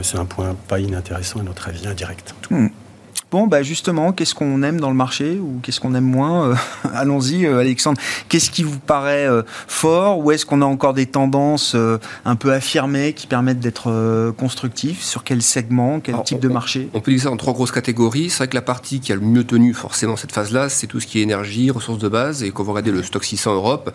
c'est 0.03 0.18
un 0.18 0.25
point 0.25 0.57
pas 0.66 0.81
inintéressant 0.81 1.38
à 1.38 1.42
notre 1.44 1.68
avis 1.68 1.87
indirect. 1.87 2.35
Hmm. 2.51 2.66
Bon, 3.31 3.47
bah 3.47 3.62
justement, 3.62 4.12
qu'est-ce 4.12 4.35
qu'on 4.35 4.62
aime 4.62 4.81
dans 4.81 4.91
le 4.91 4.97
marché 4.97 5.39
ou 5.39 5.59
qu'est-ce 5.62 5.81
qu'on 5.81 5.95
aime 5.95 6.05
moins 6.05 6.55
Allons-y, 6.95 7.47
Alexandre. 7.47 8.01
Qu'est-ce 8.29 8.51
qui 8.51 8.62
vous 8.62 8.79
paraît 8.79 9.27
fort 9.67 10.19
ou 10.19 10.31
est-ce 10.31 10.47
qu'on 10.47 10.62
a 10.62 10.65
encore 10.65 10.95
des 10.95 11.07
tendances 11.07 11.77
un 12.25 12.37
peu 12.37 12.53
affirmées 12.53 13.12
qui 13.15 13.27
permettent 13.27 13.61
d'être 13.61 14.33
constructifs 14.39 15.03
Sur 15.03 15.25
quel 15.25 15.43
segment, 15.43 16.01
quel 16.01 16.23
type 16.23 16.41
de 16.41 16.49
marché 16.49 16.89
On 16.95 17.01
peut 17.01 17.11
dire 17.11 17.23
ça 17.23 17.31
en 17.31 17.37
trois 17.37 17.53
grosses 17.53 17.73
catégories. 17.73 18.31
C'est 18.31 18.39
vrai 18.39 18.49
que 18.49 18.55
la 18.55 18.62
partie 18.62 19.01
qui 19.01 19.12
a 19.12 19.17
le 19.17 19.23
mieux 19.23 19.45
tenu 19.45 19.75
forcément 19.75 20.17
cette 20.17 20.33
phase-là, 20.33 20.69
c'est 20.69 20.87
tout 20.87 21.01
ce 21.01 21.07
qui 21.07 21.19
est 21.19 21.23
énergie, 21.23 21.71
ressources 21.71 21.99
de 21.99 22.09
base. 22.09 22.43
Et 22.43 22.51
quand 22.53 22.62
vous 22.62 22.73
regardez 22.73 22.93
le 22.93 23.03
stock 23.03 23.25
600 23.25 23.55
Europe, 23.55 23.93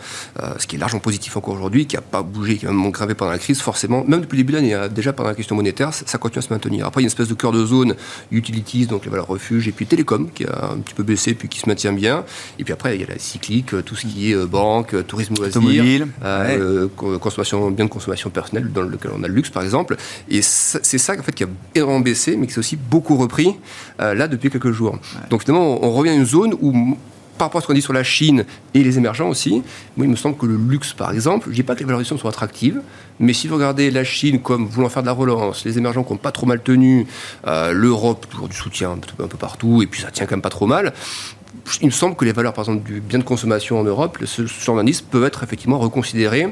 ce 0.58 0.68
qui 0.68 0.76
est 0.76 0.80
largement 0.80 1.00
positif 1.00 1.38
encore 1.38 1.54
aujourd'hui, 1.54 1.86
qui 1.86 1.96
n'a 1.96 2.02
pas 2.02 2.22
bougé, 2.22 2.58
qui 2.58 2.66
a 2.66 2.72
même 2.72 2.92
gravé 2.92 3.16
pendant 3.16 3.32
la 3.32 3.40
crise, 3.40 3.62
forcément, 3.62 4.04
même 4.06 4.22
depuis 4.22 4.38
le 4.38 4.44
début 4.44 4.54
de 4.54 4.58
l'année, 4.58 4.74
hein, 4.74 4.88
déjà 4.88 5.14
pendant 5.14 5.30
la 5.30 5.36
question 5.36 5.56
monétaire, 5.56 5.94
ça, 5.94 6.18
continue 6.18 6.40
à 6.40 6.42
se 6.48 6.54
maintenir. 6.54 6.86
Après, 6.86 7.02
il 7.02 7.04
y 7.04 7.06
a 7.06 7.08
une 7.08 7.12
espèce 7.12 7.28
de 7.28 7.34
cœur 7.34 7.52
de 7.52 7.66
zone, 7.66 7.96
utilities, 8.32 8.86
donc 8.88 9.06
les 9.06 9.12
valeurs 9.12 9.31
refuges, 9.32 9.68
et 9.68 9.72
puis 9.72 9.86
télécom, 9.86 10.30
qui 10.34 10.46
a 10.46 10.72
un 10.74 10.78
petit 10.78 10.94
peu 10.94 11.04
baissé, 11.04 11.34
puis 11.34 11.48
qui 11.48 11.60
se 11.60 11.68
maintient 11.68 11.94
bien. 11.94 12.24
Et 12.60 12.64
puis 12.64 12.74
après, 12.74 12.96
il 12.96 13.02
y 13.02 13.04
a 13.04 13.08
la 13.08 13.20
cyclique, 13.20 13.84
tout 13.86 13.96
ce 13.96 14.06
qui 14.06 14.32
est 14.32 14.36
euh, 14.36 14.46
banque, 14.46 14.94
euh, 14.94 15.04
tourisme 15.04 15.36
loisir, 15.36 16.08
euh, 16.24 16.88
consommation, 17.20 17.72
bien 17.72 17.86
de 17.86 17.90
consommation 17.90 18.30
personnelle, 18.30 18.72
dans 18.72 18.82
lequel 18.82 19.12
on 19.18 19.24
a 19.24 19.28
le 19.28 19.34
luxe, 19.34 19.50
par 19.50 19.64
exemple. 19.64 19.96
Et 20.30 20.42
c'est 20.42 20.98
ça, 20.98 21.14
en 21.18 21.24
fait, 21.24 21.34
qui 21.34 21.44
a 21.44 21.48
énormément 21.76 22.00
baissé, 22.00 22.38
mais 22.38 22.48
qui 22.48 22.54
s'est 22.54 22.60
aussi 22.60 22.78
beaucoup 22.78 23.18
repris, 23.18 23.56
là, 24.00 24.28
depuis 24.28 24.50
quelques 24.50 24.72
jours. 24.72 24.98
Donc 25.30 25.42
finalement, 25.44 25.84
on 25.84 25.92
revient 25.92 26.12
à 26.12 26.16
une 26.16 26.26
zone 26.26 26.56
où 26.62 26.98
par 27.38 27.48
rapport 27.48 27.60
à 27.60 27.62
ce 27.62 27.68
qu'on 27.68 27.74
dit 27.74 27.82
sur 27.82 27.94
la 27.94 28.04
Chine 28.04 28.46
et 28.74 28.84
les 28.84 28.98
émergents 28.98 29.30
aussi, 29.30 29.64
moi, 29.98 30.06
il 30.06 30.10
me 30.10 30.16
semble 30.16 30.38
que 30.38 30.46
le 30.46 30.56
luxe, 30.56 30.94
par 30.94 31.12
exemple, 31.12 31.50
je 31.50 31.56
dis 31.56 31.64
pas 31.64 31.76
que 31.76 31.80
les 31.80 31.86
valorisations 31.86 32.18
sont 32.18 32.28
attractives, 32.28 32.82
mais 33.20 33.34
si 33.34 33.48
vous 33.48 33.56
regardez 33.56 33.92
la 33.92 34.04
Chine 34.04 34.40
comme 34.40 34.68
voulant 34.68 34.90
faire 34.90 35.04
de 35.04 35.08
la 35.08 35.14
relance, 35.14 35.66
les 35.66 35.78
émergents 35.78 36.04
qui 36.04 36.14
n'ont 36.14 36.20
pas 36.20 36.32
trop 36.32 36.46
mal 36.46 36.62
tenu, 36.62 37.08
euh, 37.48 37.72
l'Europe, 37.72 38.28
toujours 38.30 38.48
du 38.48 38.56
soutien 38.56 38.92
un 38.92 38.98
peu, 38.98 39.38
partout, 39.38 39.82
et 39.82 39.88
puis 39.88 40.02
ça 40.02 40.12
tient 40.12 40.26
quand 40.26 40.36
même 40.36 40.42
pas 40.42 40.50
trop 40.50 40.68
mal, 40.68 40.94
il 41.82 41.88
me 41.88 41.92
semble 41.92 42.16
que 42.16 42.26
les 42.26 42.32
valeurs, 42.32 42.54
par 42.54 42.64
exemple, 42.64 42.86
du 42.86 43.02
bien 43.02 43.20
de 43.20 43.24
consommation 43.24 43.80
en 43.80 43.84
Europe, 43.84 44.18
ce 44.26 44.46
genre 44.46 44.76
d'indice 44.76 45.02
peuvent 45.02 45.24
être 45.24 45.44
effectivement 45.44 45.80
reconsidérées 45.80 46.48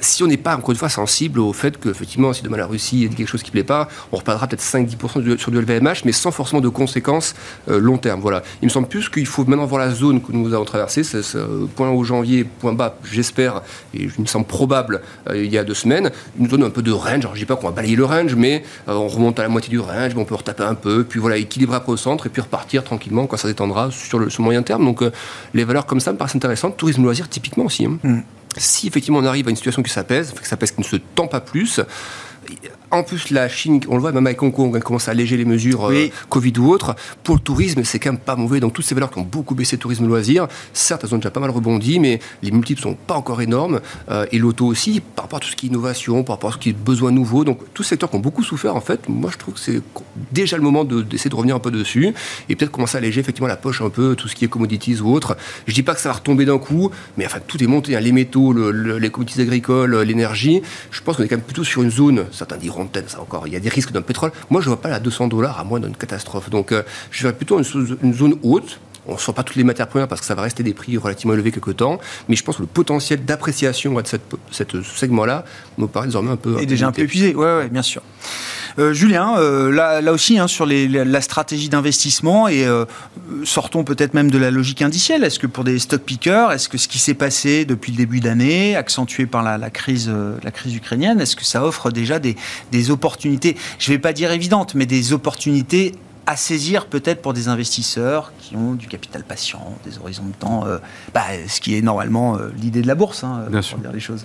si 0.00 0.22
on 0.22 0.26
n'est 0.26 0.36
pas, 0.36 0.56
encore 0.56 0.70
une 0.70 0.76
fois, 0.76 0.88
sensible 0.88 1.40
au 1.40 1.52
fait 1.52 1.78
que, 1.78 1.88
effectivement, 1.88 2.32
si 2.32 2.42
demain 2.42 2.56
la 2.56 2.66
Russie 2.66 3.08
dit 3.08 3.14
quelque 3.14 3.28
chose 3.28 3.42
qui 3.42 3.50
ne 3.50 3.52
plaît 3.52 3.64
pas, 3.64 3.88
on 4.12 4.16
reparlera 4.16 4.46
peut-être 4.46 4.62
5-10% 4.62 5.38
sur 5.38 5.50
du 5.50 5.60
LVMH, 5.60 6.04
mais 6.04 6.12
sans 6.12 6.30
forcément 6.30 6.60
de 6.60 6.68
conséquences 6.68 7.34
euh, 7.68 7.78
long 7.78 7.98
terme. 7.98 8.20
Voilà. 8.20 8.42
Il 8.62 8.66
me 8.66 8.70
semble 8.70 8.88
plus 8.88 9.08
qu'il 9.08 9.26
faut 9.26 9.44
maintenant 9.44 9.66
voir 9.66 9.80
la 9.80 9.90
zone 9.90 10.22
que 10.22 10.32
nous 10.32 10.52
avons 10.54 10.64
traversée, 10.64 11.04
c'est 11.04 11.22
ce 11.22 11.38
point 11.66 11.90
haut 11.90 12.04
janvier, 12.04 12.44
point 12.44 12.72
bas, 12.72 12.96
j'espère, 13.04 13.62
et 13.94 14.02
il 14.02 14.20
me 14.20 14.26
semble 14.26 14.46
probable, 14.46 15.02
euh, 15.28 15.44
il 15.44 15.52
y 15.52 15.58
a 15.58 15.64
deux 15.64 15.74
semaines, 15.74 16.10
une 16.38 16.48
zone 16.48 16.62
un 16.62 16.70
peu 16.70 16.82
de 16.82 16.92
range. 16.92 17.20
Alors, 17.20 17.34
je 17.34 17.40
dis 17.40 17.46
pas 17.46 17.56
qu'on 17.56 17.66
va 17.66 17.72
balayer 17.72 17.96
le 17.96 18.04
range, 18.04 18.34
mais 18.34 18.62
euh, 18.88 18.94
on 18.94 19.08
remonte 19.08 19.38
à 19.38 19.42
la 19.42 19.48
moitié 19.48 19.70
du 19.70 19.80
range, 19.80 20.12
on 20.16 20.24
peut 20.24 20.34
retaper 20.34 20.64
un 20.64 20.74
peu, 20.74 21.04
puis 21.04 21.20
voilà, 21.20 21.36
équilibrer 21.36 21.76
après 21.76 21.92
au 21.92 21.96
centre, 21.96 22.26
et 22.26 22.30
puis 22.30 22.42
repartir 22.42 22.84
tranquillement 22.84 23.26
quand 23.26 23.36
ça 23.36 23.48
détendra 23.48 23.90
sur 23.90 24.18
le, 24.18 24.28
moyen 24.38 24.62
terme. 24.62 24.84
Donc, 24.84 25.02
les 25.54 25.64
valeurs 25.64 25.86
comme 25.86 26.00
ça 26.00 26.12
me 26.12 26.18
paraissent 26.18 26.34
intéressantes. 26.34 26.76
Tourisme 26.76 27.02
loisir, 27.02 27.28
typiquement 27.28 27.64
aussi. 27.64 27.84
Hein. 27.84 27.98
Mm. 28.02 28.20
Si 28.56 28.86
effectivement 28.86 29.18
on 29.18 29.24
arrive 29.24 29.46
à 29.46 29.50
une 29.50 29.56
situation 29.56 29.82
qui 29.82 29.90
s'apaise, 29.90 30.32
que 30.32 30.46
s'apaise, 30.46 30.72
qui 30.72 30.80
ne 30.80 30.86
se 30.86 30.96
tend 30.96 31.26
pas 31.26 31.40
plus, 31.40 31.80
en 32.92 33.02
plus, 33.02 33.30
la 33.30 33.48
Chine, 33.48 33.80
on 33.88 33.94
le 33.94 34.00
voit, 34.00 34.12
même 34.12 34.26
avec 34.26 34.42
Hong 34.42 34.52
Kong, 34.52 34.70
elle 34.76 34.84
commence 34.84 35.08
à 35.08 35.12
alléger 35.12 35.38
les 35.38 35.46
mesures 35.46 35.90
euh, 35.90 36.08
Covid 36.28 36.52
ou 36.58 36.70
autres. 36.70 36.94
Pour 37.24 37.34
le 37.34 37.40
tourisme, 37.40 37.84
c'est 37.84 37.98
quand 37.98 38.12
même 38.12 38.20
pas 38.20 38.36
mauvais. 38.36 38.60
Donc, 38.60 38.74
toutes 38.74 38.84
ces 38.84 38.94
valeurs 38.94 39.10
qui 39.10 39.18
ont 39.18 39.22
beaucoup 39.22 39.54
baissé, 39.54 39.78
tourisme 39.78 40.06
loisir, 40.06 40.46
certes, 40.74 41.02
elles 41.02 41.14
ont 41.14 41.16
déjà 41.16 41.30
pas 41.30 41.40
mal 41.40 41.48
rebondi, 41.48 41.98
mais 41.98 42.20
les 42.42 42.50
multiples 42.50 42.82
sont 42.82 42.94
pas 42.94 43.14
encore 43.14 43.40
énormes. 43.40 43.80
Euh, 44.10 44.26
et 44.30 44.38
l'auto 44.38 44.66
aussi, 44.66 45.00
par 45.00 45.24
rapport 45.24 45.38
à 45.38 45.40
tout 45.40 45.48
ce 45.48 45.56
qui 45.56 45.66
est 45.66 45.68
innovation, 45.70 46.22
par 46.22 46.36
rapport 46.36 46.50
à 46.50 46.52
ce 46.52 46.58
qui 46.58 46.68
est 46.68 46.74
besoin 46.74 47.12
nouveau. 47.12 47.44
Donc, 47.44 47.60
tous 47.72 47.82
ces 47.82 47.90
secteurs 47.90 48.10
qui 48.10 48.16
ont 48.16 48.20
beaucoup 48.20 48.44
souffert, 48.44 48.76
en 48.76 48.82
fait, 48.82 49.08
moi, 49.08 49.30
je 49.32 49.38
trouve 49.38 49.54
que 49.54 49.60
c'est 49.60 49.80
déjà 50.30 50.58
le 50.58 50.62
moment 50.62 50.84
d'essayer 50.84 51.30
de, 51.30 51.34
revenir 51.34 51.56
un 51.56 51.60
peu 51.60 51.70
dessus 51.70 52.12
et 52.50 52.56
peut-être 52.56 52.70
commencer 52.70 52.96
à 52.96 52.98
alléger 52.98 53.20
effectivement 53.20 53.48
la 53.48 53.56
poche 53.56 53.80
un 53.80 53.88
peu, 53.88 54.14
tout 54.16 54.28
ce 54.28 54.34
qui 54.34 54.44
est 54.44 54.48
commodities 54.48 55.00
ou 55.00 55.14
autre. 55.14 55.38
Je 55.66 55.72
dis 55.72 55.82
pas 55.82 55.94
que 55.94 56.00
ça 56.00 56.10
va 56.10 56.16
retomber 56.16 56.44
d'un 56.44 56.58
coup, 56.58 56.90
mais 57.16 57.24
enfin, 57.24 57.38
tout 57.46 57.62
est 57.62 57.66
monté. 57.66 57.96
Hein. 57.96 58.00
les 58.00 58.12
métaux, 58.12 58.52
les 58.52 59.10
commodities 59.10 59.40
agricoles, 59.40 60.02
l'énergie. 60.02 60.60
Je 60.90 61.00
pense 61.00 61.16
qu'on 61.16 61.22
est 61.22 61.28
quand 61.28 61.36
même 61.36 61.44
plutôt 61.44 61.64
sur 61.64 61.82
une 61.82 61.90
zone, 61.90 62.26
certains 62.32 62.58
diront 62.58 62.81
Il 63.46 63.52
y 63.52 63.56
a 63.56 63.60
des 63.60 63.68
risques 63.68 63.92
d'un 63.92 64.02
pétrole. 64.02 64.32
Moi, 64.50 64.60
je 64.60 64.66
ne 64.68 64.74
vois 64.74 64.82
pas 64.82 64.88
la 64.88 65.00
200 65.00 65.28
dollars 65.28 65.58
à 65.58 65.64
moins 65.64 65.80
d'une 65.80 65.96
catastrophe. 65.96 66.50
Donc, 66.50 66.72
euh, 66.72 66.82
je 67.10 67.22
verrais 67.22 67.36
plutôt 67.36 67.58
une, 67.58 68.14
zone 68.14 68.34
haute. 68.42 68.80
On 69.06 69.14
ne 69.14 69.18
sent 69.18 69.32
pas 69.32 69.42
toutes 69.42 69.56
les 69.56 69.64
matières 69.64 69.88
premières 69.88 70.08
parce 70.08 70.20
que 70.20 70.26
ça 70.26 70.34
va 70.34 70.42
rester 70.42 70.62
des 70.62 70.74
prix 70.74 70.96
relativement 70.96 71.34
élevés 71.34 71.50
quelque 71.50 71.72
temps. 71.72 71.98
Mais 72.28 72.36
je 72.36 72.44
pense 72.44 72.56
que 72.56 72.62
le 72.62 72.68
potentiel 72.68 73.24
d'appréciation 73.24 73.94
de 73.94 74.06
cette, 74.06 74.22
ce 74.52 74.82
segment-là 74.82 75.44
me 75.78 75.86
paraît 75.86 76.06
désormais 76.06 76.30
un 76.30 76.36
peu. 76.36 76.60
Et 76.60 76.66
déjà 76.66 76.86
un 76.86 76.92
peu 76.92 77.02
épuisé, 77.02 77.34
oui, 77.34 77.44
ouais, 77.44 77.68
bien 77.68 77.82
sûr. 77.82 78.02
Euh, 78.78 78.92
Julien, 78.92 79.36
euh, 79.38 79.70
là, 79.70 80.12
aussi, 80.12 80.38
hein, 80.38 80.46
sur 80.46 80.66
la 80.66 81.20
stratégie 81.20 81.68
d'investissement, 81.68 82.48
et 82.48 82.64
euh, 82.64 82.84
sortons 83.44 83.84
peut-être 83.84 84.14
même 84.14 84.30
de 84.30 84.38
la 84.38 84.50
logique 84.50 84.82
indicielle. 84.82 85.24
Est-ce 85.24 85.38
que 85.38 85.46
pour 85.46 85.64
des 85.64 85.78
stock 85.78 86.02
pickers, 86.02 86.52
est-ce 86.52 86.68
que 86.68 86.78
ce 86.78 86.88
qui 86.88 86.98
s'est 86.98 87.14
passé 87.14 87.64
depuis 87.64 87.92
le 87.92 87.98
début 87.98 88.20
d'année, 88.20 88.76
accentué 88.76 89.26
par 89.26 89.42
la, 89.42 89.70
crise, 89.70 90.10
la 90.42 90.50
crise 90.50 90.74
ukrainienne, 90.76 91.20
est-ce 91.20 91.36
que 91.36 91.44
ça 91.44 91.64
offre 91.64 91.90
déjà 91.90 92.18
des, 92.18 92.36
des 92.70 92.90
opportunités, 92.90 93.56
je 93.78 93.90
ne 93.90 93.96
vais 93.96 94.00
pas 94.00 94.12
dire 94.12 94.30
évidentes, 94.30 94.74
mais 94.74 94.86
des 94.86 95.12
opportunités 95.12 95.92
à 96.26 96.36
saisir 96.36 96.86
peut-être 96.86 97.20
pour 97.20 97.32
des 97.32 97.48
investisseurs 97.48 98.32
qui 98.38 98.56
ont 98.56 98.74
du 98.74 98.86
capital 98.86 99.24
patient, 99.24 99.76
des 99.84 99.98
horizons 99.98 100.26
de 100.26 100.34
temps, 100.34 100.64
euh, 100.66 100.78
bah, 101.12 101.22
ce 101.48 101.60
qui 101.60 101.76
est 101.76 101.82
normalement 101.82 102.36
euh, 102.36 102.50
l'idée 102.60 102.80
de 102.80 102.86
la 102.86 102.94
bourse, 102.94 103.24
hein, 103.24 103.46
Bien 103.48 103.58
pour 103.60 103.68
sûr. 103.68 103.78
dire 103.78 103.92
les 103.92 104.00
choses. 104.00 104.24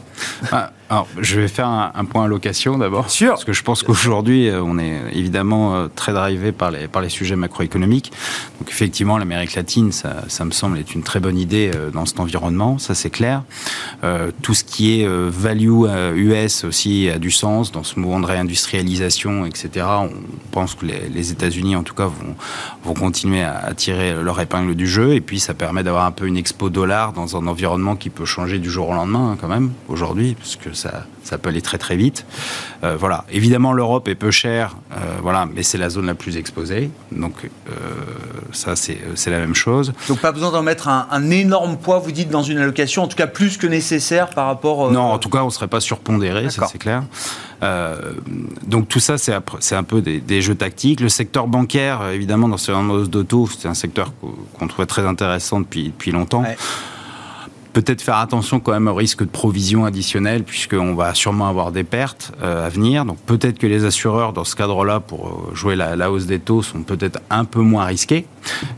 Ah, 0.52 0.72
alors, 0.90 1.08
je 1.20 1.40
vais 1.40 1.48
faire 1.48 1.68
un, 1.68 2.06
point 2.06 2.26
allocation 2.26 2.78
d'abord. 2.78 3.10
Sûr. 3.10 3.32
Parce 3.32 3.44
que 3.44 3.54
je 3.54 3.64
pense 3.64 3.84
qu'aujourd'hui, 3.84 4.48
euh, 4.48 4.62
on 4.62 4.78
est 4.78 5.02
évidemment 5.14 5.88
très 5.96 6.14
drivé 6.14 6.52
par 6.52 6.72
les, 6.72 6.88
par 6.88 7.02
les 7.02 7.10
sujets 7.10 7.36
macroéconomiques. 7.36 8.12
Donc, 8.60 8.70
effectivement, 8.70 9.18
l'Amérique 9.18 9.56
latine, 9.56 9.92
ça, 9.92 10.24
ça, 10.28 10.46
me 10.46 10.52
semble 10.52 10.78
être 10.78 10.94
une 10.94 11.04
très 11.04 11.20
bonne 11.20 11.38
idée 11.38 11.72
dans 11.94 12.06
cet 12.06 12.20
environnement, 12.20 12.78
ça 12.78 12.96
c'est 12.96 13.10
clair. 13.10 13.44
tout 14.42 14.54
ce 14.54 14.64
qui 14.64 15.02
est 15.02 15.08
value 15.08 15.86
US 16.16 16.64
aussi 16.64 17.10
a 17.10 17.18
du 17.20 17.32
sens 17.32 17.72
dans 17.72 17.84
ce 17.84 18.00
mouvement 18.00 18.20
de 18.20 18.26
réindustrialisation, 18.26 19.46
etc. 19.46 19.86
On 19.88 20.12
pense 20.52 20.76
que 20.76 20.86
les, 20.86 21.10
les 21.10 21.32
États-Unis, 21.32 21.76
en 21.76 21.84
tout 21.88 21.96
cas, 21.96 22.06
vont, 22.06 22.36
vont 22.84 22.94
continuer 22.94 23.44
à, 23.44 23.74
tirer 23.76 24.14
leur 24.22 24.40
épingle 24.40 24.76
du 24.76 24.88
jeu. 24.88 25.14
Et 25.14 25.22
puis, 25.22 25.40
ça 25.40 25.54
permet 25.54 25.84
d'avoir 25.84 26.06
un 26.06 26.12
peu 26.12 26.28
une 26.28 26.38
expo 26.38 26.70
dollar 26.70 27.14
dans 27.14 27.38
un 27.38 27.48
environnement 27.48 27.96
qui 27.96 28.10
peut 28.10 28.26
changer 28.26 28.60
du 28.60 28.70
jour 28.70 28.90
au 28.90 28.94
lendemain, 28.94 29.32
hein, 29.32 29.38
quand 29.40 29.48
même, 29.48 29.72
aujourd'hui, 29.88 30.36
parce 30.36 30.56
que 30.56 30.74
ça, 30.74 31.06
ça 31.24 31.38
peut 31.38 31.50
aller 31.50 31.62
très 31.62 31.78
très 31.78 31.96
vite. 31.96 32.26
Euh, 32.84 32.96
voilà. 32.98 33.26
Évidemment, 33.32 33.74
l'Europe 33.74 34.08
est 34.08 34.16
peu 34.16 34.32
chère, 34.32 34.76
euh, 34.94 35.18
voilà, 35.22 35.48
mais 35.54 35.64
c'est 35.64 35.78
la 35.78 35.90
zone 35.90 36.08
la 36.08 36.16
plus 36.16 36.38
exposée. 36.38 36.90
Donc, 37.12 37.34
euh, 37.46 37.72
ça, 38.52 38.76
c'est 38.76 39.30
la 39.30 39.40
même 39.40 39.56
chose. 39.56 39.94
Donc, 40.08 40.20
pas 40.20 40.32
besoin 40.32 40.52
d'en 40.52 40.64
mettre 40.64 40.88
un, 40.88 41.08
un, 41.12 41.30
énorme 41.30 41.78
poids, 41.78 42.00
vous 42.00 42.12
dites, 42.12 42.30
dans 42.30 42.44
une 42.44 42.58
allocation, 42.58 43.04
en 43.04 43.08
tout 43.08 43.18
cas 43.18 43.28
plus 43.28 43.58
que 43.58 43.68
nécessaire 43.68 44.30
par 44.30 44.48
rapport. 44.48 44.92
Non, 44.92 45.02
en 45.02 45.20
tout 45.20 45.30
cas, 45.30 45.44
on 45.44 45.48
ne 45.48 45.52
serait 45.52 45.68
pas 45.68 45.80
surpondéré, 45.80 46.50
ça 46.50 46.68
c'est 46.72 46.78
clair. 46.78 47.04
Euh, 47.64 48.14
donc 48.66 48.88
tout 48.88 49.00
ça, 49.00 49.18
c'est 49.18 49.34
un 49.34 49.84
peu 49.84 50.02
des, 50.02 50.42
jeux 50.42 50.56
tactiques. 50.56 51.00
Le 51.00 51.10
secteur 51.10 51.48
bancaire, 51.48 52.10
évidemment, 52.10 52.48
dans 52.48 52.58
ce 52.58 52.72
hausse 52.72 53.10
d'auto, 53.10 53.48
c'est 53.58 53.68
un 53.68 53.74
secteur 53.74 54.14
qu'on 54.58 54.68
trouvait 54.68 54.86
très 54.86 55.06
intéressant 55.06 55.60
depuis, 55.60 55.86
depuis 55.86 56.12
longtemps 56.12 56.44
peut-être 57.82 58.02
faire 58.02 58.18
attention 58.18 58.60
quand 58.60 58.72
même 58.72 58.88
au 58.88 58.96
risque 58.96 59.20
de 59.20 59.30
provision 59.30 59.86
additionnelle, 59.86 60.44
puisqu'on 60.44 60.96
va 60.96 61.14
sûrement 61.14 61.48
avoir 61.48 61.72
des 61.72 61.84
pertes 61.84 62.32
euh, 62.42 62.66
à 62.66 62.70
venir. 62.70 63.06
Donc 63.06 63.20
peut-être 63.20 63.60
que 63.60 63.68
les 63.68 63.86
assureurs, 63.86 64.34
dans 64.34 64.46
ce 64.46 64.56
cadre-là, 64.56 65.00
pour 65.00 65.28
euh, 65.28 65.56
jouer 65.56 65.76
la, 65.76 66.12
hausse 66.12 66.26
des 66.26 66.40
taux, 66.40 66.64
sont 66.64 66.82
peut-être 66.82 67.20
un 67.30 67.46
peu 67.46 67.62
moins 67.62 67.86
risqués. 67.86 68.26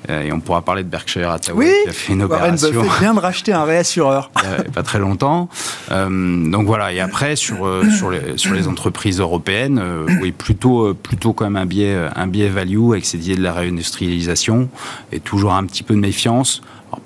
Euh, 0.09 0.23
et 0.23 0.33
on 0.33 0.41
pourra 0.41 0.63
parler 0.63 0.83
de 0.83 0.89
Berkshire 0.89 1.29
Hathaway, 1.29 1.73
qui 1.83 1.89
a 1.89 1.93
fait 1.93 2.11
une 2.11 2.23
opération. 2.23 2.67
Warren 2.73 2.99
vient 2.99 3.13
de 3.13 3.19
racheter 3.19 3.53
un 3.53 3.63
réassureur. 3.63 4.31
pas 4.73 4.83
très 4.83 4.99
longtemps. 4.99 5.47
donc 5.89 6.65
voilà. 6.65 6.91
Et 6.91 6.99
après, 6.99 7.37
sur, 7.37 7.69
sur, 7.97 8.09
les, 8.09 8.37
sur 8.37 8.53
les 8.53 8.67
entreprises 8.67 9.21
européennes, 9.21 9.81
oui, 10.21 10.33
plutôt, 10.33 10.93
plutôt 10.93 11.31
quand 11.31 11.45
même 11.45 11.55
un 11.55 11.65
biais, 11.65 11.97
un 12.15 12.27
biais 12.27 12.49
value 12.49 12.91
avec 12.91 13.05
ces 13.05 13.17
idées 13.17 13.37
de 13.37 13.43
la 13.43 13.53
réindustrialisation 13.53 14.67
et 15.13 15.21
toujours 15.21 15.53
un 15.53 15.65
petit 15.65 15.83
peu 15.83 15.93
de 15.93 15.99
méfiance 15.99 16.61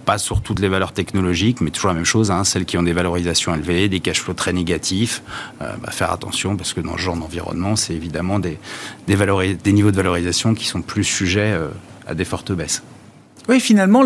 pas 0.05 0.17
sur 0.17 0.41
toutes 0.41 0.59
les 0.59 0.69
valeurs 0.69 0.91
technologiques, 0.91 1.61
mais 1.61 1.69
toujours 1.69 1.89
la 1.89 1.95
même 1.95 2.05
chose, 2.05 2.31
hein, 2.31 2.43
celles 2.43 2.65
qui 2.65 2.77
ont 2.77 2.83
des 2.83 2.93
valorisations 2.93 3.53
élevées, 3.53 3.89
des 3.89 3.99
cash 3.99 4.21
flows 4.21 4.33
très 4.33 4.53
négatifs. 4.53 5.21
Euh, 5.61 5.73
bah, 5.81 5.91
faire 5.91 6.11
attention 6.11 6.55
parce 6.55 6.73
que 6.73 6.81
dans 6.81 6.93
ce 6.93 7.01
genre 7.01 7.17
d'environnement, 7.17 7.75
c'est 7.75 7.93
évidemment 7.93 8.39
des, 8.39 8.59
des, 9.07 9.15
des, 9.63 9.73
niveaux 9.73 9.91
de 9.91 9.95
valorisation 9.95 10.53
qui 10.53 10.65
sont 10.65 10.81
plus 10.81 11.03
sujets 11.03 11.51
euh, 11.51 11.67
à 12.07 12.13
des 12.13 12.25
fortes 12.25 12.51
baisses. 12.51 12.83
Oui, 13.49 13.59
finalement, 13.59 14.03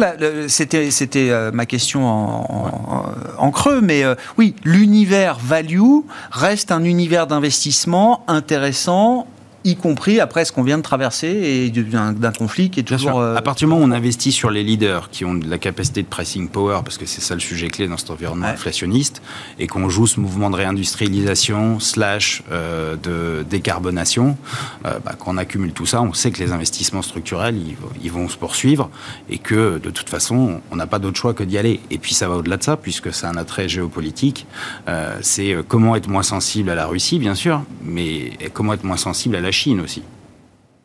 c'était 0.48 0.90
euh, 1.30 1.52
ma 1.52 1.68
question 1.68 2.08
en, 2.08 3.52
creux, 3.52 3.82
mais 3.82 4.04
oui, 4.38 4.56
l'univers 4.64 5.38
value 5.40 6.00
reste 6.32 6.72
un 6.72 6.84
univers 6.84 7.28
d'investissement 7.28 8.24
intéressant 8.28 9.28
y 9.70 9.76
compris 9.76 10.20
après 10.20 10.46
ce 10.46 10.52
qu'on 10.52 10.64
vient 10.64 10.78
de 10.78 10.84
traverser 10.84 11.28
et 11.28 11.70
d'un 11.70 12.32
conflit 12.32 12.70
qui 12.70 12.80
est 12.80 12.84
toujours. 12.84 13.22
À 13.22 13.42
partir 13.42 13.68
du 13.68 13.74
moment 13.74 13.86
où 13.86 13.88
on 13.88 13.92
investit 13.92 14.32
sur 14.32 14.50
les 14.50 14.64
leaders 14.64 15.10
qui 15.10 15.26
ont 15.26 15.36
de 15.36 15.50
la 15.50 15.58
capacité 15.58 16.02
de 16.02 16.08
pricing 16.08 16.50
power, 16.50 16.80
parce 16.84 16.98
que 16.98 17.06
c'est 17.06 17.22
ça 17.22 17.34
le 17.34 17.40
sujet 17.40 17.68
clé 17.68 17.88
dans 17.88 17.98
cet 17.98 18.10
environnement 18.10 18.48
inflationniste, 18.48 19.22
et 19.60 19.68
qu'on 19.68 19.90
joue 19.90 20.08
ce 20.08 20.20
mouvement 20.20 20.50
de 20.50 20.56
réindustrialisation 20.56 21.80
slash 21.80 22.44
de 22.52 23.46
décarbonation, 23.50 24.38
bah, 24.84 25.02
quand 25.18 25.34
on 25.34 25.38
accumule 25.38 25.74
tout 25.74 25.86
ça, 25.86 26.02
on 26.02 26.14
sait 26.14 26.32
que 26.32 26.40
les 26.40 26.52
investissements 26.52 27.02
structurels, 27.02 27.56
ils, 28.04 28.12
vont 28.12 28.30
se 28.30 28.38
poursuivre 28.38 28.90
et 29.30 29.38
que 29.38 29.80
de 29.80 29.90
toute 29.90 30.10
façon, 30.10 30.62
on 30.72 30.76
n'a 30.76 30.88
pas 30.88 31.00
d'autre 31.00 31.18
choix 31.18 31.34
que 31.34 31.44
d'y 31.44 31.58
aller. 31.58 31.80
Et 31.92 31.98
puis 31.98 32.14
ça 32.14 32.28
va 32.28 32.36
au-delà 32.36 32.58
de 32.58 32.64
ça, 32.64 32.78
puisque 32.78 33.14
c'est 33.14 33.26
un 33.26 33.36
attrait 33.36 33.70
géopolitique. 33.70 34.46
Euh, 34.88 35.18
c'est 35.22 35.54
euh, 35.54 35.64
comment 35.68 35.96
être 35.96 36.08
moins 36.08 36.24
sensible 36.24 36.70
à 36.70 36.76
la 36.76 36.86
Russie, 36.86 37.20
bien 37.20 37.36
sûr, 37.36 37.62
mais 37.84 38.32
comment 38.54 38.74
être 38.74 38.84
moins 38.84 38.98
sensible 38.98 39.36
à 39.36 39.42
la 39.42 39.52
Chine 39.52 39.57
aussi. 39.84 40.04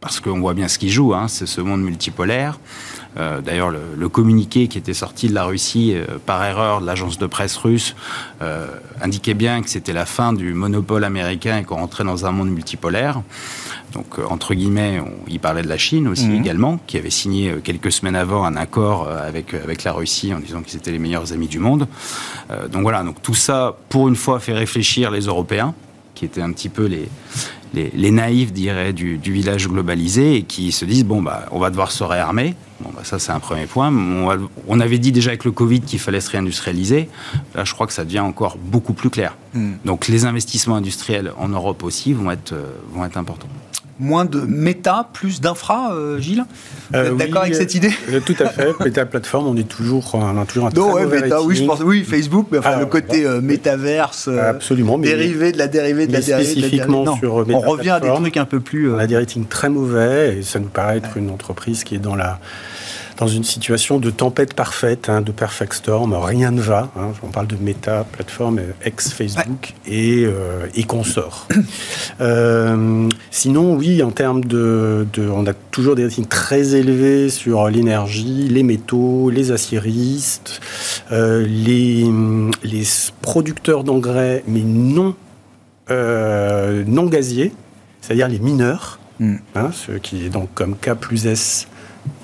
Parce 0.01 0.19
qu'on 0.19 0.41
voit 0.41 0.55
bien 0.55 0.67
ce 0.67 0.79
qui 0.79 0.89
joue, 0.89 1.15
hein, 1.15 1.29
c'est 1.29 1.47
ce 1.47 1.61
monde 1.61 1.83
multipolaire. 1.83 2.59
Euh, 3.19 3.41
d'ailleurs, 3.41 3.71
le, 3.71 4.09
communiqué 4.09 4.67
qui 4.67 4.79
était 4.79 4.95
sorti 4.95 5.29
de 5.29 5.35
la 5.35 5.45
Russie 5.45 5.95
par 6.27 6.45
erreur 6.45 6.81
de 6.81 6.87
l'agence 6.87 7.19
de 7.19 7.27
presse 7.27 7.57
russe 7.57 7.95
indiquait 9.01 9.35
bien 9.35 9.63
que 9.63 9.71
c'était 9.71 9.93
la 9.93 10.07
fin 10.07 10.33
du 10.33 10.55
monopole 10.55 11.05
américain 11.05 11.59
et 11.59 11.65
qu'on 11.65 11.77
rentrait 11.77 12.05
dans 12.05 12.27
un 12.27 12.33
monde 12.33 12.51
multipolaire. 12.51 13.23
Donc, 13.93 14.19
euh, 14.19 14.25
entre 14.29 14.55
guillemets, 14.55 15.01
il 15.29 15.39
parlait 15.39 15.63
de 15.63 15.69
la 15.69 15.79
Chine 15.79 16.09
aussi 16.09 16.27
mhm. 16.27 16.41
également, 16.41 16.79
qui 16.87 16.97
avait 16.97 17.11
signé 17.11 17.51
euh, 17.51 17.61
quelques 17.63 17.93
semaines 17.93 18.17
avant 18.17 18.45
un 18.45 18.57
accord 18.57 19.07
euh, 19.07 19.27
avec, 19.27 19.55
avec 19.55 19.85
la 19.85 19.93
Russie 19.93 20.33
en 20.35 20.41
disant 20.41 20.63
qu'ils 20.63 20.79
étaient 20.79 20.91
les 20.91 20.99
meilleurs 20.99 21.33
amis 21.33 21.49
du 21.49 21.59
monde. 21.59 21.87
donc 22.71 22.83
voilà, 22.83 23.03
donc 23.03 23.23
tout 23.23 23.35
ça, 23.35 23.77
pour 23.89 24.09
une 24.09 24.17
fois, 24.17 24.41
fait 24.41 24.53
réfléchir 24.53 25.11
les 25.11 25.23
Européens, 25.23 25.75
qui 26.15 26.25
étaient 26.25 26.43
un 26.43 26.53
petit 26.53 26.69
peu 26.69 26.87
les, 26.87 27.09
les, 27.75 28.11
naïfs, 28.11 28.53
dirais, 28.53 28.93
du, 28.93 29.19
du, 29.19 29.33
village 29.33 29.69
globalisé, 29.69 30.37
et 30.37 30.43
qui 30.43 30.73
se 30.73 30.85
disent, 30.85 31.05
bon, 31.05 31.23
bah, 31.23 31.47
on 31.51 31.59
va 31.59 31.71
devoir 31.71 31.91
se 31.91 32.05
réarmer. 32.05 32.55
Bon, 32.81 32.91
bah, 32.95 33.03
ça, 33.05 33.19
c'est 33.19 33.33
un 33.33 33.41
premier 33.41 33.67
point. 33.67 33.93
On, 34.69 34.81
avait 34.81 34.99
dit 34.99 35.13
déjà 35.13 35.31
avec 35.31 35.45
le 35.45 35.53
Covid 35.53 35.81
qu'il 35.81 35.99
fallait 35.99 36.21
se 36.21 36.31
réindustrialiser. 36.31 37.09
Là, 37.55 37.65
je 37.65 37.73
crois 37.73 37.87
que 37.87 37.93
ça 37.93 38.05
devient 38.05 38.21
encore 38.21 38.57
beaucoup 38.59 38.93
plus 38.93 39.11
clair. 39.11 39.37
Hmm. 39.55 39.75
Donc, 39.85 40.09
les 40.09 40.25
investissements 40.25 40.77
industriels 40.77 41.33
en 41.39 41.49
Europe 41.49 41.83
aussi 41.83 42.13
vont 42.13 42.31
être, 42.31 42.55
vont 42.93 43.05
être 43.05 43.17
importants 43.17 43.49
moins 44.03 44.25
de 44.25 44.41
méta, 44.41 45.09
plus 45.13 45.41
d'infra, 45.41 45.95
euh, 45.95 46.19
Gilles 46.19 46.45
Vous 46.91 46.99
êtes 46.99 47.07
euh, 47.07 47.15
d'accord 47.15 47.43
avec 47.43 47.55
cette 47.55 47.75
idée 47.75 47.93
euh, 48.11 48.21
Tout 48.25 48.37
à 48.41 48.47
fait. 48.47 48.69
méta 48.85 49.07
plateforme, 49.07 49.47
on 49.47 49.57
est 49.57 49.69
toujours, 49.69 50.11
on 50.15 50.41
a 50.41 50.45
toujours 50.45 50.67
un 50.67 50.71
non, 50.71 50.93
très 50.93 51.05
ouais, 51.05 51.21
méta, 51.23 51.43
oui, 51.43 51.57
je 51.57 51.65
pense, 51.65 51.81
oui, 51.81 52.05
Facebook, 52.05 52.49
mais 52.51 52.59
enfin, 52.59 52.79
le 52.79 52.87
côté 52.87 53.27
métaverse, 53.41 54.29
absolument, 54.29 54.99
dérivé 54.99 55.53
de 55.53 55.59
la 55.59 55.69
dérivée 55.69 56.07
de 56.07 56.13
la 56.13 56.21
dérivée. 56.21 56.51
Spécifiquement 56.51 57.15
de 57.15 57.19
sur 57.19 57.35
On 57.37 57.61
revient 57.61 57.91
à 57.91 58.01
des 58.01 58.09
trucs 58.09 58.37
un 58.37 58.45
peu 58.45 58.61
plus. 58.61 58.93
On 58.93 58.99
a 58.99 59.07
des 59.07 59.17
ratings 59.17 59.47
très 59.47 59.69
mauvais 59.69 60.39
et 60.39 60.43
ça 60.43 60.59
nous 60.59 60.69
paraît 60.69 60.99
être 60.99 61.17
une 61.17 61.31
entreprise 61.31 61.85
qui 61.85 61.95
est 61.95 61.99
dans 61.99 62.17
la 62.17 62.41
dans 63.23 63.29
une 63.29 63.45
situation 63.45 64.01
de 64.01 64.11
tempête 64.11 64.53
parfaite, 64.53 65.09
hein, 65.09 65.21
de 65.21 65.31
perfect 65.31 65.75
storm, 65.75 66.13
rien 66.13 66.51
ne 66.51 66.61
va. 66.61 66.91
Hein. 66.97 67.13
on 67.23 67.29
parle 67.29 67.47
de 67.47 67.55
méta, 67.55 68.05
plateforme 68.11 68.61
ex-Facebook 68.85 69.75
et, 69.87 70.25
euh, 70.25 70.67
et 70.75 70.83
consorts. 70.83 71.47
Euh, 72.21 73.09
sinon, 73.31 73.75
oui, 73.75 74.03
en 74.03 74.11
termes 74.11 74.45
de, 74.45 75.07
On 75.19 75.47
a 75.47 75.55
toujours 75.55 75.95
des 75.95 76.05
ratings 76.05 76.27
très 76.27 76.75
élevés 76.75 77.31
sur 77.31 77.69
l'énergie, 77.69 78.49
les 78.49 78.63
métaux, 78.63 79.31
les 79.31 79.51
aciéristes, 79.51 80.61
euh, 81.11 81.45
les, 81.47 82.07
les 82.63 82.85
producteurs 83.23 83.83
d'engrais, 83.83 84.45
mais 84.47 84.63
non, 84.63 85.15
non 85.89 87.07
gaziers, 87.07 87.53
c'est-à-dire 88.01 88.29
les 88.29 88.39
mineurs. 88.39 88.99
Mm. 89.19 89.37
Hein, 89.55 89.71
ce 89.73 89.93
qui 89.93 90.27
est 90.27 90.31
donc 90.31 90.49
comme 90.55 90.77
K 90.77 90.95
plus 90.95 91.27
S 91.27 91.69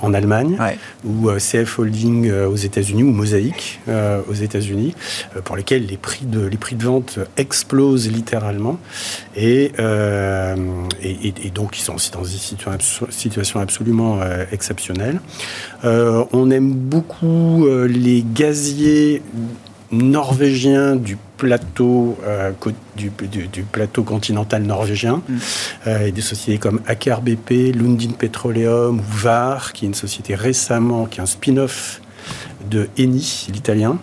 en 0.00 0.14
Allemagne, 0.14 0.56
ou 1.04 1.28
euh, 1.28 1.38
CF 1.38 1.78
Holding 1.78 2.28
euh, 2.28 2.48
aux 2.48 2.56
États-Unis, 2.56 3.02
ou 3.02 3.10
Mosaic 3.10 3.80
euh, 3.88 4.20
aux 4.28 4.34
États-Unis, 4.34 4.94
pour 5.44 5.56
lesquels 5.56 5.86
les 5.86 5.96
prix, 5.96 6.24
de, 6.24 6.46
les 6.46 6.56
prix 6.56 6.76
de 6.76 6.84
vente 6.84 7.18
explosent 7.36 8.10
littéralement. 8.10 8.78
Et, 9.36 9.72
et, 11.02 11.50
donc, 11.54 11.78
ils 11.78 11.82
sont 11.82 11.94
aussi 11.94 12.10
dans 12.10 12.24
une 12.24 13.08
situation 13.10 13.60
absolument 13.60 14.20
exceptionnelle. 14.52 15.20
on 15.82 16.50
aime 16.50 16.72
beaucoup 16.72 17.66
les 17.86 18.24
gaziers 18.34 19.22
norvégiens 19.90 20.96
du 20.96 21.16
plateau, 21.36 22.18
euh, 22.24 22.52
du, 22.96 23.10
plateau 23.62 24.02
continental 24.02 24.62
norvégien, 24.62 25.22
mm. 25.28 25.36
euh, 25.86 26.06
et 26.06 26.12
des 26.12 26.20
sociétés 26.20 26.58
comme 26.58 26.80
Aker 26.86 27.22
BP, 27.22 27.74
Lundin 27.74 28.12
Petroleum 28.18 29.00
ou 29.00 29.02
VAR, 29.02 29.72
qui 29.72 29.84
est 29.84 29.88
une 29.88 29.94
société 29.94 30.34
récemment, 30.34 31.06
qui 31.06 31.20
est 31.20 31.22
un 31.22 31.26
spin-off 31.26 32.00
de 32.70 32.88
Eni, 32.98 33.46
l'italien. 33.52 33.98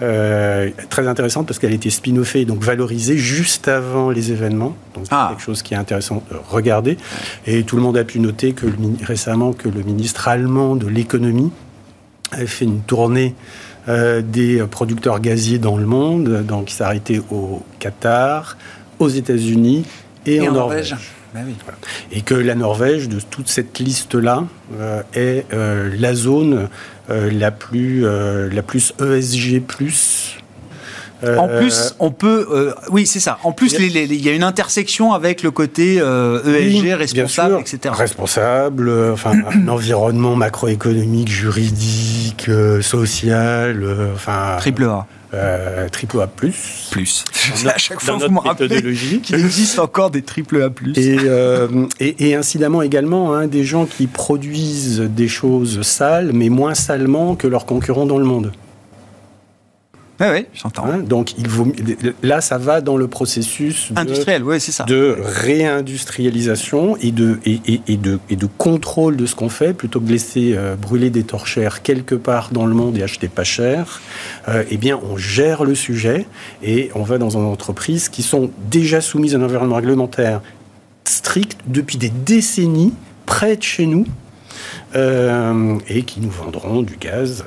Euh, 0.00 0.70
très 0.90 1.08
intéressante 1.08 1.48
parce 1.48 1.58
qu'elle 1.58 1.72
a 1.72 1.74
été 1.74 1.90
spin-offée, 1.90 2.44
donc 2.44 2.62
valorisée 2.62 3.18
juste 3.18 3.66
avant 3.66 4.10
les 4.10 4.30
événements. 4.30 4.76
Donc 4.94 5.06
c'est 5.06 5.14
ah. 5.14 5.28
quelque 5.30 5.42
chose 5.42 5.62
qui 5.62 5.74
est 5.74 5.76
intéressant 5.76 6.22
de 6.30 6.36
regarder. 6.48 6.96
Et 7.46 7.64
tout 7.64 7.74
le 7.74 7.82
monde 7.82 7.96
a 7.96 8.04
pu 8.04 8.20
noter 8.20 8.52
que 8.52 8.66
récemment 9.02 9.52
que 9.52 9.68
le 9.68 9.82
ministre 9.82 10.28
allemand 10.28 10.76
de 10.76 10.86
l'économie 10.86 11.50
avait 12.30 12.46
fait 12.46 12.66
une 12.66 12.80
tournée 12.80 13.34
euh, 13.88 14.20
des 14.22 14.62
producteurs 14.70 15.20
gaziers 15.20 15.58
dans 15.58 15.76
le 15.78 15.86
monde. 15.86 16.44
Donc, 16.44 16.70
il 16.70 16.74
s'est 16.74 16.84
arrêté 16.84 17.22
au 17.30 17.62
Qatar, 17.78 18.58
aux 18.98 19.08
États-Unis 19.08 19.84
et, 20.26 20.46
en, 20.46 20.52
Norvège. 20.52 20.94
Ben 21.34 21.46
et 22.12 22.22
que 22.22 22.34
la 22.34 22.54
Norvège, 22.54 23.08
de 23.08 23.18
toute 23.20 23.48
cette 23.48 23.78
liste-là, 23.78 24.44
euh, 24.78 25.02
est 25.14 25.44
euh, 25.52 25.90
la 25.98 26.14
zone 26.14 26.68
la, 27.08 27.50
plus, 27.50 28.02
la 28.02 28.62
plus 28.62 28.92
ESG, 29.00 29.62
en 31.22 31.48
euh, 31.48 31.58
plus, 31.58 31.94
on 31.98 32.10
peut, 32.10 32.46
euh, 32.52 32.74
oui, 32.90 33.06
c'est 33.06 33.18
ça. 33.18 33.38
En 33.42 33.50
plus, 33.52 33.72
il 33.72 34.24
y 34.24 34.28
a 34.28 34.32
une 34.32 34.44
intersection 34.44 35.12
avec 35.12 35.42
le 35.42 35.50
côté 35.50 35.96
ESG, 35.96 36.00
euh, 36.04 36.96
responsable, 36.96 37.56
etc. 37.60 37.94
Responsable, 37.96 38.90
enfin, 39.12 39.32
un 39.52 39.68
environnement 39.68 40.36
macroéconomique, 40.36 41.28
juridique, 41.28 42.50
social, 42.82 43.84
enfin. 44.14 44.56
Triple 44.60 44.84
A. 44.84 45.06
triple 45.90 46.20
A 46.20 46.28
plus. 46.28 46.88
Plus. 46.92 47.24
à 47.66 47.78
chaque 47.78 48.00
fois, 48.00 48.16
vous 48.16 48.32
me 48.32 48.38
rappelez 48.38 48.80
qu'il 49.20 49.34
existe 49.34 49.80
encore 49.80 50.10
des 50.10 50.22
triple 50.22 50.62
A 50.62 50.70
plus. 50.70 50.96
Et, 50.96 52.28
et, 52.28 52.34
incidemment 52.36 52.82
également, 52.82 53.34
hein, 53.34 53.48
des 53.48 53.64
gens 53.64 53.86
qui 53.86 54.06
produisent 54.06 55.00
des 55.00 55.28
choses 55.28 55.82
sales, 55.82 56.30
mais 56.32 56.48
moins 56.48 56.74
salement 56.74 57.34
que 57.34 57.48
leurs 57.48 57.66
concurrents 57.66 58.06
dans 58.06 58.18
le 58.18 58.24
monde. 58.24 58.52
Oui, 60.20 60.46
j'entends. 60.52 60.86
Hein, 60.86 60.98
donc, 60.98 61.38
il 61.38 61.48
vaut, 61.48 61.72
là, 62.24 62.40
ça 62.40 62.58
va 62.58 62.80
dans 62.80 62.96
le 62.96 63.06
processus 63.06 63.92
de, 63.92 64.00
industriel, 64.00 64.42
oui, 64.42 64.58
c'est 64.58 64.72
ça. 64.72 64.84
de 64.84 65.16
réindustrialisation 65.20 66.96
et 66.96 67.12
de, 67.12 67.38
et, 67.46 67.60
et, 67.86 67.96
de, 67.96 68.18
et 68.28 68.34
de 68.34 68.46
contrôle 68.46 69.16
de 69.16 69.26
ce 69.26 69.36
qu'on 69.36 69.48
fait, 69.48 69.74
plutôt 69.74 70.00
que 70.00 70.06
de 70.06 70.12
laisser 70.12 70.54
euh, 70.56 70.74
brûler 70.74 71.10
des 71.10 71.22
torchères 71.22 71.82
quelque 71.82 72.16
part 72.16 72.50
dans 72.50 72.66
le 72.66 72.74
monde 72.74 72.98
et 72.98 73.02
acheter 73.04 73.28
pas 73.28 73.44
cher. 73.44 74.00
Euh, 74.48 74.64
eh 74.70 74.76
bien, 74.76 74.98
on 75.08 75.16
gère 75.16 75.62
le 75.62 75.76
sujet 75.76 76.26
et 76.64 76.90
on 76.96 77.04
va 77.04 77.18
dans 77.18 77.30
une 77.30 77.44
entreprise 77.44 78.08
qui 78.08 78.24
sont 78.24 78.50
déjà 78.68 79.00
soumises 79.00 79.36
à 79.36 79.38
un 79.38 79.42
environnement 79.42 79.76
réglementaire 79.76 80.40
strict 81.04 81.58
depuis 81.68 81.96
des 81.96 82.10
décennies, 82.10 82.92
près 83.24 83.56
de 83.56 83.62
chez 83.62 83.86
nous, 83.86 84.04
euh, 84.96 85.78
et 85.88 86.02
qui 86.02 86.20
nous 86.20 86.30
vendront 86.30 86.82
du 86.82 86.96
gaz, 86.96 87.44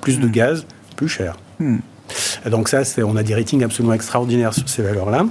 plus 0.00 0.18
de 0.18 0.26
gaz, 0.26 0.66
plus 0.96 1.08
cher. 1.08 1.36
Hmm. 1.60 1.78
Donc 2.50 2.68
ça, 2.68 2.82
on 3.04 3.16
a 3.16 3.22
des 3.22 3.34
ratings 3.34 3.62
absolument 3.64 3.94
extraordinaires 3.94 4.54
sur 4.54 4.68
ces 4.68 4.82
valeurs-là. 4.82 5.26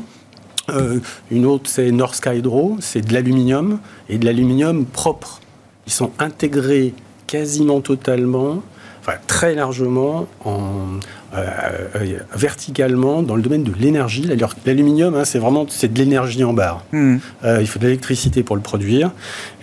Euh, 0.69 0.99
une 1.31 1.45
autre, 1.45 1.69
c'est 1.69 1.91
Norsk 1.91 2.27
Hydro, 2.31 2.77
c'est 2.79 3.05
de 3.05 3.13
l'aluminium, 3.13 3.79
et 4.09 4.17
de 4.17 4.25
l'aluminium 4.25 4.85
propre. 4.85 5.41
Ils 5.87 5.93
sont 5.93 6.11
intégrés 6.19 6.93
quasiment 7.27 7.81
totalement, 7.81 8.61
enfin 9.01 9.13
très 9.27 9.55
largement, 9.55 10.27
en, 10.45 10.99
euh, 11.33 11.47
euh, 11.95 12.19
verticalement 12.35 13.23
dans 13.23 13.35
le 13.35 13.41
domaine 13.41 13.63
de 13.63 13.73
l'énergie. 13.73 14.29
L'aluminium, 14.65 15.15
hein, 15.15 15.25
c'est 15.25 15.39
vraiment 15.39 15.65
c'est 15.67 15.91
de 15.91 15.97
l'énergie 15.97 16.43
en 16.43 16.53
barre. 16.53 16.83
Hmm. 16.91 17.17
il 17.43 17.67
faut 17.67 17.79
de 17.79 17.85
l'électricité 17.85 18.43
pour 18.43 18.55
le 18.55 18.61
produire. 18.61 19.11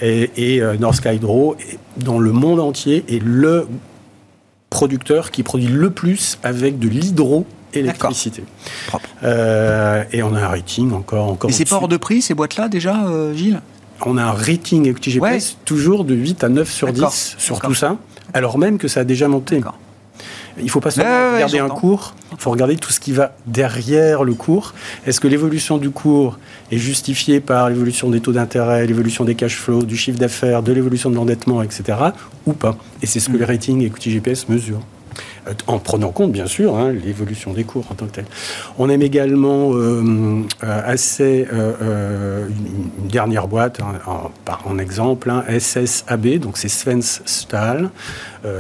Et, 0.02 0.56
et 0.56 0.62
Norsk 0.78 1.06
Hydro, 1.06 1.56
dans 1.96 2.18
le 2.18 2.32
monde 2.32 2.60
entier, 2.60 3.04
est 3.08 3.22
le 3.22 3.66
producteur 4.70 5.30
qui 5.30 5.42
produit 5.42 5.68
le 5.68 5.90
plus 5.90 6.38
avec 6.42 6.78
de 6.78 6.88
l'hydroélectricité. 6.88 8.44
Euh, 9.22 10.04
et 10.12 10.22
on 10.22 10.34
a 10.34 10.40
un 10.40 10.48
rating 10.48 10.92
encore. 10.92 11.28
encore 11.28 11.50
et 11.50 11.52
c'est 11.52 11.68
pas 11.68 11.76
hors 11.76 11.88
de 11.88 11.96
prix 11.96 12.22
ces 12.22 12.34
boîtes-là 12.34 12.68
déjà, 12.68 13.06
euh, 13.06 13.34
Gilles? 13.34 13.60
On 14.06 14.16
a 14.16 14.22
un 14.22 14.32
rating 14.32 14.86
écoutez 14.86 15.10
GPS 15.10 15.58
toujours 15.64 16.04
de 16.04 16.14
8 16.14 16.44
à 16.44 16.48
9 16.48 16.70
sur 16.70 16.92
10 16.92 17.36
sur 17.38 17.60
tout 17.60 17.74
ça, 17.74 17.96
alors 18.32 18.58
même 18.58 18.78
que 18.78 18.86
ça 18.88 19.00
a 19.00 19.04
déjà 19.04 19.26
monté. 19.26 19.60
Il 20.58 20.64
ne 20.64 20.70
faut 20.70 20.80
pas 20.80 20.90
seulement 20.90 21.34
regarder 21.34 21.58
un 21.58 21.68
cours, 21.68 22.14
il 22.32 22.38
faut 22.38 22.50
regarder 22.50 22.76
tout 22.76 22.92
ce 22.92 23.00
qui 23.00 23.12
va 23.12 23.32
derrière 23.46 24.24
le 24.24 24.34
cours. 24.34 24.74
Est-ce 25.06 25.20
que 25.20 25.28
l'évolution 25.28 25.78
du 25.78 25.90
cours 25.90 26.38
est 26.70 26.78
justifiée 26.78 27.40
par 27.40 27.68
l'évolution 27.68 28.10
des 28.10 28.20
taux 28.20 28.32
d'intérêt, 28.32 28.86
l'évolution 28.86 29.24
des 29.24 29.34
cash 29.34 29.56
flows, 29.56 29.82
du 29.82 29.96
chiffre 29.96 30.18
d'affaires, 30.18 30.62
de 30.62 30.72
l'évolution 30.72 31.10
de 31.10 31.16
l'endettement, 31.16 31.62
etc. 31.62 31.98
ou 32.46 32.52
pas? 32.52 32.76
Et 33.02 33.06
c'est 33.06 33.20
ce 33.20 33.28
que 33.28 33.36
mm. 33.36 33.38
les 33.38 33.44
ratings 33.44 33.82
Equity 33.82 34.10
GPS 34.10 34.48
mesurent. 34.48 34.82
Euh, 35.48 35.52
en 35.66 35.78
prenant 35.78 36.10
compte, 36.10 36.32
bien 36.32 36.46
sûr, 36.46 36.76
hein, 36.76 36.92
l'évolution 36.92 37.52
des 37.52 37.64
cours 37.64 37.86
en 37.90 37.94
tant 37.94 38.06
que 38.06 38.12
tel. 38.12 38.24
On 38.78 38.88
aime 38.88 39.02
également 39.02 39.74
euh, 39.74 40.44
euh, 40.64 40.80
assez 40.84 41.46
une, 41.50 43.08
dernière 43.08 43.48
boîte, 43.48 43.80
hein, 43.80 43.98
en, 44.06 44.30
par 44.44 44.62
exemple, 44.80 45.30
hein, 45.30 45.44
SSAB, 45.58 46.38
donc 46.38 46.58
c'est 46.58 46.68
Svens 46.68 47.22
Stahl. 47.24 47.90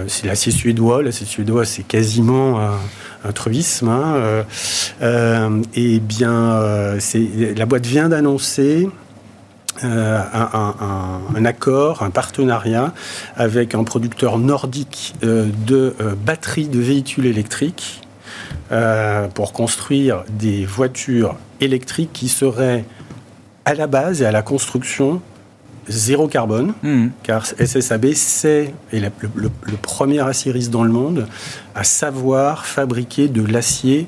c'est 0.06 0.26
l'acier 0.26 0.52
suédois. 0.52 1.02
L'acier 1.02 1.26
suédois, 1.26 1.64
c'est 1.64 1.82
quasiment 1.82 2.60
un, 2.60 2.78
un 3.24 3.32
truisme. 3.32 3.90
et 5.74 6.00
bien, 6.00 6.60
la 7.56 7.66
boîte 7.66 7.86
vient 7.86 8.08
d'annoncer 8.08 8.88
euh, 9.84 10.20
un, 11.34 11.44
accord, 11.44 12.02
un 12.02 12.10
partenariat 12.10 12.92
avec 13.36 13.74
un 13.74 13.84
producteur 13.84 14.38
nordique 14.38 15.14
euh, 15.22 15.46
de 15.66 15.94
euh, 16.00 16.14
batteries 16.14 16.68
de 16.68 16.80
véhicules 16.80 17.26
électriques 17.26 18.02
pour 19.34 19.54
construire 19.54 20.24
des 20.28 20.66
voitures 20.66 21.36
électriques 21.60 22.12
qui 22.12 22.28
seraient 22.28 22.84
à 23.64 23.72
la 23.72 23.86
base 23.86 24.20
et 24.20 24.26
à 24.26 24.30
la 24.30 24.42
construction 24.42 25.22
zéro 25.88 26.28
carbone, 26.28 26.74
hmm. 26.82 27.08
car 27.22 27.46
SSAB, 27.46 28.12
c'est 28.12 28.74
le, 28.92 29.08
le, 29.34 29.76
premier 29.80 30.20
acieriste 30.20 30.70
dans 30.70 30.84
le 30.84 30.92
monde 30.92 31.26
à 31.74 31.82
savoir 31.82 32.66
fabriquer 32.66 33.28
de 33.28 33.42
l'acier 33.42 34.04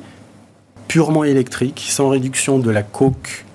purement 0.89 1.25
électrique, 1.25 1.87
sans 1.89 2.11
réduction 2.11 2.59
de 2.59 2.71
la 2.71 2.83
coke 2.83 3.47
euh, 3.47 3.50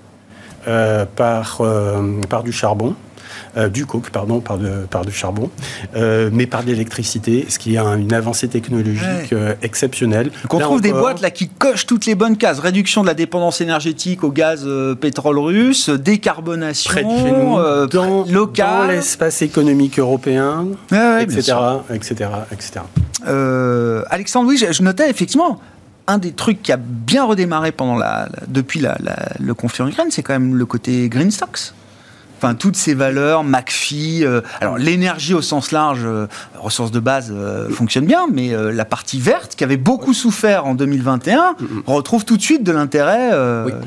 par, 1.16 1.58
euh, 1.62 2.22
par 2.30 2.44
du 2.44 2.52
charbon. 2.52 2.96
Euh, 3.58 3.70
du 3.70 3.86
coke, 3.86 4.12
pardon, 4.12 4.40
par, 4.40 4.58
de, 4.58 4.86
par 4.90 5.04
du 5.04 5.12
charbon, 5.12 5.50
mais 5.94 6.46
par 6.46 6.64
de 6.64 6.68
l'électricité, 6.68 7.46
ce 7.50 7.58
qui 7.58 7.76
est 7.76 7.80
une 7.80 8.14
avancée 8.14 8.48
technologique 8.48 9.34
exceptionnelle. 9.62 10.32
on 10.50 10.60
trouve 10.60 10.82
des 10.82 10.94
boîtes 10.94 11.22
là 11.22 11.32
qui 11.32 11.50
cochent 11.50 11.86
toutes 11.86 12.06
les 12.06 12.16
bonnes 12.16 12.38
cases 12.38 12.60
réduction 12.60 13.02
de 13.02 13.08
la 13.08 13.14
dépendance 13.14 13.62
énergétique 13.62 14.24
au 14.24 14.32
gaz 14.32 14.68
pétrole 15.02 15.40
russe, 15.40 15.90
décarbonation, 15.90 16.92
près 16.92 17.04
de 17.04 17.10
chez 17.10 17.32
nous, 17.32 17.88
dans, 17.88 18.26
local, 18.26 18.90
l'espace 18.90 19.42
économique 19.42 20.00
européen, 20.00 20.68
etc., 21.20 21.54
etc., 21.94 22.30
etc. 22.52 22.82
Alexandre, 24.10 24.50
oui, 24.50 24.64
je 24.70 24.84
notais 24.84 25.10
effectivement 25.10 25.60
un 26.08 26.18
des 26.18 26.32
trucs 26.32 26.62
qui 26.62 26.72
a 26.72 26.78
bien 26.78 27.26
redémarré 27.26 27.72
pendant 27.72 27.96
la, 27.96 28.30
depuis 28.48 28.82
le 29.40 29.54
conflit 29.54 29.84
en 29.84 29.88
Ukraine, 29.88 30.08
c'est 30.12 30.24
quand 30.24 30.34
même 30.34 30.56
le 30.56 30.66
côté 30.66 31.10
green 31.10 31.32
stocks. 31.32 31.74
Enfin, 32.38 32.54
toutes 32.54 32.76
ces 32.76 32.94
valeurs, 32.94 33.44
McPhee, 33.44 34.24
euh, 34.24 34.42
alors 34.60 34.78
l'énergie 34.78 35.34
au 35.34 35.42
sens 35.42 35.72
large, 35.72 36.02
euh, 36.04 36.28
ressources 36.60 36.92
de 36.92 37.00
base, 37.00 37.34
euh, 37.36 37.70
fonctionne 37.70 38.06
bien, 38.06 38.28
mais 38.32 38.54
la 38.74 38.86
partie 38.86 39.20
verte, 39.20 39.56
qui 39.56 39.64
avait 39.64 39.78
beaucoup 39.78 40.14
souffert 40.14 40.66
en 40.66 40.76
2021, 40.76 41.56
retrouve 41.86 42.26
tout 42.26 42.38
de 42.38 42.42
suite 42.42 42.64
de 42.64 42.72
l'intérêt 42.72 43.32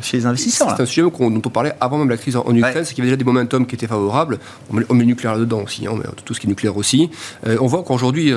chez 0.02 0.18
les 0.18 0.26
investisseurs. 0.26 0.74
C'est 0.76 0.82
un 0.82 0.86
sujet 0.86 1.02
dont 1.02 1.12
on 1.44 1.50
parlait 1.50 1.72
avant 1.80 1.98
même 1.98 2.08
la 2.08 2.16
crise 2.16 2.36
en, 2.36 2.54
Ukraine, 2.54 2.84
c'est 2.84 2.94
qu'il 2.94 3.04
y 3.04 3.06
avait 3.06 3.10
déjà 3.10 3.16
des 3.16 3.24
momentum 3.24 3.66
qui 3.66 3.74
étaient 3.74 3.86
favorables. 3.86 4.38
On 4.70 4.74
met, 4.74 4.84
le 4.88 5.04
nucléaire 5.04 5.34
là-dedans 5.34 5.62
aussi, 5.64 5.86
hein, 5.86 5.90
on 5.92 5.96
met 5.96 6.04
tout 6.24 6.34
ce 6.34 6.40
qui 6.40 6.46
est 6.46 6.48
nucléaire 6.50 6.76
aussi. 6.76 7.10
on 7.46 7.66
voit 7.66 7.82
qu'aujourd'hui, 7.82 8.32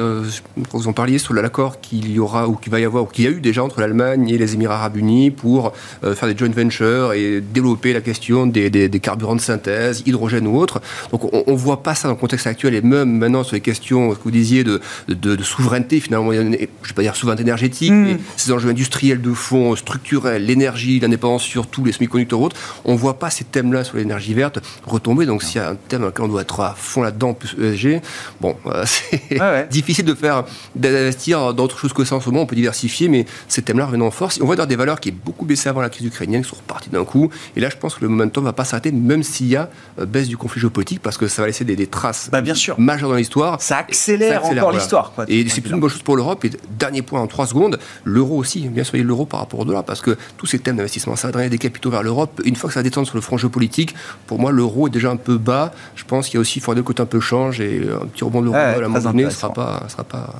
quand 0.71 0.77
vous 0.77 0.87
en 0.87 0.93
parliez 0.93 1.17
sur 1.17 1.33
l'accord 1.33 1.79
qu'il 1.79 2.11
y 2.11 2.19
aura 2.19 2.47
ou 2.47 2.55
qu'il 2.55 2.71
va 2.71 2.79
y 2.79 2.85
avoir, 2.85 3.03
ou 3.03 3.07
qu'il 3.07 3.25
y 3.25 3.27
a 3.27 3.31
eu 3.31 3.41
déjà 3.41 3.63
entre 3.63 3.79
l'Allemagne 3.79 4.29
et 4.29 4.37
les 4.37 4.53
Émirats 4.53 4.75
arabes 4.75 4.97
unis 4.97 5.31
pour 5.31 5.73
faire 6.01 6.27
des 6.27 6.37
joint 6.37 6.49
ventures 6.49 7.13
et 7.13 7.41
développer 7.41 7.93
la 7.93 8.01
question 8.01 8.47
des, 8.47 8.69
des 8.69 8.99
carburants 8.99 9.35
de 9.35 9.41
synthèse, 9.41 10.00
hydrogène 10.05 10.47
ou 10.47 10.57
autre. 10.57 10.81
Donc 11.11 11.33
on 11.33 11.51
ne 11.51 11.57
voit 11.57 11.83
pas 11.83 11.95
ça 11.95 12.07
dans 12.07 12.15
le 12.15 12.19
contexte 12.19 12.47
actuel 12.47 12.73
et 12.73 12.81
même 12.81 13.17
maintenant 13.17 13.43
sur 13.43 13.55
les 13.55 13.61
questions, 13.61 14.11
que 14.11 14.23
vous 14.23 14.31
disiez, 14.31 14.63
de, 14.63 14.81
de, 15.07 15.43
souveraineté 15.43 15.99
finalement, 15.99 16.31
je 16.33 16.41
ne 16.41 16.57
vais 16.57 16.69
pas 16.95 17.01
dire 17.01 17.15
souveraineté 17.15 17.43
énergétique, 17.43 17.91
mm. 17.91 18.03
mais 18.03 18.17
ces 18.37 18.51
enjeux 18.51 18.69
industriels 18.69 19.21
de 19.21 19.33
fond, 19.33 19.75
structurels, 19.75 20.45
l'énergie, 20.45 20.99
l'indépendance 20.99 21.43
sur 21.43 21.67
tous 21.67 21.83
les 21.83 21.91
semi-conducteurs 21.91 22.39
autres, 22.39 22.55
on 22.85 22.93
ne 22.93 22.97
voit 22.97 23.19
pas 23.19 23.29
ces 23.29 23.43
thèmes-là 23.43 23.83
sur 23.83 23.97
l'énergie 23.97 24.33
verte 24.33 24.59
retomber. 24.85 25.25
Donc 25.25 25.43
s'il 25.43 25.57
y 25.57 25.63
a 25.63 25.69
un 25.69 25.75
thème 25.75 26.01
dans 26.01 26.07
lequel 26.07 26.25
on 26.25 26.29
doit 26.29 26.41
être 26.41 26.59
à 26.59 26.75
fond 26.77 27.01
là-dedans, 27.01 27.33
plus 27.33 27.55
ESG, 27.61 28.01
bon, 28.39 28.55
c'est 28.85 29.69
difficile 29.69 30.05
de 30.05 30.13
faire 30.13 30.45
d'investir 30.75 31.53
dans 31.53 31.63
autre 31.63 31.77
chose 31.77 31.93
que 31.93 32.03
ça 32.03 32.15
en 32.15 32.21
ce 32.21 32.29
moment. 32.29 32.43
On 32.43 32.45
peut 32.45 32.55
diversifier, 32.55 33.07
mais 33.07 33.25
ces 33.47 33.61
thèmes-là 33.61 33.85
reviennent 33.85 34.01
en 34.01 34.11
force. 34.11 34.39
on 34.41 34.45
voit 34.45 34.55
dans 34.55 34.65
des 34.65 34.75
valeurs 34.75 34.99
qui 34.99 35.09
est 35.09 35.13
beaucoup 35.13 35.45
baissé 35.45 35.69
avant 35.69 35.81
la 35.81 35.89
crise 35.89 36.07
ukrainienne, 36.07 36.43
qui 36.43 36.49
sont 36.49 36.57
reparties 36.57 36.89
d'un 36.89 37.05
coup. 37.05 37.29
Et 37.55 37.59
là, 37.59 37.69
je 37.69 37.77
pense 37.77 37.95
que 37.95 38.01
le 38.01 38.09
momentum 38.09 38.43
ne 38.43 38.49
va 38.49 38.53
pas 38.53 38.65
s'arrêter, 38.65 38.91
même 38.91 39.23
s'il 39.23 39.47
y 39.47 39.55
a 39.55 39.61
euh, 39.61 39.90
baisse 39.97 40.27
du 40.27 40.37
conflit 40.37 40.61
géopolitique 40.61 41.01
parce 41.01 41.17
que 41.17 41.27
ça 41.27 41.41
va 41.41 41.47
laisser 41.47 41.65
des, 41.65 41.87
traces 41.87 42.29
bah, 42.31 42.41
bien 42.41 42.53
sûr. 42.53 42.79
majeures 42.79 43.09
dans 43.09 43.15
l'histoire. 43.15 43.61
Ça 43.61 43.77
accélère, 43.77 44.45
encore 44.45 44.71
l'histoire. 44.71 45.13
Et 45.27 45.47
c'est 45.49 45.65
une 45.67 45.79
bonne 45.79 45.89
chose 45.89 46.01
pour 46.01 46.15
l'Europe. 46.15 46.43
Et 46.45 46.51
dernier 46.77 47.01
point 47.01 47.21
en 47.21 47.27
trois 47.27 47.47
secondes, 47.47 47.79
l'euro 48.03 48.37
aussi, 48.37 48.67
bien 48.69 48.83
sûr, 48.83 48.97
l'euro 49.03 49.25
par 49.25 49.39
rapport 49.39 49.59
au 49.59 49.65
dollar 49.65 49.83
parce 49.83 50.01
que 50.01 50.17
tous 50.37 50.45
ces 50.45 50.59
thèmes 50.59 50.77
d'investissement, 50.77 51.15
ça 51.15 51.27
va 51.27 51.33
drainer 51.33 51.49
des 51.49 51.57
capitaux 51.57 51.89
vers 51.89 52.03
l'Europe. 52.03 52.41
Une 52.45 52.55
fois 52.55 52.69
que 52.69 52.73
ça 52.73 52.79
va 52.79 52.83
détendre 52.83 53.07
sur 53.07 53.15
le 53.15 53.21
front 53.21 53.37
géopolitique, 53.37 53.95
pour 54.27 54.39
moi, 54.39 54.51
l'euro 54.51 54.87
est 54.87 54.91
déjà 54.91 55.09
un 55.11 55.15
peu 55.15 55.37
bas. 55.37 55.71
Je 55.95 56.03
pense 56.03 56.27
qu'il 56.27 56.35
y 56.35 56.37
a 56.37 56.41
aussi, 56.41 56.59
il 56.59 56.61
faudrait 56.61 56.75
que 56.75 56.79
le 56.79 56.83
côté 56.85 57.01
un 57.01 57.05
peu 57.05 57.19
change 57.19 57.59
et 57.59 57.81
un 58.01 58.05
petit 58.05 58.23
rebond 58.23 58.41
de 58.41 58.45
l'euro 58.45 58.57
à 58.57 58.79
la 58.79 58.87
moment 58.87 59.13
ne 59.13 59.29
sera 59.29 59.53
pas, 59.53 59.85
sera 59.89 60.03
pas 60.03 60.33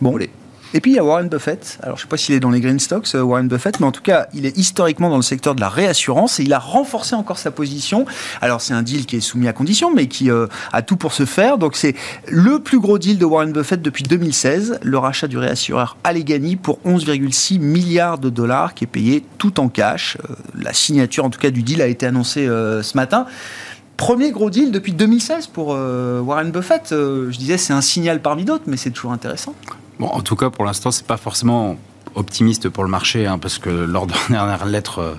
bon. 0.00 0.18
Et 0.74 0.80
puis 0.80 0.90
il 0.90 0.94
y 0.96 0.98
a 0.98 1.04
Warren 1.04 1.28
Buffett. 1.28 1.78
Alors 1.82 1.96
je 1.96 2.02
ne 2.02 2.04
sais 2.04 2.08
pas 2.08 2.18
s'il 2.18 2.34
est 2.34 2.40
dans 2.40 2.50
les 2.50 2.60
green 2.60 2.78
stocks, 2.78 3.08
euh, 3.14 3.22
Warren 3.22 3.48
Buffett, 3.48 3.80
mais 3.80 3.86
en 3.86 3.92
tout 3.92 4.02
cas, 4.02 4.26
il 4.34 4.44
est 4.44 4.56
historiquement 4.58 5.08
dans 5.08 5.16
le 5.16 5.22
secteur 5.22 5.54
de 5.54 5.60
la 5.60 5.70
réassurance 5.70 6.40
et 6.40 6.42
il 6.42 6.52
a 6.52 6.58
renforcé 6.58 7.14
encore 7.14 7.38
sa 7.38 7.50
position. 7.50 8.04
Alors 8.42 8.60
c'est 8.60 8.74
un 8.74 8.82
deal 8.82 9.06
qui 9.06 9.16
est 9.16 9.20
soumis 9.20 9.48
à 9.48 9.54
condition, 9.54 9.94
mais 9.94 10.08
qui 10.08 10.30
euh, 10.30 10.46
a 10.72 10.82
tout 10.82 10.96
pour 10.96 11.14
se 11.14 11.24
faire. 11.24 11.56
Donc 11.56 11.74
c'est 11.74 11.94
le 12.26 12.58
plus 12.58 12.80
gros 12.80 12.98
deal 12.98 13.16
de 13.16 13.24
Warren 13.24 13.52
Buffett 13.52 13.80
depuis 13.80 14.04
2016, 14.04 14.80
le 14.82 14.98
rachat 14.98 15.26
du 15.26 15.38
réassureur 15.38 15.96
Allegheny 16.04 16.56
pour 16.56 16.80
11,6 16.84 17.60
milliards 17.60 18.18
de 18.18 18.28
dollars, 18.28 18.74
qui 18.74 18.84
est 18.84 18.88
payé 18.88 19.24
tout 19.38 19.60
en 19.60 19.70
cash. 19.70 20.18
Euh, 20.18 20.34
la 20.60 20.74
signature, 20.74 21.24
en 21.24 21.30
tout 21.30 21.40
cas, 21.40 21.50
du 21.50 21.62
deal 21.62 21.80
a 21.80 21.86
été 21.86 22.04
annoncée 22.04 22.46
ce 22.46 22.96
matin. 22.96 23.26
Premier 23.96 24.32
gros 24.32 24.50
deal 24.50 24.70
depuis 24.70 24.92
2016 24.92 25.46
pour 25.48 25.68
Warren 25.68 26.50
Buffett. 26.50 26.88
je 26.90 27.36
disais, 27.36 27.58
c'est 27.58 27.72
un 27.72 27.80
signal 27.80 28.20
parmi 28.20 28.44
d'autres, 28.44 28.64
mais 28.66 28.76
c'est 28.76 28.90
toujours 28.90 29.12
intéressant. 29.12 29.54
Bon, 29.98 30.06
en 30.06 30.20
tout 30.20 30.36
cas, 30.36 30.50
pour 30.50 30.64
l'instant, 30.64 30.90
c'est 30.90 31.06
pas 31.06 31.16
forcément 31.16 31.76
optimiste 32.14 32.68
pour 32.68 32.84
le 32.84 32.90
marché, 32.90 33.26
hein, 33.26 33.38
parce 33.38 33.58
que 33.58 33.70
lors 33.70 34.06
de 34.06 34.12
la 34.12 34.18
dernière 34.28 34.66
lettre 34.66 34.98
euh, 34.98 35.14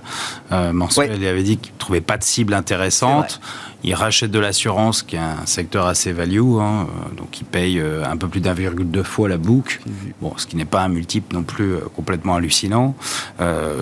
euh, 0.51 0.73
mensuelle, 0.73 1.17
il 1.17 1.27
avait 1.27 1.43
dit 1.43 1.57
qu'il 1.57 1.73
ne 1.73 1.79
trouvait 1.79 2.01
pas 2.01 2.17
de 2.17 2.23
cible 2.23 2.53
intéressante. 2.53 3.39
Il 3.83 3.93
rachète 3.93 4.31
de 4.31 4.39
l'assurance, 4.39 5.03
qui 5.03 5.15
est 5.15 5.19
un 5.19 5.45
secteur 5.45 5.87
assez 5.87 6.11
value, 6.11 6.57
hein, 6.59 6.87
euh, 6.87 7.15
donc 7.15 7.39
il 7.39 7.45
paye 7.45 7.79
un 7.79 8.17
peu 8.17 8.27
plus 8.27 8.41
d'1,2 8.41 9.03
fois 9.03 9.29
la 9.29 9.37
boucle, 9.37 9.79
bon, 10.21 10.33
ce 10.35 10.45
qui 10.45 10.57
n'est 10.57 10.65
pas 10.65 10.81
un 10.81 10.89
multiple 10.89 11.33
non 11.33 11.43
plus 11.43 11.75
complètement 11.95 12.35
hallucinant. 12.35 12.95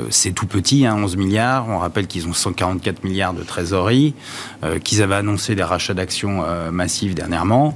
c'est 0.09 0.31
tout 0.31 0.45
petit, 0.45 0.85
hein, 0.85 0.95
11 0.95 1.17
milliards. 1.17 1.67
On 1.69 1.79
rappelle 1.79 2.07
qu'ils 2.07 2.27
ont 2.27 2.33
144 2.33 3.03
milliards 3.03 3.33
de 3.33 3.43
trésorerie, 3.43 4.13
qu'ils 4.83 5.01
avaient 5.01 5.15
annoncé 5.15 5.55
des 5.55 5.63
rachats 5.63 5.93
d'actions 5.95 6.43
massifs 6.71 7.15
dernièrement. 7.15 7.75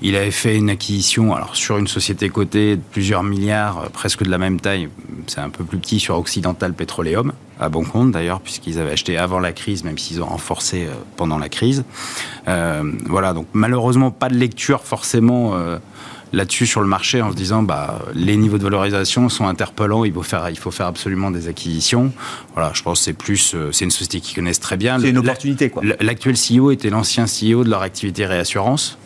Il 0.00 0.16
avait 0.16 0.30
fait 0.30 0.56
une 0.56 0.70
acquisition 0.70 1.34
alors 1.34 1.54
sur 1.54 1.78
une 1.78 1.86
société 1.86 2.28
cotée 2.28 2.76
de 2.76 2.82
plusieurs 2.90 3.22
milliards, 3.22 3.78
euh, 3.78 3.88
presque 3.92 4.22
de 4.22 4.30
la 4.30 4.38
même 4.38 4.60
taille, 4.60 4.88
c'est 5.26 5.40
un 5.40 5.50
peu 5.50 5.64
plus 5.64 5.78
petit 5.78 6.00
sur 6.00 6.18
Occidental 6.18 6.72
Petroleum, 6.72 7.32
à 7.60 7.68
bon 7.68 7.84
compte 7.84 8.10
d'ailleurs, 8.10 8.40
puisqu'ils 8.40 8.78
avaient 8.78 8.92
acheté 8.92 9.18
avant 9.18 9.38
la 9.38 9.52
crise, 9.52 9.84
même 9.84 9.98
s'ils 9.98 10.22
ont 10.22 10.26
renforcé 10.26 10.86
euh, 10.86 10.94
pendant 11.16 11.38
la 11.38 11.48
crise. 11.48 11.84
Euh, 12.48 12.92
voilà, 13.06 13.32
donc 13.32 13.46
malheureusement 13.52 14.10
pas 14.10 14.28
de 14.28 14.34
lecture 14.34 14.82
forcément 14.82 15.54
là-dessus 16.32 16.66
sur 16.66 16.80
le 16.80 16.86
marché 16.86 17.20
en 17.20 17.30
se 17.30 17.36
disant 17.36 17.62
bah 17.62 17.98
les 18.14 18.36
niveaux 18.36 18.58
de 18.58 18.62
valorisation 18.62 19.28
sont 19.28 19.46
interpellants, 19.46 20.04
il 20.04 20.12
faut 20.12 20.22
faire 20.22 20.48
il 20.50 20.58
faut 20.58 20.70
faire 20.70 20.86
absolument 20.86 21.30
des 21.30 21.48
acquisitions. 21.48 22.12
Voilà, 22.54 22.72
je 22.74 22.82
pense 22.82 23.00
que 23.00 23.04
c'est 23.04 23.12
plus 23.12 23.54
c'est 23.70 23.84
une 23.84 23.90
société 23.90 24.20
qui 24.20 24.34
connaissent 24.34 24.60
très 24.60 24.76
bien. 24.76 24.98
C'est 24.98 25.10
une 25.10 25.18
opportunité 25.18 25.70
quoi. 25.70 25.82
L'actuel 26.00 26.36
CEO 26.36 26.70
était 26.70 26.90
l'ancien 26.90 27.24
CEO 27.26 27.64
de 27.64 27.70
leur 27.70 27.82
activité 27.82 28.26
réassurance. 28.26 28.98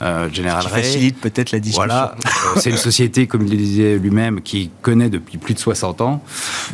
Euh, 0.00 0.28
General 0.32 0.64
Ray. 0.66 0.82
facilite 0.82 1.20
peut-être 1.20 1.52
la 1.52 1.60
discussion. 1.60 1.84
Voilà, 1.84 2.16
euh, 2.24 2.58
c'est 2.60 2.70
une 2.70 2.76
société, 2.76 3.26
comme 3.26 3.46
il 3.46 3.50
le 3.50 3.56
disait 3.56 3.98
lui-même, 3.98 4.40
qui 4.40 4.70
connaît 4.82 5.08
depuis 5.08 5.38
plus 5.38 5.54
de 5.54 5.58
60 5.58 6.00
ans. 6.00 6.22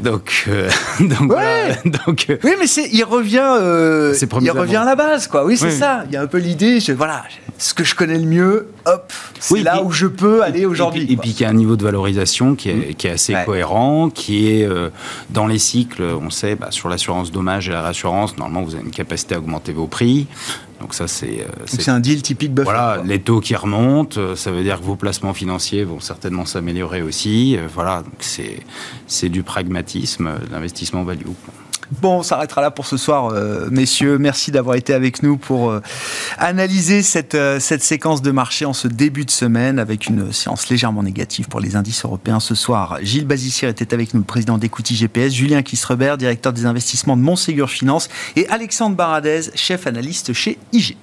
Donc, 0.00 0.44
euh, 0.48 0.70
donc, 1.00 1.28
donc 2.06 2.26
oui, 2.42 2.52
mais 2.58 2.66
il 2.90 3.04
revient, 3.04 3.58
il 4.40 4.50
revient 4.50 4.76
à 4.76 4.84
la 4.84 4.96
base, 4.96 5.26
quoi. 5.26 5.44
Oui, 5.44 5.56
c'est 5.56 5.70
ça. 5.70 6.04
Il 6.06 6.12
y 6.12 6.16
a 6.16 6.22
un 6.22 6.26
peu 6.26 6.38
l'idée, 6.38 6.78
voilà, 6.96 7.24
ce 7.58 7.74
que 7.74 7.84
je 7.84 7.94
connais 7.94 8.18
le 8.18 8.26
mieux, 8.26 8.68
hop, 8.86 9.12
c'est 9.38 9.62
là 9.62 9.82
où 9.82 9.90
je 9.90 10.06
peux 10.06 10.42
aller 10.42 10.64
aujourd'hui. 10.64 11.06
Et, 11.10 11.16
puis, 11.16 11.30
il 11.30 11.40
y 11.40 11.44
a 11.44 11.48
un 11.48 11.54
niveau 11.54 11.76
de 11.76 11.84
valorisation 11.84 12.54
qui 12.54 12.70
est, 12.70 12.94
qui 12.94 13.08
est 13.08 13.12
assez 13.12 13.34
cohérent, 13.44 14.08
qui 14.10 14.48
est 14.48 14.68
dans 15.30 15.46
les 15.46 15.58
cycles, 15.58 16.02
on 16.02 16.30
sait, 16.30 16.54
bah, 16.54 16.68
sur 16.70 16.88
l'assurance 16.88 17.30
dommage 17.30 17.68
et 17.68 17.72
la 17.72 17.82
réassurance, 17.82 18.38
normalement, 18.38 18.62
vous 18.62 18.74
avez 18.74 18.84
une 18.84 18.90
capacité 18.90 19.34
à 19.34 19.38
augmenter 19.38 19.72
vos 19.72 19.86
prix. 19.86 20.26
Donc 20.80 20.94
ça, 20.94 21.08
c'est... 21.08 21.46
c'est 21.66 21.88
un 21.88 22.00
deal 22.00 22.22
typique 22.22 22.52
Buffett. 22.52 22.72
Voilà, 22.72 23.02
les 23.04 23.20
taux 23.20 23.40
qui 23.40 23.54
remontent, 23.56 24.36
ça 24.36 24.50
veut 24.52 24.62
dire 24.62 24.78
que 24.78 24.84
vos 24.84 24.96
placements 24.96 25.34
financiers 25.34 25.84
vont 25.84 26.00
certainement 26.00 26.44
s'améliorer 26.44 27.02
aussi. 27.02 27.58
Voilà, 27.74 28.02
donc 28.02 28.22
c'est 29.06 29.28
du 29.28 29.42
pragmatisme, 29.42 30.30
l'investissement 30.50 31.02
value. 31.02 31.26
Bon, 31.90 32.18
on 32.18 32.22
s'arrêtera 32.22 32.60
là 32.60 32.70
pour 32.70 32.86
ce 32.86 32.98
soir, 32.98 33.30
euh, 33.32 33.68
messieurs. 33.70 34.18
Merci 34.18 34.50
d'avoir 34.50 34.76
été 34.76 34.92
avec 34.92 35.22
nous 35.22 35.38
pour 35.38 35.70
euh, 35.70 35.80
analyser 36.36 37.02
cette, 37.02 37.34
euh, 37.34 37.58
cette 37.60 37.82
séquence 37.82 38.20
de 38.20 38.30
marché 38.30 38.66
en 38.66 38.74
ce 38.74 38.88
début 38.88 39.24
de 39.24 39.30
semaine 39.30 39.78
avec 39.78 40.06
une 40.06 40.30
séance 40.30 40.68
légèrement 40.68 41.02
négative 41.02 41.48
pour 41.48 41.60
les 41.60 41.76
indices 41.76 42.04
européens 42.04 42.40
ce 42.40 42.54
soir. 42.54 42.98
Gilles 43.00 43.26
Bazissier 43.26 43.68
était 43.68 43.94
avec 43.94 44.12
nous, 44.12 44.20
le 44.20 44.26
président 44.26 44.58
d'Equity 44.58 44.96
GPS, 44.96 45.32
Julien 45.32 45.62
Kissrebert, 45.62 46.18
directeur 46.18 46.52
des 46.52 46.66
investissements 46.66 47.16
de 47.16 47.22
Montségur 47.22 47.70
Finance 47.70 48.10
et 48.36 48.46
Alexandre 48.48 48.94
Baradez, 48.94 49.50
chef 49.54 49.86
analyste 49.86 50.34
chez 50.34 50.58
IG. 50.72 50.96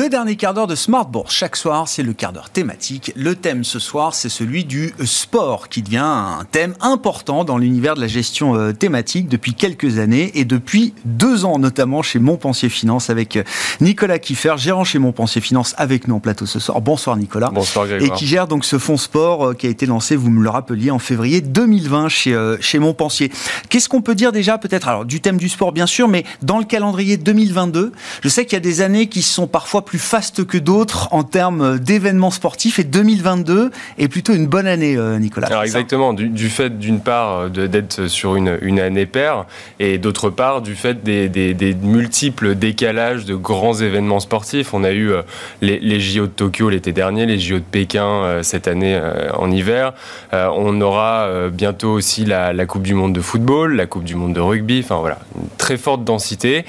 Le 0.00 0.08
dernier 0.08 0.34
quart 0.34 0.54
d'heure 0.54 0.66
de 0.66 0.76
Smart 0.76 1.04
Bourse. 1.04 1.34
Chaque 1.34 1.56
soir, 1.56 1.86
c'est 1.86 2.02
le 2.02 2.14
quart 2.14 2.32
d'heure 2.32 2.48
thématique. 2.48 3.12
Le 3.16 3.34
thème 3.34 3.64
ce 3.64 3.78
soir, 3.78 4.14
c'est 4.14 4.30
celui 4.30 4.64
du 4.64 4.94
sport, 5.04 5.68
qui 5.68 5.82
devient 5.82 5.98
un 5.98 6.46
thème 6.50 6.74
important 6.80 7.44
dans 7.44 7.58
l'univers 7.58 7.96
de 7.96 8.00
la 8.00 8.06
gestion 8.06 8.56
euh, 8.56 8.72
thématique 8.72 9.28
depuis 9.28 9.52
quelques 9.52 9.98
années 9.98 10.30
et 10.36 10.46
depuis 10.46 10.94
deux 11.04 11.44
ans, 11.44 11.58
notamment 11.58 12.00
chez 12.00 12.18
Montpensier 12.18 12.70
Finance, 12.70 13.10
avec 13.10 13.36
euh, 13.36 13.42
Nicolas 13.82 14.18
Kiffer, 14.18 14.54
gérant 14.56 14.84
chez 14.84 14.98
Montpensier 14.98 15.42
Finance, 15.42 15.74
avec 15.76 16.08
nous 16.08 16.14
en 16.14 16.20
plateau 16.20 16.46
ce 16.46 16.60
soir. 16.60 16.80
Bonsoir 16.80 17.18
Nicolas. 17.18 17.50
Bonsoir 17.52 17.86
Grégoire. 17.86 18.16
Et 18.16 18.18
qui 18.18 18.26
gère 18.26 18.48
donc 18.48 18.64
ce 18.64 18.78
fonds 18.78 18.96
sport 18.96 19.48
euh, 19.48 19.52
qui 19.52 19.66
a 19.66 19.70
été 19.70 19.84
lancé, 19.84 20.16
vous 20.16 20.30
me 20.30 20.42
le 20.42 20.48
rappeliez, 20.48 20.90
en 20.90 20.98
février 20.98 21.42
2020 21.42 22.08
chez, 22.08 22.56
chez 22.60 22.78
Montpensier. 22.78 23.30
Qu'est-ce 23.68 23.90
qu'on 23.90 24.00
peut 24.00 24.14
dire 24.14 24.32
déjà, 24.32 24.56
peut-être, 24.56 24.88
alors 24.88 25.04
du 25.04 25.20
thème 25.20 25.36
du 25.36 25.50
sport 25.50 25.72
bien 25.72 25.86
sûr, 25.86 26.08
mais 26.08 26.24
dans 26.40 26.58
le 26.58 26.64
calendrier 26.64 27.18
2022, 27.18 27.92
je 28.22 28.28
sais 28.30 28.46
qu'il 28.46 28.54
y 28.54 28.56
a 28.56 28.60
des 28.60 28.80
années 28.80 29.06
qui 29.06 29.20
sont 29.20 29.46
parfois 29.46 29.84
plus 29.90 29.98
faste 29.98 30.46
que 30.46 30.56
d'autres 30.56 31.08
en 31.10 31.24
termes 31.24 31.80
d'événements 31.80 32.30
sportifs 32.30 32.78
et 32.78 32.84
2022 32.84 33.72
est 33.98 34.06
plutôt 34.06 34.32
une 34.32 34.46
bonne 34.46 34.68
année, 34.68 34.96
euh, 34.96 35.18
Nicolas. 35.18 35.48
Alors 35.48 35.64
exactement, 35.64 36.12
du, 36.12 36.48
fait 36.48 36.78
d'une 36.78 37.00
part 37.00 37.50
euh, 37.56 37.66
d'être 37.66 38.06
sur 38.06 38.36
une, 38.36 38.56
une, 38.62 38.78
année 38.78 39.06
paire 39.06 39.46
et 39.80 39.98
d'autre 39.98 40.30
part 40.30 40.62
du 40.62 40.76
fait 40.76 41.02
des, 41.02 41.28
des, 41.28 41.74
multiples 41.74 42.54
décalages 42.54 43.24
de 43.24 43.34
grands 43.34 43.74
événements 43.74 44.20
sportifs. 44.20 44.74
On 44.74 44.84
a 44.84 44.92
eu 44.92 45.10
euh, 45.10 45.22
les, 45.60 45.80
les 45.80 45.98
JO 45.98 46.26
de 46.26 46.30
Tokyo 46.30 46.70
l'été 46.70 46.92
dernier, 46.92 47.26
les 47.26 47.40
JO 47.40 47.56
de 47.56 47.64
Pékin 47.68 48.42
cette 48.42 48.68
année 48.68 48.96
en 49.34 49.50
hiver. 49.50 49.94
On 50.32 50.80
aura 50.80 51.48
bientôt 51.50 51.90
aussi 51.90 52.24
la, 52.24 52.52
la 52.52 52.66
Coupe 52.66 52.82
du 52.82 52.94
Monde 52.94 53.12
de 53.12 53.20
football, 53.20 53.74
la 53.74 53.86
Coupe 53.86 54.04
du 54.04 54.14
Monde 54.14 54.34
de 54.34 54.40
rugby. 54.40 54.82
Enfin 54.84 55.00
voilà, 55.00 55.18
une 55.34 55.48
très 55.58 55.76
forte 55.76 56.04
densité 56.04 56.64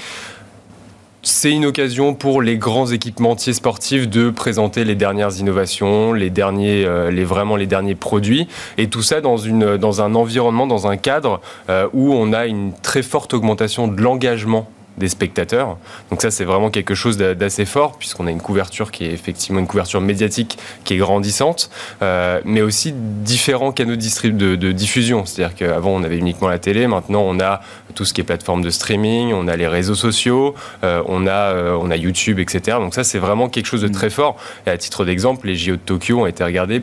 c'est 1.23 1.51
une 1.51 1.65
occasion 1.65 2.13
pour 2.13 2.41
les 2.41 2.57
grands 2.57 2.87
équipementiers 2.87 3.53
sportifs 3.53 4.09
de 4.09 4.29
présenter 4.29 4.83
les 4.83 4.95
dernières 4.95 5.37
innovations, 5.37 6.13
les 6.13 6.29
derniers, 6.29 6.85
euh, 6.85 7.11
les 7.11 7.23
vraiment 7.23 7.55
les 7.55 7.67
derniers 7.67 7.95
produits, 7.95 8.47
et 8.77 8.87
tout 8.87 9.03
ça 9.03 9.21
dans 9.21 9.37
une 9.37 9.77
dans 9.77 10.01
un 10.01 10.15
environnement, 10.15 10.65
dans 10.65 10.87
un 10.87 10.97
cadre 10.97 11.39
euh, 11.69 11.87
où 11.93 12.13
on 12.13 12.33
a 12.33 12.47
une 12.47 12.73
très 12.73 13.03
forte 13.03 13.33
augmentation 13.33 13.87
de 13.87 14.01
l'engagement 14.01 14.67
des 14.97 15.09
spectateurs. 15.09 15.77
Donc 16.09 16.21
ça, 16.21 16.31
c'est 16.31 16.45
vraiment 16.45 16.69
quelque 16.69 16.95
chose 16.95 17.17
d'assez 17.17 17.65
fort, 17.65 17.97
puisqu'on 17.97 18.27
a 18.27 18.31
une 18.31 18.41
couverture 18.41 18.91
qui 18.91 19.05
est 19.05 19.11
effectivement 19.11 19.59
une 19.59 19.67
couverture 19.67 20.01
médiatique 20.01 20.57
qui 20.83 20.95
est 20.95 20.97
grandissante, 20.97 21.69
euh, 22.01 22.41
mais 22.45 22.61
aussi 22.61 22.93
différents 22.93 23.71
canaux 23.71 23.95
de, 23.95 24.55
de 24.55 24.71
diffusion. 24.71 25.25
C'est-à-dire 25.25 25.55
qu'avant, 25.55 25.91
on 25.91 26.03
avait 26.03 26.17
uniquement 26.17 26.47
la 26.47 26.59
télé, 26.59 26.87
maintenant, 26.87 27.21
on 27.25 27.39
a 27.39 27.61
tout 27.95 28.05
ce 28.05 28.13
qui 28.13 28.21
est 28.21 28.23
plateforme 28.23 28.61
de 28.61 28.69
streaming, 28.69 29.33
on 29.33 29.47
a 29.47 29.55
les 29.55 29.67
réseaux 29.67 29.95
sociaux, 29.95 30.55
euh, 30.83 31.01
on, 31.07 31.27
a, 31.27 31.31
euh, 31.31 31.77
on 31.79 31.91
a 31.91 31.95
YouTube, 31.95 32.39
etc. 32.39 32.77
Donc 32.79 32.93
ça, 32.93 33.03
c'est 33.03 33.19
vraiment 33.19 33.49
quelque 33.49 33.65
chose 33.65 33.81
de 33.81 33.87
très 33.87 34.09
fort. 34.09 34.37
Et 34.65 34.69
à 34.69 34.77
titre 34.77 35.05
d'exemple, 35.05 35.47
les 35.47 35.55
JO 35.55 35.73
de 35.73 35.77
Tokyo 35.77 36.19
ont 36.19 36.25
été 36.25 36.43
regardés 36.43 36.81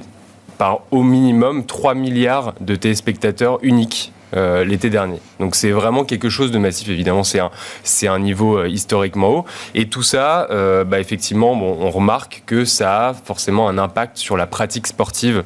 par 0.57 0.81
au 0.91 1.03
minimum 1.03 1.65
3 1.65 1.95
milliards 1.95 2.55
de 2.61 2.75
téléspectateurs 2.75 3.59
uniques 3.63 4.13
euh, 4.37 4.65
l'été 4.65 4.91
dernier. 4.91 5.21
Donc 5.41 5.55
c'est 5.55 5.71
vraiment 5.71 6.05
quelque 6.05 6.29
chose 6.29 6.51
de 6.51 6.59
massif. 6.59 6.89
Évidemment, 6.89 7.25
c'est 7.25 7.39
un, 7.39 7.51
c'est 7.83 8.09
un 8.09 8.19
niveau 8.19 8.59
euh, 8.59 8.69
historiquement 8.69 9.29
haut. 9.31 9.45
Et 9.75 9.89
tout 9.89 10.03
ça, 10.03 10.47
euh, 10.51 10.85
bah, 10.85 11.01
effectivement, 11.01 11.57
bon, 11.57 11.79
on 11.81 11.91
remarque 11.91 12.43
que 12.45 12.65
ça 12.67 13.09
a 13.09 13.15
forcément 13.15 13.69
un 13.69 13.79
impact 13.79 14.19
sur 14.19 14.37
la 14.37 14.47
pratique 14.47 14.87
sportive 14.87 15.45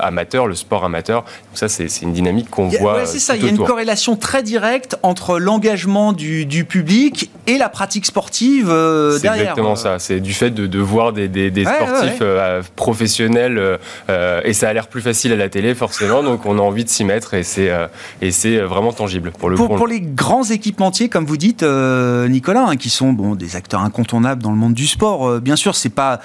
amateur, 0.00 0.46
le 0.46 0.54
sport 0.54 0.84
amateur. 0.84 1.22
Donc 1.22 1.54
ça, 1.54 1.68
c'est, 1.68 1.88
c'est 1.88 2.02
une 2.02 2.12
dynamique 2.12 2.48
qu'on 2.50 2.68
voit. 2.68 3.04
c'est 3.06 3.18
ça. 3.18 3.36
Il 3.36 3.44
y 3.44 3.46
a 3.46 3.50
une 3.50 3.58
corrélation 3.58 4.16
très 4.16 4.42
directe 4.42 4.96
entre 5.02 5.38
l'engagement 5.38 6.12
du, 6.12 6.46
du 6.46 6.64
public 6.64 7.30
et 7.46 7.58
la 7.58 7.68
pratique 7.68 8.06
sportive 8.06 8.66
c'est 8.68 9.22
derrière. 9.22 9.42
exactement 9.42 9.76
ça. 9.76 9.98
C'est 9.98 10.20
du 10.20 10.32
fait 10.32 10.50
de, 10.50 10.66
de 10.66 10.78
voir 10.78 11.12
des, 11.12 11.28
des, 11.28 11.50
des 11.50 11.64
sportifs 11.64 12.22
professionnels 12.74 13.78
et 14.08 14.52
ça 14.52 14.68
a 14.68 14.72
l'air 14.72 14.86
plus 14.88 15.02
facile 15.02 15.32
à 15.32 15.36
la 15.36 15.48
télé, 15.48 15.74
forcément. 15.74 16.22
Donc 16.22 16.46
on 16.46 16.58
a 16.58 16.62
envie 16.62 16.84
de 16.84 16.88
s'y 16.88 17.04
mettre 17.04 17.34
et 17.34 17.42
c'est 17.42 17.65
euh, 17.70 17.88
et 18.20 18.30
c'est 18.30 18.56
euh, 18.56 18.66
vraiment 18.66 18.92
tangible 18.92 19.32
pour 19.32 19.48
le 19.50 19.56
pour, 19.56 19.86
les 19.86 20.00
grands 20.00 20.44
équipementiers, 20.44 21.08
comme 21.08 21.24
vous 21.24 21.36
dites, 21.36 21.62
euh, 21.62 22.28
Nicolas, 22.28 22.66
hein, 22.68 22.76
qui 22.76 22.90
sont 22.90 23.12
bon, 23.12 23.34
des 23.34 23.56
acteurs 23.56 23.80
incontournables 23.80 24.42
dans 24.42 24.50
le 24.50 24.56
monde 24.56 24.74
du 24.74 24.86
sport. 24.86 25.40
bien 25.40 25.56
sûr, 25.56 25.74
c'est 25.74 25.88
pas, 25.90 26.20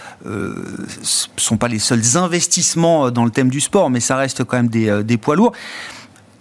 sont 1.37 1.57
pas 1.57 1.67
les 1.67 1.79
seuls 1.79 2.17
investissements 2.17 3.11
dans 3.11 3.25
le 3.25 3.31
thème 3.31 3.49
du 3.49 3.61
sport, 3.61 3.89
mais 3.89 3.99
ça 3.99 4.15
reste 4.15 4.43
quand 4.43 4.57
même 4.57 4.69
des, 4.69 5.03
des 5.03 5.17
poids 5.17 5.35
lourds. 5.35 5.53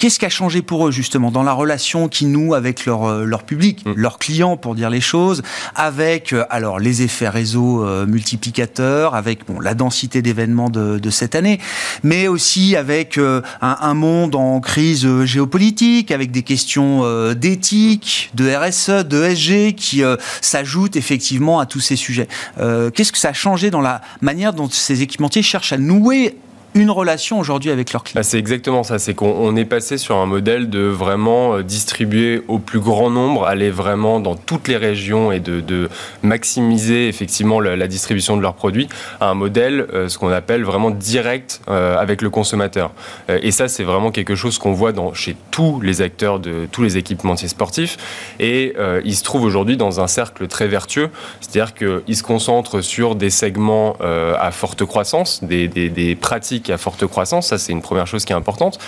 Qu'est-ce 0.00 0.18
qui 0.18 0.24
a 0.24 0.30
changé 0.30 0.62
pour 0.62 0.88
eux 0.88 0.90
justement 0.90 1.30
dans 1.30 1.42
la 1.42 1.52
relation 1.52 2.08
qu'ils 2.08 2.32
nouent 2.32 2.54
avec 2.54 2.86
leur, 2.86 3.04
euh, 3.04 3.24
leur 3.26 3.42
public, 3.42 3.84
mm. 3.84 3.92
leurs 3.96 4.18
clients 4.18 4.56
pour 4.56 4.74
dire 4.74 4.88
les 4.88 5.02
choses, 5.02 5.42
avec 5.74 6.32
euh, 6.32 6.46
alors 6.48 6.78
les 6.78 7.02
effets 7.02 7.28
réseau 7.28 7.84
euh, 7.84 8.06
multiplicateurs, 8.06 9.14
avec 9.14 9.46
bon, 9.46 9.60
la 9.60 9.74
densité 9.74 10.22
d'événements 10.22 10.70
de, 10.70 10.98
de, 10.98 11.10
cette 11.10 11.34
année, 11.34 11.60
mais 12.02 12.28
aussi 12.28 12.76
avec 12.76 13.18
un, 13.18 13.42
un, 13.60 13.94
monde 13.94 14.36
en 14.36 14.60
crise 14.60 15.06
géopolitique, 15.24 16.12
avec 16.12 16.30
des 16.30 16.44
questions 16.44 17.04
d'éthique, 17.34 18.30
de 18.32 18.50
RSE, 18.50 19.04
de 19.04 19.34
SG 19.34 19.74
qui 19.74 20.02
s'ajoutent 20.40 20.96
effectivement 20.96 21.60
à 21.60 21.66
tous 21.66 21.80
ces 21.80 21.96
sujets. 21.96 22.28
Qu'est-ce 22.56 23.12
que 23.12 23.18
ça 23.18 23.30
a 23.30 23.32
changé 23.34 23.70
dans 23.70 23.82
la 23.82 24.00
manière 24.22 24.54
dont 24.54 24.68
ces 24.70 25.02
équipementiers 25.02 25.42
cherchent 25.42 25.74
à 25.74 25.78
nouer 25.78 26.36
une 26.74 26.90
relation 26.90 27.38
aujourd'hui 27.38 27.70
avec 27.70 27.92
leurs 27.92 28.04
clients. 28.04 28.20
Bah, 28.20 28.22
c'est 28.22 28.38
exactement 28.38 28.82
ça, 28.82 28.98
c'est 28.98 29.14
qu'on 29.14 29.56
est 29.56 29.64
passé 29.64 29.98
sur 29.98 30.16
un 30.16 30.26
modèle 30.26 30.70
de 30.70 30.80
vraiment 30.80 31.54
euh, 31.54 31.62
distribuer 31.62 32.42
au 32.48 32.58
plus 32.58 32.78
grand 32.78 33.10
nombre, 33.10 33.44
aller 33.46 33.70
vraiment 33.70 34.20
dans 34.20 34.36
toutes 34.36 34.68
les 34.68 34.76
régions 34.76 35.32
et 35.32 35.40
de, 35.40 35.88
maximiser 36.22 37.08
effectivement 37.08 37.60
la, 37.60 37.86
distribution 37.86 38.36
de 38.36 38.42
leurs 38.42 38.54
produits 38.54 38.88
à 39.20 39.30
un 39.30 39.34
modèle, 39.34 39.86
euh, 39.92 40.08
ce 40.08 40.18
qu'on 40.18 40.30
appelle 40.30 40.62
vraiment 40.62 40.90
direct 40.90 41.60
euh, 41.68 41.98
avec 41.98 42.22
le 42.22 42.30
consommateur. 42.30 42.92
et 43.28 43.50
ça, 43.50 43.68
c'est 43.68 43.84
vraiment 43.84 44.10
quelque 44.10 44.34
chose 44.34 44.58
qu'on 44.58 44.72
voit 44.72 44.92
dans, 44.92 45.14
chez 45.14 45.36
tous 45.50 45.80
les 45.80 46.02
acteurs 46.02 46.38
de 46.38 46.68
tous 46.70 46.82
les 46.82 46.96
équipementiers 46.96 47.48
sportifs. 47.48 47.96
Et 48.38 48.74
ils 49.04 49.16
se 49.16 49.22
trouvent 49.22 49.44
aujourd'hui 49.44 49.76
dans 49.76 50.00
un 50.00 50.06
cercle 50.06 50.46
très 50.46 50.68
vertueux, 50.68 51.10
c'est-à-dire 51.40 51.74
qu'ils 51.74 52.16
se 52.16 52.22
concentrent 52.22 52.80
sur 52.80 53.14
des 53.14 53.30
segments 53.30 53.96
à 54.00 54.50
forte 54.50 54.84
croissance, 54.84 55.42
des, 55.42 55.68
des 55.68 56.14
pratiques 56.14 56.59
a 56.68 56.78
forte 56.78 57.06
croissance, 57.06 57.48
ça 57.48 57.58
c'est 57.58 57.72
une 57.72 57.82
première 57.82 58.06
chose 58.06 58.24
qui 58.24 58.32
est 58.32 58.36
importante. 58.36 58.78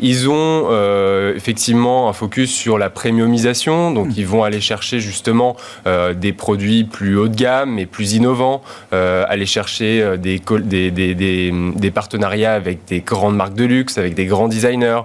Ils 0.00 0.28
ont 0.28 0.66
euh, 0.70 1.34
effectivement 1.36 2.08
un 2.08 2.12
focus 2.12 2.52
sur 2.52 2.78
la 2.78 2.90
premiumisation, 2.90 3.90
donc 3.90 4.08
hmm. 4.08 4.14
ils 4.16 4.26
vont 4.26 4.44
aller 4.44 4.60
chercher 4.60 5.00
justement 5.00 5.56
euh, 5.86 6.14
des 6.14 6.32
produits 6.32 6.84
plus 6.84 7.16
haut 7.16 7.28
de 7.28 7.36
gamme 7.36 7.78
et 7.78 7.86
plus 7.86 8.14
innovants, 8.14 8.62
euh, 8.92 9.24
aller 9.28 9.46
chercher 9.46 10.16
des, 10.18 10.40
des, 10.62 10.90
des, 10.90 11.14
des, 11.14 11.90
partenariats 11.90 12.54
avec 12.54 12.84
des 12.86 13.00
grandes 13.00 13.36
marques 13.36 13.54
de 13.54 13.64
luxe, 13.64 13.98
avec 13.98 14.14
des 14.14 14.26
grands 14.26 14.48
designers, 14.48 15.02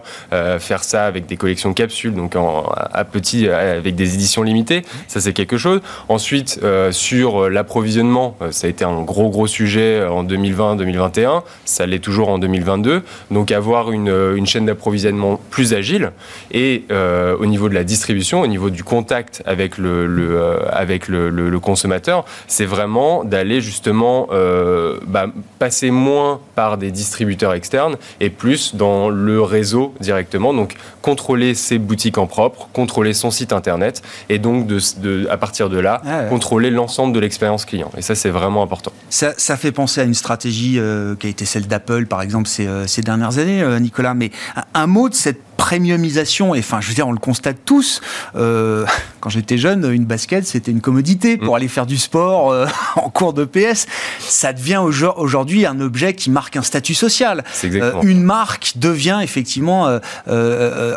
faire 0.60 0.84
ça 0.84 1.06
avec 1.06 1.26
des 1.26 1.38
collections 1.38 1.74
capsules, 1.74 2.14
donc 2.14 2.36
en, 2.36 2.64
à 2.64 3.04
petit, 3.04 3.48
avec 3.50 3.96
des 3.96 4.16
éditions 4.16 4.44
limitées, 4.44 4.84
ça 5.08 5.20
c'est 5.20 5.34
quelque 5.34 5.58
chose. 5.58 5.82
Ensuite, 6.10 6.60
sur 6.92 7.50
l'approvisionnement, 7.50 8.38
ça 8.52 8.68
a 8.68 8.70
été 8.70 8.86
un 8.86 9.02
gros 9.02 9.30
gros 9.30 9.48
sujet 9.48 10.06
en 10.06 10.24
2020-2021, 10.24 11.44
ça 11.66 11.86
l'est 11.86 12.00
toujours 12.00 12.17
en 12.26 12.40
2022. 12.40 13.04
Donc 13.32 13.52
avoir 13.52 13.92
une, 13.92 14.14
une 14.36 14.46
chaîne 14.46 14.66
d'approvisionnement 14.66 15.40
plus 15.50 15.74
agile 15.74 16.12
et 16.52 16.84
euh, 16.92 17.36
au 17.40 17.46
niveau 17.46 17.70
de 17.70 17.74
la 17.74 17.84
distribution, 17.84 18.42
au 18.42 18.48
niveau 18.48 18.70
du 18.70 18.84
contact 18.84 19.44
avec 19.46 19.78
le, 19.78 20.08
le 20.08 20.40
euh, 20.40 20.58
avec 20.72 21.08
le, 21.08 21.30
le, 21.30 21.60
consommateur, 21.60 22.26
c'est 22.48 22.66
vraiment 22.66 23.24
d'aller 23.24 23.62
justement 23.62 24.28
euh, 24.32 25.00
bah, 25.08 25.28
passer 25.60 25.92
moins 25.92 26.40
par 26.56 26.78
des 26.78 26.92
distributeurs 26.92 27.54
externes 27.54 27.98
et 28.20 28.30
plus 28.30 28.76
dans 28.76 29.10
le 29.10 29.42
réseau 29.42 29.94
directement. 30.00 30.54
Donc 30.54 30.76
contrôler 31.02 31.54
ses 31.54 31.78
boutiques 31.78 32.18
en 32.18 32.28
propre, 32.28 32.70
contrôler 32.74 33.14
son 33.14 33.32
site 33.32 33.54
internet 33.54 34.02
et 34.30 34.40
donc 34.40 34.68
de, 34.68 34.80
de 35.00 35.28
à 35.30 35.38
partir 35.38 35.70
de 35.70 35.80
là, 35.80 36.02
ah 36.06 36.24
contrôler 36.26 36.70
l'ensemble 36.70 37.14
de 37.14 37.20
l'expérience 37.20 37.66
client. 37.66 37.92
Et 37.98 38.02
ça, 38.02 38.16
c'est 38.16 38.30
vraiment 38.30 38.64
important. 38.64 38.92
Ça, 39.10 39.34
ça, 39.38 39.58
fait 39.58 39.72
penser 39.72 40.02
à 40.02 40.04
une 40.04 40.14
stratégie 40.14 40.80
qui 41.20 41.28
a 41.28 41.30
été 41.30 41.46
celle 41.46 41.68
d'Apple 41.68 42.06
par 42.08 42.22
exemple, 42.22 42.48
ces, 42.48 42.68
ces 42.88 43.02
dernières 43.02 43.38
années, 43.38 43.64
Nicolas. 43.80 44.14
Mais 44.14 44.32
un 44.74 44.88
mot 44.88 45.10
de 45.10 45.14
cette 45.14 45.42
premiumisation, 45.58 46.56
et 46.56 46.60
enfin, 46.60 46.80
je 46.80 46.88
veux 46.88 46.94
dire, 46.94 47.08
on 47.08 47.12
le 47.12 47.18
constate 47.18 47.58
tous. 47.66 48.02
Euh, 48.36 48.86
quand 49.20 49.30
j'étais 49.30 49.58
jeune, 49.58 49.92
une 49.92 50.06
basket, 50.06 50.46
c'était 50.46 50.72
une 50.72 50.82
commodité 50.82 51.38
pour 51.38 51.54
mm. 51.54 51.58
aller 51.58 51.68
faire 51.68 51.86
du 51.86 51.98
sport 51.98 52.52
euh, 52.52 52.68
en 52.96 53.10
cours 53.10 53.34
de 53.34 53.44
PS. 53.44 53.88
Ça 54.20 54.54
devient 54.54 54.82
aujourd'hui 55.18 55.66
un 55.66 55.80
objet 55.82 56.14
qui 56.14 56.30
marque 56.30 56.56
un 56.56 56.62
statut 56.62 56.94
social. 56.94 57.44
Euh, 57.66 57.94
une 58.04 58.24
marque 58.24 58.74
devient 58.78 59.20
effectivement 59.22 60.00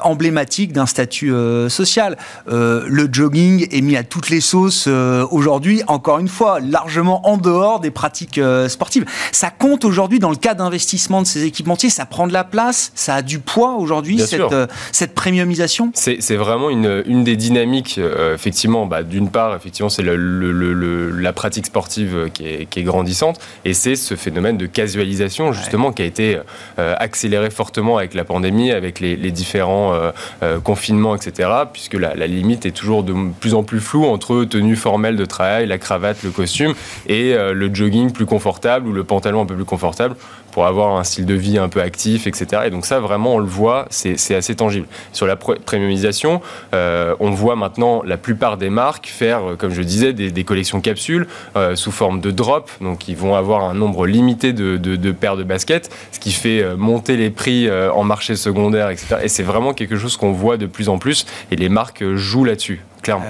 emblématique 0.03 0.73
d'un 0.73 0.87
statut 0.87 1.33
social. 1.69 2.17
le 2.47 3.09
jogging 3.11 3.67
est 3.71 3.81
mis 3.81 3.97
à 3.97 4.05
toutes 4.05 4.29
les 4.29 4.41
sauces 4.41 4.87
aujourd'hui, 4.87 5.83
encore 5.87 6.19
une 6.19 6.29
fois, 6.29 6.61
largement 6.61 7.27
en 7.29 7.37
dehors 7.37 7.81
des 7.81 7.91
pratiques 7.91 8.41
sportives. 8.69 9.05
Ça 9.33 9.51
compte 9.51 9.85
aujourd'hui 9.85 10.19
dans 10.19 10.31
le 10.31 10.37
cas 10.37 10.55
d'investissement 10.55 11.23
de 11.23 11.27
ces 11.27 11.45
équipementiers, 11.45 11.91
ça 11.91 12.05
prend 12.05 12.27
de 12.27 12.33
la 12.33 12.45
place, 12.45 12.93
ça 12.95 13.15
a 13.15 13.23
du 13.23 13.39
poids 13.39 13.77
aujourd'hui, 13.77 14.19
cette, 14.21 14.50
cette 14.93 15.15
premiumisation 15.15 15.91
C'est 15.95 16.37
vraiment 16.37 16.71
une, 16.71 17.03
une, 17.07 17.25
des 17.25 17.37
dynamiques, 17.37 17.97
euh, 17.99 18.35
effectivement. 18.35 18.87
Bah, 18.87 19.03
D'une 19.03 19.31
part, 19.31 19.55
effectivement, 19.55 19.89
c'est 19.89 20.03
le, 20.03 21.11
la 21.11 21.33
pratique 21.33 21.67
sportive 21.67 22.31
qui 22.33 22.47
est, 22.47 22.67
qui 22.67 22.81
est 22.81 22.83
grandissante, 22.83 23.41
et 23.65 23.75
c'est 23.75 23.97
ce 23.97 24.15
phénomène 24.15 24.57
de 24.57 24.67
casualisation, 24.67 25.53
justement, 25.53 25.93
qui 25.93 26.03
a 26.03 26.05
été 26.05 26.39
euh, 26.79 26.95
accéléré 26.99 27.51
fortement 27.51 27.99
avec 27.99 28.15
la 28.15 28.25
pandémie, 28.25 28.71
avec 28.71 29.01
les, 29.01 29.17
différents 29.31 29.95
euh, 30.43 30.59
confinements, 30.61 31.15
etc., 31.15 31.49
puisque 31.73 31.95
la, 31.95 32.15
la, 32.15 32.27
limite 32.27 32.67
est 32.67 32.73
toujours 32.73 33.05
de 33.05 33.15
plus 33.39 33.55
en 33.55 33.63
plus 33.63 33.81
floue 33.81 34.07
entre 34.07 34.45
tenue 34.45 34.77
formelle 34.77 35.17
de 35.17 35.25
travail, 35.25 35.67
la 35.67 35.79
cravate, 35.79 36.23
le 36.25 36.31
costume, 36.31 36.75
et 37.07 37.35
le 37.35 37.75
jogging 37.75 38.11
plus 38.13 38.27
confortable 38.27 38.89
ou 38.89 38.93
le 38.93 39.05
pantalon 39.05 39.43
un 39.43 39.47
peu 39.47 39.55
plus 39.55 39.65
confortable 39.65 40.17
pour 40.53 40.67
avoir 40.67 40.97
un 40.97 41.05
style 41.05 41.27
de 41.27 41.35
vie 41.35 41.59
un 41.59 41.69
peu 41.69 41.81
actif, 41.81 42.27
etc. 42.27 42.63
Et 42.67 42.71
donc 42.71 42.87
ça, 42.87 43.01
vraiment, 43.01 43.35
on 43.35 43.39
le 43.39 43.47
voit, 43.47 43.87
c'est 43.91 44.35
assez 44.35 44.55
tangible. 44.55 44.87
Sur 45.13 45.27
la 45.27 45.37
premiumisation, 45.37 46.41
euh, 46.75 47.15
on 47.21 47.31
voit 47.31 47.57
maintenant 47.57 48.03
la 48.05 48.17
plupart 48.17 48.57
des 48.57 48.71
marques 48.71 49.07
faire, 49.07 49.51
euh, 49.51 49.57
comme 49.57 49.73
je 49.73 49.83
disais, 49.83 50.13
des, 50.13 50.45
collections 50.45 50.81
capsules 50.81 51.27
euh, 51.57 51.77
sous 51.77 51.93
forme 51.93 52.21
de 52.21 52.31
drop. 52.31 52.71
Donc 52.81 53.09
ils 53.09 53.17
vont 53.17 53.35
avoir 53.35 53.65
un 53.65 53.75
nombre 53.75 54.07
limité 54.07 54.53
de, 54.53 55.13
paires 55.13 55.37
de 55.37 55.45
baskets, 55.45 55.91
ce 56.13 56.19
qui 56.19 56.33
fait 56.33 56.77
monter 56.77 57.17
les 57.17 57.31
prix 57.31 57.69
en 57.71 58.05
marché 58.05 58.37
secondaire, 58.37 58.91
etc. 58.91 59.17
Et 59.23 59.29
c'est 59.29 59.43
vraiment 59.43 59.75
quelque 59.75 59.97
chose 59.97 60.17
qu'on 60.17 60.33
voit 60.33 60.57
de 60.57 60.67
plus 60.67 60.89
en 60.89 60.99
plus. 60.99 61.27
Et 61.51 61.57
les 61.57 61.69
marques 61.69 62.05
jouent 62.15 62.45
là-dessus, 62.45 62.81
clairement. 63.03 63.27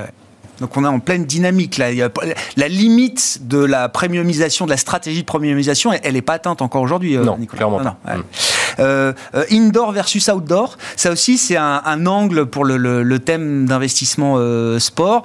Donc 0.61 0.77
on 0.77 0.85
est 0.85 0.89
en 0.89 1.01
pleine 1.01 1.25
dynamique 1.25 1.79
là. 1.79 1.87
La 2.57 2.69
limite 2.69 3.41
de 3.43 3.59
la 3.59 3.89
premiumisation, 3.89 4.67
de 4.67 4.71
la 4.71 4.77
stratégie 4.77 5.23
de 5.23 5.27
premiumisation, 5.27 5.93
elle 5.93 6.15
n'est 6.15 6.23
pas 6.23 6.35
atteinte 6.35 6.63
encore 6.63 6.83
aujourd'hui, 6.83 7.17
euh, 7.17 7.25
non, 7.25 7.39
Clairement 7.47 7.81
pas. 7.81 7.97
Mm. 8.05 8.23
Euh, 8.79 9.13
euh, 9.35 9.45
indoor 9.51 9.93
versus 9.93 10.29
outdoor, 10.29 10.79
ça 10.97 11.11
aussi 11.11 11.39
c'est 11.39 11.57
un, 11.57 12.07
angle 12.07 12.47
pour 12.47 12.65
le, 12.65 13.19
thème 13.19 13.67
d'investissement 13.67 14.39
sport. 14.79 15.25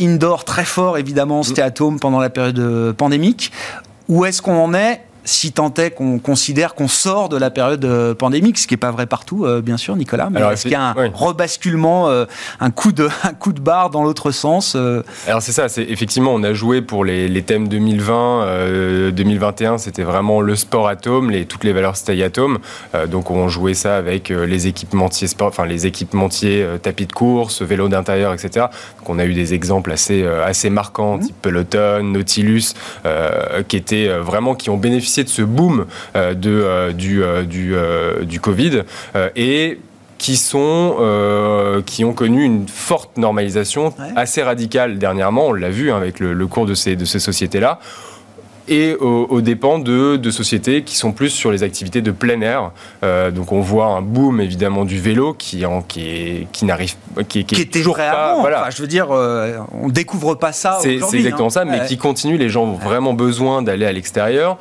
indoor 0.00 0.44
très 0.44 0.64
fort 0.64 0.98
évidemment, 0.98 1.42
c'était 1.42 1.62
mm. 1.62 1.66
Atom 1.66 2.00
pendant 2.00 2.20
la 2.20 2.30
période 2.30 2.92
pandémique. 2.92 3.52
Où 4.08 4.24
est-ce 4.24 4.40
qu'on 4.40 4.56
en 4.56 4.72
est? 4.74 5.05
Si 5.26 5.52
tant 5.52 5.74
est 5.74 5.90
qu'on 5.90 6.18
considère 6.18 6.74
qu'on 6.74 6.88
sort 6.88 7.28
de 7.28 7.36
la 7.36 7.50
période 7.50 7.84
euh, 7.84 8.14
pandémique, 8.14 8.58
ce 8.58 8.66
qui 8.66 8.74
n'est 8.74 8.78
pas 8.78 8.92
vrai 8.92 9.06
partout, 9.06 9.44
euh, 9.44 9.60
bien 9.60 9.76
sûr, 9.76 9.96
Nicolas. 9.96 10.28
Mais 10.30 10.40
est-ce 10.40 10.62
qu'il 10.62 10.70
y 10.70 10.76
a 10.76 10.90
un 10.90 10.94
rebasculement, 11.12 12.08
euh, 12.08 12.24
un, 12.60 12.70
coup 12.70 12.92
de, 12.92 13.08
un 13.24 13.34
coup 13.34 13.52
de 13.52 13.60
barre 13.60 13.90
dans 13.90 14.04
l'autre 14.04 14.30
sens 14.30 14.76
Alors 15.26 15.42
c'est 15.42 15.52
ça, 15.52 15.68
c'est 15.68 15.82
effectivement, 15.82 16.32
on 16.32 16.42
a 16.44 16.54
joué 16.54 16.80
pour 16.80 17.04
les, 17.04 17.42
thèmes 17.42 17.68
2020, 17.68 19.10
2021, 19.10 19.78
c'était 19.78 20.04
vraiment 20.04 20.40
le 20.40 20.54
sport 20.54 20.88
atome, 20.88 21.30
les, 21.30 21.44
toutes 21.44 21.64
les 21.64 21.72
valeurs 21.72 21.96
stay 21.96 22.22
atome. 22.22 22.58
donc 23.08 23.30
on 23.30 23.48
jouait 23.48 23.74
ça 23.74 23.96
avec 23.96 24.30
les 24.30 24.66
équipementiers 24.68 25.28
sport, 25.28 25.48
enfin 25.48 25.66
les 25.66 25.86
équipementiers 25.86 26.66
tapis 26.82 27.06
de 27.06 27.12
course, 27.12 27.62
vélo 27.62 27.88
d'intérieur, 27.88 28.32
etc. 28.32 28.66
Donc 28.98 29.08
on 29.08 29.18
a 29.18 29.24
eu 29.24 29.34
des 29.34 29.54
exemples 29.54 29.92
assez, 29.92 30.24
assez 30.24 30.70
marquants, 30.70 31.16
mmh. 31.16 31.20
type 31.20 31.36
Peloton, 31.42 32.02
Nautilus, 32.04 32.74
qui 33.68 33.76
étaient 33.76 34.08
vraiment, 34.18 34.54
qui 34.54 34.70
ont 34.70 34.76
bénéficié 34.76 35.15
de 35.24 35.28
ce 35.28 35.42
boom 35.42 35.86
euh, 36.14 36.34
de, 36.34 36.50
euh, 36.50 36.92
du, 36.92 37.22
euh, 37.22 37.42
du, 37.42 37.74
du 38.26 38.40
Covid 38.40 38.82
et 39.34 39.78
qui 40.18 40.36
sont 40.36 40.96
qui 41.84 42.04
ont 42.04 42.14
connu 42.14 42.42
une 42.42 42.66
forte 42.68 43.16
normalisation 43.18 43.92
assez 44.16 44.42
radicale 44.42 44.98
dernièrement. 44.98 45.48
On 45.48 45.52
l'a 45.52 45.70
vu 45.70 45.90
hein, 45.90 45.96
avec 45.96 46.20
le, 46.20 46.32
le, 46.32 46.46
cours 46.46 46.66
de 46.66 46.74
ces 46.74 46.96
de 46.96 47.04
ces 47.04 47.18
sociétés 47.18 47.60
là 47.60 47.78
et 48.68 48.94
aux, 48.94 49.40
dépens 49.40 49.78
de, 49.78 50.16
de, 50.16 50.30
sociétés 50.30 50.82
qui 50.82 50.96
sont 50.96 51.12
plus 51.12 51.30
sur 51.30 51.50
les 51.52 51.62
activités 51.62 52.02
de 52.02 52.10
plein 52.10 52.40
air. 52.40 52.72
Euh, 53.02 53.30
donc 53.30 53.52
on 53.52 53.60
voit 53.60 53.86
un 53.86 54.02
boom 54.02 54.40
évidemment 54.40 54.84
du 54.84 55.00
vélo 55.00 55.34
qui, 55.34 55.64
en, 55.64 55.82
qui, 55.82 56.46
qui 56.52 56.64
n'arrive 56.64 56.94
qui, 57.28 57.44
qui, 57.44 57.56
qui 57.56 57.62
était 57.62 57.78
toujours 57.78 57.96
pas. 57.96 58.36
Voilà. 58.40 58.68
je 58.70 58.82
veux 58.82 58.88
dire, 58.88 59.08
euh, 59.10 59.58
on 59.72 59.88
découvre 59.88 60.34
pas 60.34 60.52
ça. 60.52 60.78
C'est 60.82 60.94
exactement 60.94 61.46
hein. 61.46 61.50
ça, 61.50 61.64
mais 61.64 61.86
qui 61.86 61.96
continue. 61.96 62.36
Les 62.36 62.48
gens 62.48 62.64
ont 62.64 62.74
vraiment 62.74 63.14
besoin 63.14 63.62
d'aller 63.62 63.86
à 63.86 63.92
l'extérieur. 63.92 64.58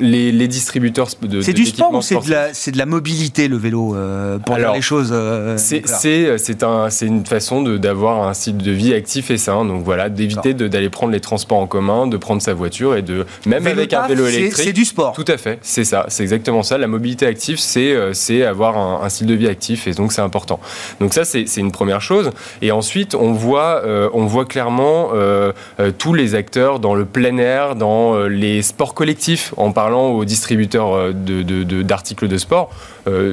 Les, 0.00 0.32
les, 0.32 0.48
distributeurs 0.48 1.08
de 1.22 1.40
c'est 1.40 1.52
du 1.52 1.66
sport 1.66 1.92
ou 1.92 2.02
c'est 2.02 2.18
de 2.18 2.30
la 2.30 2.54
c'est 2.54 2.72
de 2.72 2.78
la 2.78 2.86
mobilité 2.86 3.48
le 3.48 3.56
vélo 3.56 3.94
euh, 3.94 4.38
pour 4.38 4.54
Alors, 4.54 4.74
les 4.74 4.80
choses. 4.80 5.10
Euh, 5.12 5.56
c'est 5.58 5.86
c'est 5.86 6.62
un 6.62 6.90
c'est 6.90 7.06
une 7.06 7.26
façon 7.26 7.62
d'avoir 7.62 8.26
un 8.26 8.34
style 8.34 8.56
de 8.56 8.70
vie 8.70 8.94
actif 8.94 9.30
et 9.30 9.38
sain. 9.38 9.64
Donc 9.64 9.84
voilà, 9.84 10.08
d'éviter 10.08 10.54
d'aller 10.54 10.90
prendre 10.90 11.12
les 11.12 11.20
transports 11.20 11.58
en 11.58 11.66
commun, 11.66 12.06
de 12.06 12.16
prendre 12.16 12.42
sa 12.42 12.54
voiture 12.54 12.96
et 12.96 13.02
de 13.02 13.26
même 13.48 13.66
avec 13.66 13.92
un 13.92 14.06
vélo 14.06 14.26
électrique. 14.26 14.64
C'est 14.66 14.72
du 14.72 14.84
sport. 14.84 15.12
Tout 15.12 15.24
à 15.26 15.36
fait, 15.36 15.58
c'est 15.62 15.84
ça, 15.84 16.06
c'est 16.08 16.22
exactement 16.22 16.62
ça. 16.62 16.78
La 16.78 16.86
mobilité 16.86 17.26
active, 17.26 17.58
c'est 17.58 17.92
euh, 17.92 18.12
c'est 18.12 18.44
avoir 18.44 18.76
un, 18.76 19.08
style 19.08 19.26
de 19.26 19.34
vie 19.34 19.48
actif 19.48 19.86
et 19.86 19.92
donc 19.92 20.12
c'est 20.12 20.20
important. 20.20 20.60
Donc 21.00 21.14
ça, 21.14 21.24
c'est 21.24 21.44
une 21.56 21.72
première 21.72 22.00
chose. 22.00 22.30
Et 22.62 22.72
ensuite, 22.72 23.14
on 23.14 23.32
voit, 23.32 23.82
euh, 23.84 24.10
on 24.12 24.26
voit 24.26 24.44
clairement 24.44 25.10
euh, 25.14 25.52
tous 25.96 26.14
les 26.14 26.34
acteurs 26.34 26.78
dans 26.78 26.94
le 26.94 27.04
plein 27.04 27.38
air, 27.38 27.74
dans 27.74 28.24
les 28.24 28.62
sports 28.62 28.94
collectifs, 28.94 29.54
en 29.56 29.72
parlant 29.72 30.08
aux 30.08 30.24
distributeurs 30.24 31.12
d'articles 31.14 32.26
de, 32.26 32.32
de, 32.32 32.38
sport. 32.38 32.70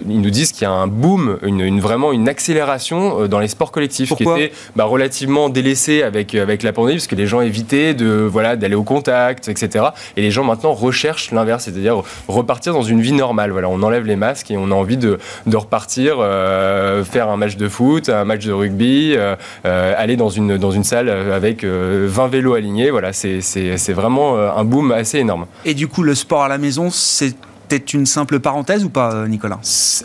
Ils 0.08 0.22
nous 0.22 0.30
disent 0.30 0.52
qu'il 0.52 0.64
y 0.64 0.66
a 0.66 0.72
un 0.72 0.88
boom, 0.88 1.38
une, 1.44 1.80
vraiment 1.80 2.12
une 2.12 2.30
accélération 2.30 3.28
dans 3.28 3.40
les 3.40 3.48
sports 3.48 3.72
collectifs 3.72 4.14
qui 4.16 4.24
étaient 4.24 4.52
bah, 4.76 4.86
relativement 4.86 5.50
délaissés 5.50 6.04
avec, 6.04 6.36
avec 6.36 6.64
la 6.64 6.74
pandémie, 6.74 6.98
parce 6.98 7.08
que 7.08 7.16
les 7.16 7.28
gens 7.28 7.42
évitaient 7.42 7.94
de 7.94 8.28
voilà 8.30 8.56
d'aller 8.56 8.76
au 8.76 8.84
contact, 8.84 9.48
etc. 9.48 9.86
Et 10.18 10.22
les 10.22 10.32
gens 10.32 10.44
maintenant 10.44 10.74
recherchent 10.74 11.32
l'inverse, 11.32 11.66
c'est-à-dire 11.66 12.04
repartir 12.28 12.74
dans 12.74 12.82
une 12.82 13.02
vie 13.02 13.12
normale. 13.12 13.52
Voilà, 13.52 13.70
on 13.70 13.82
enlève 13.84 14.06
les 14.06 14.16
masques 14.16 14.52
et 14.52 14.58
on 14.58 14.72
a 14.72 14.76
envie 14.76 14.98
de, 14.98 15.20
de 15.46 15.58
repartir, 15.58 16.18
euh, 16.20 17.04
faire 17.04 17.30
un 17.30 17.38
match 17.38 17.58
de 17.58 17.68
foot, 17.68 18.10
un 18.10 18.26
match 18.26 18.46
de 18.46 18.52
rugby, 18.52 19.14
euh, 19.16 19.36
euh, 19.66 19.94
aller 19.98 20.16
dans 20.16 20.30
une, 20.30 20.58
dans 20.58 20.72
une 20.72 20.84
salle 20.84 21.10
avec 21.10 21.64
20 21.64 22.28
vélos 22.28 22.54
alignés. 22.54 22.90
Voilà, 22.92 23.14
c'est 23.14 23.94
vraiment 23.94 24.38
un 24.38 24.64
boom 24.64 24.92
assez 24.92 25.20
énorme. 25.20 25.46
Et 25.66 25.74
du 25.74 25.88
coup, 25.88 26.04
le 26.04 26.16
sport 26.16 26.44
à 26.44 26.48
la 26.48 26.58
maison, 26.58 26.90
c'est 26.90 27.36
peut-être 27.68 27.94
une 27.94 28.06
simple 28.06 28.40
parenthèse 28.40 28.84
ou 28.84 28.90
pas, 28.90 29.14
euh, 29.14 29.28
Nicolas? 29.28 29.60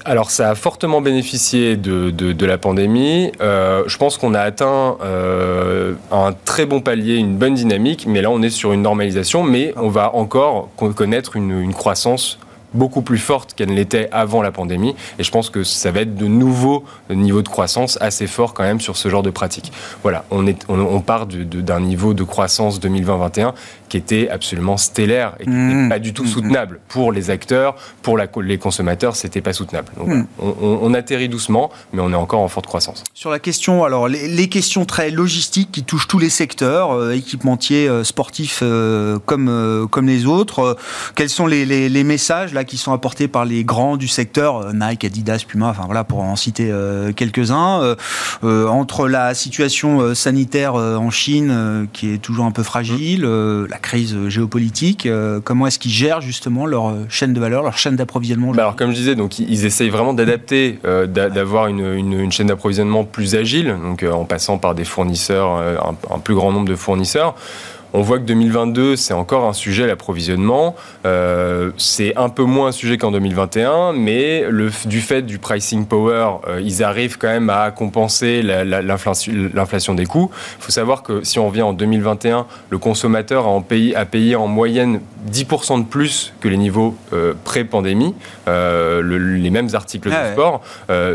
Alors, 0.05 0.31
ça 0.31 0.51
a 0.51 0.55
fortement 0.55 1.01
bénéficié 1.01 1.77
de, 1.77 2.11
de, 2.11 2.47
la 2.47 2.59
pandémie. 2.59 3.33
Euh, 3.41 3.85
je 3.87 3.97
pense 3.97 4.19
qu'on 4.19 4.35
a 4.35 4.41
atteint 4.41 4.97
euh, 5.03 5.95
un 6.11 6.33
très 6.45 6.67
bon 6.67 6.81
palier, 6.81 7.17
une 7.17 7.37
bonne 7.37 7.55
dynamique, 7.55 8.07
mais 8.09 8.23
là, 8.23 8.31
on 8.31 8.43
est 8.43 8.51
sur 8.51 8.73
une 8.73 8.83
normalisation, 8.83 9.43
mais 9.43 9.73
on 9.77 9.89
va 9.89 10.15
encore 10.15 10.69
connaître 10.95 11.37
une, 11.37 11.61
une 11.61 11.75
croissance 11.75 12.39
beaucoup 12.75 13.03
plus 13.03 13.19
forte 13.19 13.55
qu'elle 13.55 13.71
ne 13.71 13.75
l'était 13.75 14.09
avant 14.13 14.43
la 14.43 14.53
pandémie. 14.53 14.95
Et 15.19 15.25
je 15.25 15.31
pense 15.31 15.51
que 15.51 15.65
ça 15.65 15.91
va 15.91 16.01
être 16.01 16.15
de 16.15 16.27
nouveaux 16.27 16.85
niveaux 17.11 17.43
de 17.43 17.49
croissance 17.49 17.99
assez 18.01 18.27
forts 18.27 18.55
quand 18.55 18.63
même 18.63 18.81
sur 18.81 18.97
ce 18.97 19.09
genre 19.09 19.23
de 19.23 19.31
pratique. 19.31 19.73
Voilà, 20.03 20.25
on, 20.31 20.47
est, 20.47 20.65
on, 20.69 21.01
part 21.01 21.27
d'un 21.27 21.81
niveau 21.81 22.15
de 22.15 22.23
croissance 22.25 22.81
2020-2021 22.81 23.55
qui 23.91 23.97
était 23.97 24.31
absolument 24.31 24.77
stellaire 24.77 25.35
et 25.41 25.45
qui 25.45 25.51
n'était 25.51 25.75
mmh. 25.75 25.89
pas 25.89 25.99
du 25.99 26.15
tout 26.15 26.23
mmh. 26.23 26.29
soutenable. 26.29 26.81
Pour 26.89 27.13
les 27.13 27.29
acteurs, 27.29 27.75
pour 28.03 28.17
la, 28.17 28.27
les 28.41 28.57
consommateurs, 28.57 29.17
c'était 29.17 29.41
pas 29.41 29.53
soutenable. 29.53 29.89
Donc, 29.99 30.09
mmh. 30.09 30.27
on, 30.63 30.95
atterrit 30.95 31.29
doucement, 31.29 31.71
mais 31.93 32.01
on 32.01 32.13
est 32.13 32.17
encore 32.17 32.41
en 32.41 32.49
forte 32.49 32.67
croissance. 32.67 33.05
Sur 33.15 33.31
la 33.31 33.39
question, 33.39 33.85
alors 33.85 34.09
les, 34.09 34.49
questions 34.49 34.85
très 34.85 35.11
logistiques 35.11 35.71
qui 35.73 35.83
touchent 35.83 36.09
tous 36.09 36.19
les 36.19 36.31
secteurs, 36.31 36.93
euh, 36.93 37.13
équipementiers, 37.13 37.89
euh, 37.89 38.05
sportifs 38.05 38.61
euh, 38.63 39.19
comme, 39.27 39.89
comme 39.91 40.07
les 40.07 40.25
autres, 40.27 40.77
quels 41.17 41.29
sont 41.29 41.47
les, 41.47 41.67
les, 41.67 42.05
messages 42.05 42.55
là 42.55 42.60
qui 42.65 42.77
sont 42.77 42.93
apportés 42.93 43.29
par 43.29 43.45
les 43.45 43.65
grands 43.65 43.97
du 43.97 44.09
secteur, 44.09 44.73
Nike, 44.73 45.05
Adidas, 45.05 45.45
Puma, 45.47 45.69
enfin 45.69 45.85
voilà 45.87 46.05
pour 46.05 46.21
en 46.21 46.37
citer 46.37 46.73
quelques-uns, 47.17 47.97
entre 48.43 49.09
la 49.09 49.35
situation 49.35 50.15
sanitaire 50.15 50.75
en 50.75 51.11
Chine 51.11 51.89
qui 51.93 52.13
est 52.13 52.19
toujours 52.19 52.45
un 52.45 52.51
peu 52.51 52.63
fragile, 52.63 53.23
la 53.25 53.79
crise 53.79 54.17
géopolitique. 54.29 55.07
Euh, 55.07 55.41
comment 55.43 55.67
est-ce 55.67 55.79
qu'ils 55.79 55.91
gèrent 55.91 56.21
justement 56.21 56.67
leur 56.67 56.95
chaîne 57.09 57.33
de 57.33 57.41
valeur, 57.41 57.63
leur 57.63 57.79
chaîne 57.79 57.97
d'approvisionnement 57.97 58.53
bah 58.53 58.63
Alors 58.63 58.77
comme 58.77 58.91
je 58.91 58.97
disais, 58.97 59.15
donc 59.15 59.39
ils 59.39 59.65
essayent 59.67 59.91
vraiment 59.91 60.15
d'adapter, 60.15 60.79
euh, 60.85 61.07
d'avoir 61.07 61.67
une, 61.67 62.31
chaîne 62.31 62.49
d'approvisionnement 62.49 63.05
plus 63.05 63.35
agile, 63.35 63.77
donc 63.83 64.03
euh, 64.03 64.13
en 64.13 64.25
passant 64.25 64.59
par 64.59 64.75
des 64.75 64.85
fournisseurs, 64.85 65.57
un, 66.11 66.19
plus 66.19 66.35
grand 66.35 66.53
nombre 66.53 66.69
de 66.69 66.77
fournisseurs. 66.77 67.35
On 67.93 68.03
voit 68.03 68.19
que 68.19 68.25
2022, 68.25 68.95
c'est 68.95 69.15
encore 69.15 69.47
un 69.47 69.53
sujet, 69.53 69.87
l'approvisionnement. 69.87 70.77
Euh, 71.07 71.73
c'est 71.77 72.17
un 72.17 72.29
peu 72.29 72.45
moins 72.45 72.69
un 72.69 72.73
sujet 72.73 72.99
qu'en 72.99 73.11
2021, 73.11 73.93
mais 73.93 74.45
le, 74.49 74.71
du 74.87 75.01
fait 75.01 75.23
du 75.23 75.39
pricing 75.39 75.87
power, 75.87 76.39
euh, 76.47 76.61
ils 76.63 76.85
arrivent 76.85 77.19
quand 77.19 77.29
même 77.29 77.51
à 77.51 77.73
compenser 77.73 78.43
l'inflation 78.43 79.95
des 79.95 80.07
coûts. 80.07 80.31
Il 80.59 80.65
faut 80.65 80.71
savoir 80.71 81.03
que 81.03 81.25
si 81.25 81.41
on 81.41 81.49
revient 81.49 81.63
en 81.63 81.73
2021, 81.73 82.47
le 82.69 82.79
consommateur 82.79 83.47
a, 83.47 83.49
en 83.49 83.61
payé, 83.61 83.97
a 83.97 84.05
payé 84.05 84.37
en 84.37 84.47
moyenne 84.47 85.01
10% 85.31 85.81
de 85.81 85.85
plus 85.85 86.33
que 86.41 86.49
les 86.49 86.57
niveaux 86.57 86.95
euh, 87.13 87.35
pré-pandémie, 87.45 88.15
les 88.47 89.51
mêmes 89.51 89.69
articles 89.75 90.11
ah 90.13 90.29
de 90.29 90.33
sport, 90.33 90.61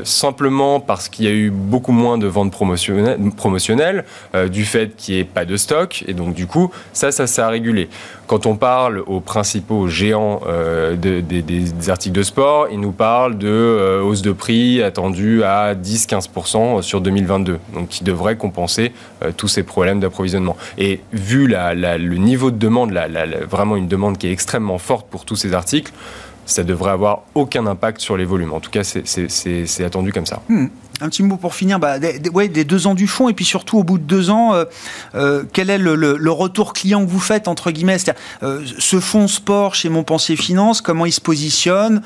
simplement 0.03 0.79
parce 0.79 1.09
qu'il 1.09 1.25
y 1.25 1.27
a 1.27 1.31
eu 1.31 1.49
beaucoup 1.51 1.91
moins 1.91 2.17
de 2.17 2.27
ventes 2.27 2.51
promotionnelles, 2.51 3.19
promotionnelles 3.35 4.05
du 4.49 4.65
fait 4.65 4.95
qu'il 4.95 5.15
n'y 5.15 5.21
ait 5.21 5.25
pas 5.25 5.45
de 5.45 5.57
stock, 5.57 6.03
et 6.07 6.13
donc 6.13 6.33
du 6.33 6.47
coup, 6.47 6.64
ça, 6.93 7.11
ça 7.11 7.27
s'est 7.27 7.41
à 7.41 7.49
réguler. 7.49 7.89
Quand 8.27 8.47
on 8.47 8.55
parle 8.55 9.03
aux 9.05 9.19
principaux 9.19 9.87
géants 9.87 10.41
euh, 10.47 10.95
des 10.95 11.89
articles 11.89 12.15
de 12.15 12.23
sport, 12.23 12.67
ils 12.71 12.79
nous 12.79 12.91
parlent 12.91 13.37
de 13.37 13.47
euh, 13.47 14.01
hausse 14.01 14.21
de 14.21 14.31
prix 14.31 14.81
attendue 14.81 15.43
à 15.43 15.75
10-15% 15.75 16.81
sur 16.81 17.01
2022, 17.01 17.59
donc 17.73 17.89
qui 17.89 18.03
devrait 18.03 18.35
compenser 18.35 18.93
euh, 19.23 19.31
tous 19.35 19.47
ces 19.47 19.63
problèmes 19.63 19.99
d'approvisionnement. 19.99 20.57
Et 20.77 21.01
vu 21.13 21.47
le 21.47 22.15
niveau 22.17 22.49
de 22.49 22.57
demande, 22.57 22.97
vraiment 23.49 23.75
une 23.75 23.87
demande 23.87 24.17
qui 24.17 24.27
est 24.27 24.31
extrêmement 24.31 24.79
forte 24.79 25.07
pour 25.07 25.25
tous 25.25 25.35
ces 25.35 25.53
articles, 25.53 25.91
ça 26.45 26.63
devrait 26.63 26.91
avoir 26.91 27.23
aucun 27.33 27.65
impact 27.65 28.01
sur 28.01 28.17
les 28.17 28.25
volumes. 28.25 28.53
En 28.53 28.59
tout 28.59 28.71
cas, 28.71 28.83
c'est 28.83 29.83
attendu 29.83 30.11
comme 30.11 30.25
ça. 30.25 30.41
Hmm. 30.49 30.67
Un 31.01 31.09
petit 31.09 31.23
mot 31.23 31.35
pour 31.35 31.55
finir, 31.55 31.77
bah, 31.77 31.99
des, 31.99 32.63
deux 32.63 32.87
ans 32.87 32.93
du 32.93 33.07
fond, 33.07 33.27
et 33.27 33.33
puis 33.33 33.43
surtout 33.43 33.77
au 33.77 33.83
bout 33.83 33.97
de 33.97 34.03
deux 34.03 34.29
ans, 34.29 34.53
euh, 34.53 34.63
euh, 35.15 35.43
quel 35.51 35.69
est 35.69 35.77
le, 35.77 36.31
retour 36.31 36.71
client 36.73 37.03
que 37.05 37.09
vous 37.09 37.19
faites, 37.19 37.47
entre 37.47 37.71
guillemets? 37.71 37.97
Euh, 38.43 38.63
Ce 38.79 38.99
fonds 38.99 39.27
sport 39.27 39.75
chez 39.75 39.89
Montpensier 39.89 40.37
Finance, 40.37 40.81
comment 40.81 41.05
il 41.05 41.11
se 41.11 41.21
positionne? 41.21 42.01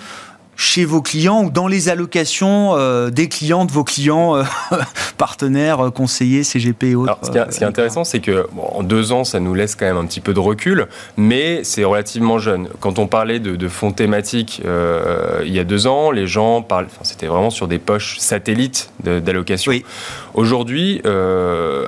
Chez 0.59 0.83
vos 0.83 1.01
clients 1.01 1.45
ou 1.45 1.49
dans 1.49 1.69
les 1.69 1.87
allocations 1.87 2.75
euh, 2.75 3.09
des 3.09 3.29
clients 3.29 3.63
de 3.63 3.71
vos 3.71 3.85
clients, 3.85 4.35
euh, 4.35 4.43
partenaires, 5.17 5.85
euh, 5.85 5.89
conseillers, 5.89 6.43
CGP 6.43 6.89
et 6.89 6.95
autres 6.95 7.17
ce, 7.21 7.31
qui 7.31 7.37
est, 7.37 7.63
intéressant, 7.63 8.03
c'est 8.03 8.19
que 8.19 8.45
en 8.57 8.83
deux 8.83 9.13
ans, 9.13 9.23
ça 9.23 9.39
nous 9.39 9.53
laisse 9.53 9.75
quand 9.75 9.85
même 9.85 9.95
un 9.95 10.05
petit 10.05 10.19
peu 10.19 10.33
de 10.33 10.39
recul, 10.39 10.87
mais 11.15 11.63
c'est 11.63 11.85
relativement 11.85 12.39
jeune. 12.39 12.67
Quand 12.81 12.99
on 12.99 13.07
parlait 13.07 13.39
de, 13.39 13.69
fonds 13.69 13.93
thématiques 13.93 14.61
il 15.45 15.53
y 15.53 15.59
a 15.59 15.63
deux 15.63 15.87
ans, 15.87 16.11
les 16.11 16.27
gens 16.27 16.61
parlent, 16.61 16.87
c'était 17.03 17.27
vraiment 17.27 17.51
sur 17.51 17.69
des 17.69 17.79
poches 17.79 18.17
satellites 18.17 18.91
d'allocation. 19.03 19.71
Aujourd'hui, 20.33 21.01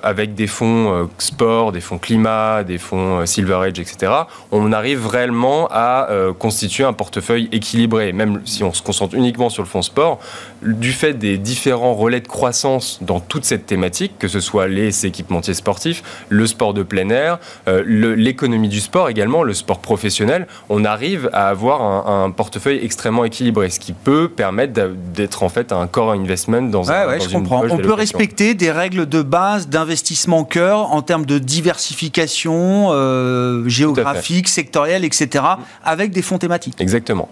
avec 0.03 0.33
des 0.35 0.47
fonds 0.47 1.09
sport, 1.17 1.71
des 1.71 1.81
fonds 1.81 1.97
climat, 1.97 2.63
des 2.63 2.77
fonds 2.77 3.25
Silver 3.25 3.59
Age, 3.65 3.79
etc., 3.79 4.13
on 4.51 4.71
arrive 4.71 5.07
réellement 5.07 5.67
à 5.71 6.07
constituer 6.39 6.83
un 6.83 6.93
portefeuille 6.93 7.49
équilibré, 7.51 8.13
même 8.13 8.41
si 8.45 8.60
on 8.63 8.73
se 8.73 8.81
concentre 8.81 9.15
uniquement 9.15 9.49
sur 9.49 9.63
le 9.63 9.67
fonds 9.67 9.81
sport, 9.81 10.19
du 10.61 10.91
fait 10.91 11.13
des 11.13 11.37
différents 11.37 11.93
relais 11.93 12.21
de 12.21 12.27
croissance 12.27 12.99
dans 13.01 13.19
toute 13.19 13.45
cette 13.45 13.65
thématique, 13.65 14.13
que 14.19 14.27
ce 14.27 14.39
soit 14.39 14.67
les 14.67 15.05
équipementiers 15.05 15.53
sportifs, 15.53 16.03
le 16.29 16.45
sport 16.47 16.73
de 16.73 16.83
plein 16.83 17.09
air, 17.09 17.39
euh, 17.67 17.83
l'économie 18.15 18.69
du 18.69 18.79
sport 18.79 19.09
également, 19.09 19.43
le 19.43 19.53
sport 19.53 19.79
professionnel, 19.79 20.47
on 20.69 20.85
arrive 20.85 21.29
à 21.33 21.49
avoir 21.49 21.81
un, 21.81 22.31
portefeuille 22.31 22.79
extrêmement 22.83 23.25
équilibré, 23.25 23.69
ce 23.69 23.79
qui 23.79 23.93
peut 23.93 24.29
permettre 24.29 24.73
d'être 25.13 25.43
en 25.43 25.49
fait 25.49 25.71
un 25.71 25.87
core 25.87 26.11
investment 26.11 26.61
dans 26.61 26.91
un 26.91 27.07
ouais, 27.07 27.19
je 27.19 27.29
comprends. 27.29 27.63
On 27.69 27.77
peut 27.77 27.93
respecter 27.93 28.53
des 28.53 28.71
règles 28.71 29.07
de 29.07 29.21
base 29.21 29.67
d'investissement 29.67 30.43
cœur 30.43 30.93
en 30.93 31.01
termes 31.01 31.25
de 31.25 31.39
diversification 31.39 32.89
euh, 32.91 33.67
géographique, 33.67 34.47
sectorielle, 34.47 35.03
etc., 35.03 35.43
avec 35.83 36.11
des 36.11 36.21
fonds 36.21 36.37
thématiques. 36.37 36.79
Exactement. 36.79 37.29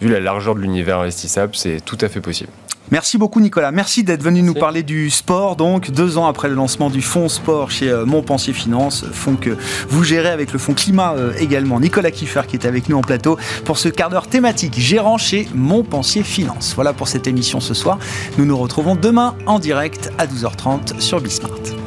Vu 0.00 0.08
la 0.08 0.20
largeur 0.20 0.54
de 0.54 0.60
l'univers 0.60 1.00
investissable, 1.00 1.54
c'est 1.54 1.82
tout 1.84 1.98
à 2.00 2.08
fait 2.08 2.20
possible. 2.20 2.50
Merci 2.90 3.16
beaucoup 3.16 3.40
Nicolas. 3.40 3.70
Merci 3.70 4.04
d'être 4.04 4.22
venu 4.22 4.42
nous 4.42 4.52
parler 4.52 4.82
du 4.82 5.08
sport. 5.08 5.56
Donc 5.56 5.90
deux 5.90 6.18
ans 6.18 6.26
après 6.26 6.48
le 6.48 6.54
lancement 6.54 6.90
du 6.90 7.00
fonds 7.00 7.30
sport 7.30 7.70
chez 7.70 7.88
euh, 7.88 8.04
Montpensier 8.04 8.52
Finance, 8.52 9.06
fonds 9.10 9.36
que 9.36 9.56
vous 9.88 10.04
gérez 10.04 10.28
avec 10.28 10.52
le 10.52 10.58
fonds 10.58 10.74
climat 10.74 11.14
euh, 11.14 11.32
également. 11.38 11.80
Nicolas 11.80 12.10
Kiffer 12.10 12.42
qui 12.46 12.56
est 12.56 12.66
avec 12.66 12.90
nous 12.90 12.96
en 12.98 13.00
plateau 13.00 13.38
pour 13.64 13.78
ce 13.78 13.88
quart 13.88 14.10
d'heure 14.10 14.28
thématique 14.28 14.78
gérant 14.78 15.16
chez 15.16 15.48
Montpensier 15.54 16.22
Finance. 16.22 16.74
Voilà 16.74 16.92
pour 16.92 17.08
cette 17.08 17.26
émission 17.26 17.58
ce 17.58 17.72
soir. 17.72 17.98
Nous 18.36 18.44
nous 18.44 18.56
retrouvons 18.56 18.96
demain 18.96 19.34
en 19.46 19.58
direct 19.58 20.10
à 20.18 20.26
12h30 20.26 21.00
sur 21.00 21.20
Bismart. 21.22 21.83